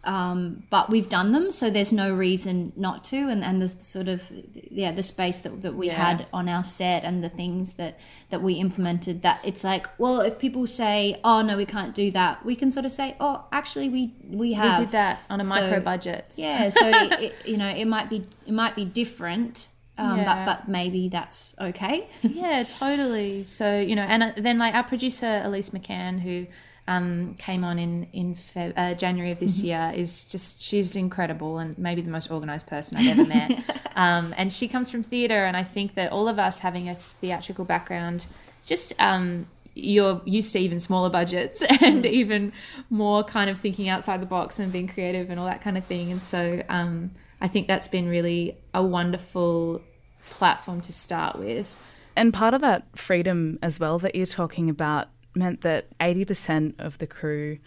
um, 0.06 0.64
but 0.70 0.90
we've 0.90 1.10
done 1.10 1.32
them 1.32 1.52
so 1.52 1.70
there's 1.70 1.92
no 1.92 2.14
reason 2.14 2.72
not 2.78 3.04
to 3.04 3.18
and, 3.28 3.44
and 3.44 3.62
the 3.62 3.68
sort 3.68 4.08
of 4.08 4.32
yeah 4.54 4.92
the 4.94 5.04
space 5.04 5.42
that, 5.42 5.62
that 5.62 5.76
we 5.76 5.88
Yeah. 5.88 5.94
had 5.96 6.28
on 6.32 6.48
our 6.48 6.64
set 6.64 7.04
and 7.04 7.22
the 7.24 7.28
things 7.30 7.74
that 7.74 8.00
that 8.30 8.42
we 8.42 8.54
implemented 8.54 9.22
that 9.24 9.40
it's 9.44 9.64
like 9.64 9.88
well 10.00 10.22
if 10.22 10.40
people 10.40 10.66
say 10.68 11.20
oh 11.26 11.42
no 11.42 11.58
we 11.58 11.66
can't 11.66 11.94
do 11.94 12.12
that 12.12 12.46
we 12.46 12.56
can 12.56 12.72
sort 12.72 12.86
of 12.86 12.94
say 12.94 13.16
oh 13.20 13.44
actually 13.52 13.90
we 13.90 14.14
we 14.30 14.54
have 14.54 14.80
we 14.80 14.86
did 14.86 14.92
that 14.94 15.20
on 15.30 15.42
a 15.42 15.44
So- 15.44 15.50
micro 15.56 15.82
budget 15.82 16.34
yeah 16.38 16.70
so 16.70 16.88
it, 16.88 17.12
it, 17.22 17.36
you 17.46 17.58
know 17.58 17.68
it 17.68 17.86
might 17.86 18.10
be 18.10 18.26
it 18.48 18.54
might 18.54 18.76
be 18.76 18.86
different 18.86 19.68
um, 19.98 20.18
Yeah. 20.18 20.46
but 20.46 20.46
but 20.46 20.68
maybe 20.70 21.10
that's 21.10 21.56
okay 21.60 22.08
yeah, 22.22 22.64
totally. 22.64 23.44
So 23.44 23.82
you 23.82 23.98
know, 23.98 24.04
and 24.04 24.24
uh, 24.24 24.32
then 24.38 24.58
like 24.58 24.74
our 24.74 24.86
producer 24.86 25.42
Elise 25.44 25.72
McCann, 25.72 26.22
who 26.22 26.48
um, 26.90 27.36
came 27.36 27.64
on 27.64 27.78
in 27.78 28.08
in 28.14 28.36
Feb- 28.36 28.74
uh, 28.76 28.96
January 28.96 29.32
of 29.32 29.40
this 29.40 29.62
year, 29.62 29.92
is 29.96 30.24
just 30.24 30.62
she's 30.62 30.96
incredible 30.96 31.60
and 31.60 31.78
maybe 31.78 32.02
the 32.02 32.10
most 32.10 32.32
organized 32.32 32.66
person 32.66 32.98
I've 32.98 33.20
ever 33.20 33.28
met. 33.28 33.92
um, 33.96 34.34
and 34.38 34.52
she 34.52 34.68
comes 34.68 34.90
from 34.90 35.04
theatre, 35.04 35.46
and 35.46 35.56
I 35.56 35.64
think 35.64 35.94
that 35.94 36.12
all 36.12 36.28
of 36.28 36.40
us 36.40 36.60
having 36.60 36.90
a 36.90 36.96
theatrical 36.96 37.64
background, 37.64 38.26
just 38.66 39.00
um, 39.00 39.46
you're 39.76 40.20
used 40.26 40.54
to 40.54 40.60
even 40.60 40.80
smaller 40.80 41.12
budgets 41.12 41.62
and 41.82 42.06
even 42.08 42.52
more 42.90 43.24
kind 43.24 43.52
of 43.52 43.60
thinking 43.60 43.88
outside 43.88 44.20
the 44.20 44.26
box 44.26 44.58
and 44.58 44.72
being 44.72 44.88
creative 44.88 45.30
and 45.30 45.40
all 45.40 45.46
that 45.46 45.62
kind 45.62 45.78
of 45.78 45.86
thing. 45.86 46.12
And 46.12 46.24
so 46.24 46.64
um, 46.70 47.12
I 47.40 47.48
think 47.48 47.68
that's 47.68 47.88
been 47.88 48.10
really 48.10 48.58
a 48.74 48.84
wonderful 48.84 49.84
platform 50.28 50.82
to 50.82 50.92
start 50.92 51.38
with. 51.38 51.78
And 52.16 52.34
part 52.34 52.56
of 52.56 52.62
that 52.62 52.88
freedom 52.98 53.60
as 53.62 53.80
well 53.80 54.00
that 54.00 54.16
you're 54.16 54.26
talking 54.26 54.72
about 54.72 55.08
meant 55.40 55.62
that 55.62 55.88
80% 56.00 56.76
of 56.80 56.98
the 57.00 57.08
crew 57.08 57.58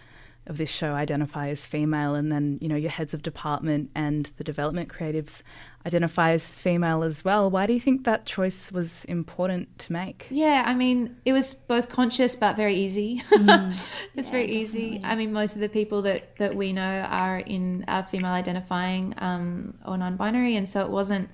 of 0.46 0.58
this 0.58 0.70
show 0.70 0.90
identify 0.90 1.48
as 1.48 1.64
female 1.64 2.14
and 2.16 2.32
then 2.32 2.58
you 2.60 2.68
know 2.68 2.74
your 2.74 2.90
heads 2.90 3.14
of 3.14 3.22
department 3.22 3.90
and 3.94 4.30
the 4.38 4.44
development 4.44 4.88
creatives 4.88 5.42
identify 5.86 6.32
as 6.32 6.54
female 6.54 7.02
as 7.02 7.24
well. 7.24 7.50
Why 7.50 7.66
do 7.66 7.72
you 7.72 7.80
think 7.80 8.04
that 8.04 8.26
choice 8.26 8.70
was 8.70 9.04
important 9.06 9.78
to 9.80 9.92
make? 9.92 10.26
Yeah, 10.30 10.62
I 10.66 10.74
mean, 10.74 11.16
it 11.24 11.32
was 11.32 11.54
both 11.54 11.88
conscious 11.88 12.34
but 12.34 12.56
very 12.56 12.74
easy. 12.74 13.22
it's 13.32 14.28
very 14.28 14.50
easy. 14.50 15.00
I 15.02 15.16
mean, 15.16 15.32
most 15.32 15.54
of 15.54 15.60
the 15.60 15.68
people 15.68 16.02
that 16.02 16.36
that 16.36 16.54
we 16.54 16.72
know 16.72 17.06
are 17.08 17.38
in 17.38 17.84
are 17.88 18.02
female 18.02 18.32
identifying 18.32 19.14
um, 19.18 19.74
or 19.86 19.96
non-binary, 19.96 20.56
and 20.56 20.68
so 20.68 20.82
it 20.82 20.90
wasn't. 20.90 21.28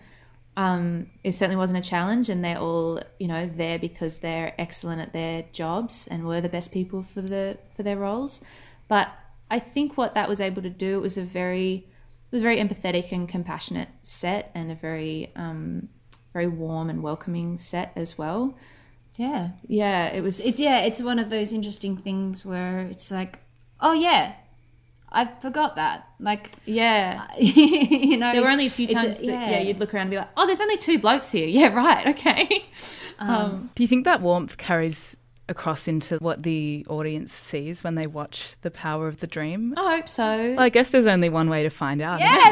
Um, 0.58 1.06
it 1.22 1.36
certainly 1.36 1.56
wasn't 1.56 1.86
a 1.86 1.88
challenge, 1.88 2.28
and 2.28 2.44
they're 2.44 2.58
all 2.58 3.00
you 3.20 3.28
know 3.28 3.46
there 3.46 3.78
because 3.78 4.18
they're 4.18 4.54
excellent 4.58 5.00
at 5.00 5.12
their 5.12 5.44
jobs 5.52 6.08
and 6.08 6.26
were 6.26 6.40
the 6.40 6.48
best 6.48 6.72
people 6.72 7.04
for 7.04 7.20
the 7.20 7.58
for 7.70 7.84
their 7.84 7.96
roles. 7.96 8.42
But 8.88 9.08
I 9.52 9.60
think 9.60 9.96
what 9.96 10.14
that 10.14 10.28
was 10.28 10.40
able 10.40 10.62
to 10.62 10.70
do 10.70 10.98
it 10.98 11.02
was 11.02 11.16
a 11.16 11.22
very 11.22 11.86
it 11.86 12.32
was 12.32 12.42
a 12.42 12.44
very 12.44 12.56
empathetic 12.56 13.12
and 13.12 13.28
compassionate 13.28 13.88
set, 14.02 14.50
and 14.52 14.72
a 14.72 14.74
very 14.74 15.30
um, 15.36 15.90
very 16.32 16.48
warm 16.48 16.90
and 16.90 17.04
welcoming 17.04 17.56
set 17.56 17.92
as 17.94 18.18
well. 18.18 18.56
Yeah. 19.14 19.50
Yeah, 19.68 20.08
it 20.08 20.22
was. 20.22 20.44
It's 20.44 20.58
yeah, 20.58 20.80
it's 20.80 21.00
one 21.00 21.20
of 21.20 21.30
those 21.30 21.52
interesting 21.52 21.96
things 21.96 22.44
where 22.44 22.80
it's 22.80 23.12
like, 23.12 23.38
oh 23.80 23.92
yeah, 23.92 24.34
I 25.10 25.26
forgot 25.26 25.76
that. 25.76 26.06
Like, 26.20 26.50
yeah, 26.64 27.26
you 27.38 28.16
know, 28.16 28.32
there 28.32 28.42
were 28.42 28.48
only 28.48 28.66
a 28.66 28.70
few 28.70 28.84
it's 28.84 28.94
times 28.94 29.20
that 29.20 29.26
yeah. 29.26 29.60
you'd 29.60 29.78
look 29.78 29.94
around 29.94 30.02
and 30.02 30.10
be 30.10 30.16
like, 30.16 30.28
oh, 30.36 30.46
there's 30.46 30.60
only 30.60 30.76
two 30.76 30.98
blokes 30.98 31.30
here. 31.30 31.48
Yeah, 31.58 31.74
right, 31.74 32.06
okay. 32.08 32.66
Um, 33.18 33.70
Do 33.74 33.82
you 33.82 33.88
think 33.88 34.04
that 34.04 34.20
warmth 34.20 34.58
carries 34.58 35.16
across 35.48 35.88
into 35.88 36.18
what 36.18 36.42
the 36.42 36.86
audience 36.88 37.32
sees 37.32 37.82
when 37.82 37.94
they 37.94 38.06
watch 38.06 38.54
The 38.62 38.70
Power 38.70 39.08
of 39.08 39.18
the 39.20 39.26
Dream? 39.26 39.74
I 39.76 39.96
hope 39.96 40.08
so. 40.08 40.22
Well, 40.24 40.60
I 40.60 40.68
guess 40.68 40.90
there's 40.90 41.06
only 41.06 41.28
one 41.28 41.48
way 41.48 41.62
to 41.62 41.70
find 41.70 42.00
out. 42.00 42.20
Yeah, 42.20 42.28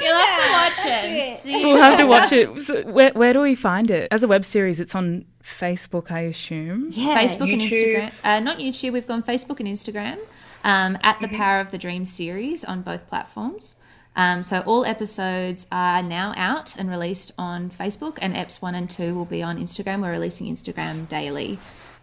You'll 0.00 0.16
have 0.16 0.42
to 0.42 0.52
watch 0.52 0.86
it. 0.86 1.04
and 1.04 1.38
see. 1.38 1.64
We'll 1.64 1.82
have 1.82 1.98
to 1.98 2.06
watch 2.06 2.32
it. 2.32 2.62
So 2.62 2.82
where, 2.82 3.10
where 3.12 3.32
do 3.32 3.40
we 3.40 3.54
find 3.54 3.90
it? 3.90 4.08
As 4.10 4.22
a 4.22 4.28
web 4.28 4.44
series, 4.44 4.80
it's 4.80 4.94
on 4.94 5.26
Facebook, 5.60 6.10
I 6.10 6.20
assume. 6.20 6.90
Yeah, 6.92 7.20
Facebook 7.20 7.52
and 7.52 7.60
Instagram. 7.60 8.12
Uh, 8.24 8.40
not 8.40 8.58
YouTube. 8.58 8.92
We've 8.92 9.06
gone 9.06 9.22
Facebook 9.22 9.60
and 9.60 9.68
Instagram 9.68 10.18
um, 10.64 10.98
at 11.02 11.20
the 11.20 11.28
Power 11.28 11.60
of 11.60 11.70
the 11.70 11.78
Dream 11.78 12.06
series 12.06 12.64
on 12.64 12.82
both 12.82 13.08
platforms. 13.08 13.76
Um, 14.14 14.42
so 14.42 14.60
all 14.66 14.84
episodes 14.84 15.66
are 15.72 16.02
now 16.02 16.34
out 16.36 16.76
and 16.76 16.90
released 16.90 17.32
on 17.38 17.70
Facebook, 17.70 18.18
and 18.20 18.34
EPs 18.34 18.60
one 18.60 18.74
and 18.74 18.90
two 18.90 19.14
will 19.14 19.24
be 19.24 19.42
on 19.42 19.58
Instagram. 19.58 20.02
We're 20.02 20.10
releasing 20.10 20.54
Instagram 20.54 21.08
daily. 21.08 21.58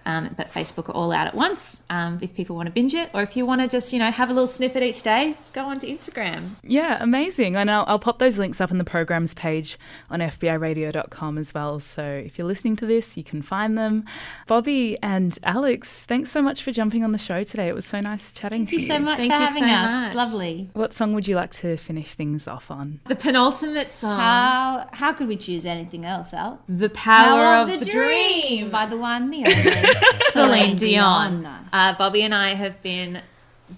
Um, 0.10 0.34
but 0.36 0.48
Facebook 0.48 0.90
are 0.90 0.94
all 0.94 1.12
out 1.12 1.28
at 1.28 1.36
once. 1.36 1.84
Um, 1.90 2.18
if 2.22 2.34
people 2.34 2.56
want 2.56 2.66
to 2.66 2.72
binge 2.72 2.96
it, 2.96 3.10
or 3.14 3.22
if 3.22 3.38
you 3.38 3.46
want 3.46 3.62
to 3.62 3.68
just 3.68 3.94
you 3.94 4.00
know 4.00 4.10
have 4.10 4.30
a 4.30 4.34
little 4.34 4.48
snippet 4.48 4.82
each 4.82 5.04
day, 5.04 5.36
go 5.54 5.66
onto 5.66 5.86
Instagram. 5.88 6.44
Yeah, 6.64 6.98
amazing. 7.00 7.56
And 7.56 7.70
I'll, 7.70 7.86
I'll 7.88 8.00
pop 8.00 8.18
those 8.20 8.38
links 8.38 8.60
up 8.60 8.72
in 8.72 8.78
the 8.80 8.84
programs 8.84 9.34
page 9.34 9.78
on 10.10 10.20
FBIRadio.com 10.20 11.38
as 11.38 11.54
well. 11.54 11.80
So 11.80 12.04
if 12.04 12.38
you're 12.38 12.48
listening 12.48 12.76
to 12.78 12.86
this, 12.86 13.18
you 13.18 13.24
can 13.24 13.42
find 13.42 13.78
them. 13.78 14.06
Bobbie 14.48 14.98
and 15.04 15.38
Alex, 15.44 16.06
thanks 16.06 16.32
so 16.32 16.42
much 16.42 16.64
for 16.64 16.72
jumping 16.72 17.04
on 17.04 17.12
the 17.12 17.18
show 17.18 17.44
today. 17.44 17.68
It 17.68 17.76
was 17.76 17.86
so 17.86 18.00
nice 18.00 18.32
chatting 18.32 18.66
Thank 18.66 18.70
to 18.70 18.76
you 18.82 18.88
Thank 18.88 19.00
you 19.02 19.06
so 19.06 19.12
much 19.12 19.20
Thank 19.20 19.32
for 19.32 19.38
having 19.38 19.64
so 19.64 19.70
us. 19.70 19.90
much. 19.92 20.06
It's 20.08 20.16
lovely. 20.16 20.70
What 20.74 20.94
song 20.94 21.14
would 21.14 21.28
you 21.28 21.36
like 21.36 21.52
to 21.54 21.78
finish 21.78 22.14
things 22.16 22.48
off 22.48 22.72
on? 22.72 23.00
The 23.06 23.16
penultimate 23.16 23.92
song, 23.92 24.18
How 24.18 24.88
how 24.92 25.14
could 25.14 25.28
we 25.28 25.36
choose 25.38 25.66
anything 25.66 26.06
else, 26.06 26.34
Al? 26.34 26.60
"The 26.68 26.90
Power, 26.90 27.72
of, 27.72 27.80
the, 27.80 27.86
Dream. 27.86 28.70
by 28.72 28.86
the 28.86 28.98
one, 28.98 29.30
the 29.30 29.46
only 29.46 29.99
Celine 30.32 30.76
Dion. 30.76 31.46
Uh, 31.72 31.96
Bobbie 31.96 32.24
and 32.24 32.34
I 32.34 32.50
have 32.50 32.82
been 32.82 33.22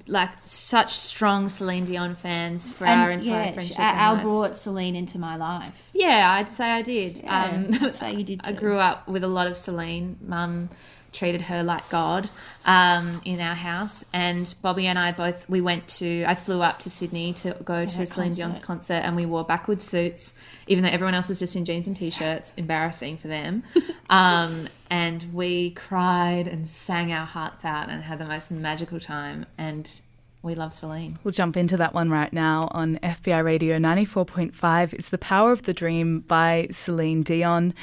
like 0.07 0.32
such 0.45 0.93
strong 0.93 1.49
Celine 1.49 1.86
Dion 1.86 2.15
fans 2.15 2.72
for 2.72 2.88
our 2.88 3.11
entire 3.11 3.45
yeah, 3.45 3.51
friendship. 3.51 3.80
Al 3.80 4.17
brought 4.17 4.57
Celine 4.57 4.95
into 4.95 5.17
my 5.19 5.36
life. 5.36 5.89
Yeah, 5.93 6.32
I'd 6.34 6.49
say 6.49 6.69
I 6.69 6.82
did. 6.82 7.19
Yeah, 7.24 7.45
um, 7.45 7.69
I'd 7.82 7.95
say 7.95 8.13
you 8.13 8.24
did 8.24 8.41
I 8.45 8.53
grew 8.53 8.78
up 8.78 9.07
with 9.07 9.24
a 9.24 9.28
lot 9.28 9.47
of 9.47 9.57
Celine. 9.57 10.17
Mum 10.22 10.69
treated 11.12 11.41
her 11.41 11.64
like 11.64 11.88
God 11.89 12.30
um, 12.66 13.22
in 13.26 13.39
our 13.39 13.55
house, 13.55 14.05
and 14.14 14.53
Bobbie 14.62 14.88
and 14.88 14.97
I 14.97 15.12
both 15.12 15.47
we 15.49 15.62
went 15.62 15.88
to. 15.99 16.24
I 16.26 16.36
flew 16.36 16.62
up 16.62 16.80
to 16.80 16.89
Sydney 16.89 17.34
to 17.34 17.55
go 17.64 17.86
to 17.86 17.97
her 17.97 18.05
Celine 18.05 18.32
Dion's 18.32 18.59
concert. 18.59 18.66
concert, 18.66 19.07
and 19.07 19.16
we 19.16 19.26
wore 19.26 19.43
backwards 19.43 19.84
suits, 19.84 20.34
even 20.68 20.84
though 20.84 20.89
everyone 20.89 21.14
else 21.14 21.30
was 21.30 21.39
just 21.39 21.55
in 21.55 21.66
jeans 21.66 21.88
and 21.88 21.95
t-shirts. 21.95 22.53
Embarrassing 22.57 23.18
for 23.18 23.28
them. 23.28 23.64
um, 24.09 24.68
and 24.89 25.26
we 25.34 25.72
cried 25.72 26.47
and 26.47 26.68
sang 26.68 27.12
our 27.12 27.26
hearts 27.26 27.66
out 27.66 27.89
and 27.89 28.03
had 28.03 28.20
the 28.20 28.28
most 28.28 28.51
magical 28.51 28.99
time. 28.99 29.45
And 29.57 30.01
we 30.43 30.55
love 30.55 30.74
Celine. 30.74 31.20
We'll 31.24 31.34
jump 31.34 31.55
into 31.55 31.78
that 31.78 31.93
one 31.93 32.09
right 32.09 32.34
now 32.34 32.68
on 32.72 32.97
FBI 33.03 33.43
Radio 33.43 33.78
94.5. 33.78 34.93
It's 34.93 35.09
The 35.09 35.18
Power 35.20 35.51
of 35.51 35.64
the 35.64 35.74
Dream 35.74 36.22
by 36.22 36.68
Celine 36.72 37.22
Dion. 37.22 37.74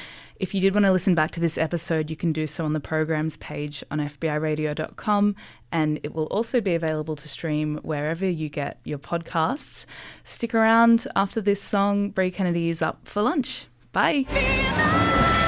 If 0.40 0.54
you 0.54 0.60
did 0.60 0.72
want 0.72 0.86
to 0.86 0.92
listen 0.92 1.16
back 1.16 1.32
to 1.32 1.40
this 1.40 1.58
episode, 1.58 2.10
you 2.10 2.16
can 2.16 2.32
do 2.32 2.46
so 2.46 2.64
on 2.64 2.72
the 2.72 2.80
programs 2.80 3.36
page 3.38 3.82
on 3.90 3.98
FBIRadio.com, 3.98 5.34
and 5.72 6.00
it 6.04 6.14
will 6.14 6.26
also 6.26 6.60
be 6.60 6.76
available 6.76 7.16
to 7.16 7.28
stream 7.28 7.80
wherever 7.82 8.24
you 8.24 8.48
get 8.48 8.78
your 8.84 8.98
podcasts. 8.98 9.84
Stick 10.22 10.54
around 10.54 11.08
after 11.16 11.40
this 11.40 11.60
song. 11.60 12.10
Brie 12.10 12.30
Kennedy 12.30 12.70
is 12.70 12.82
up 12.82 13.00
for 13.08 13.22
lunch. 13.22 13.66
Bye. 13.92 15.44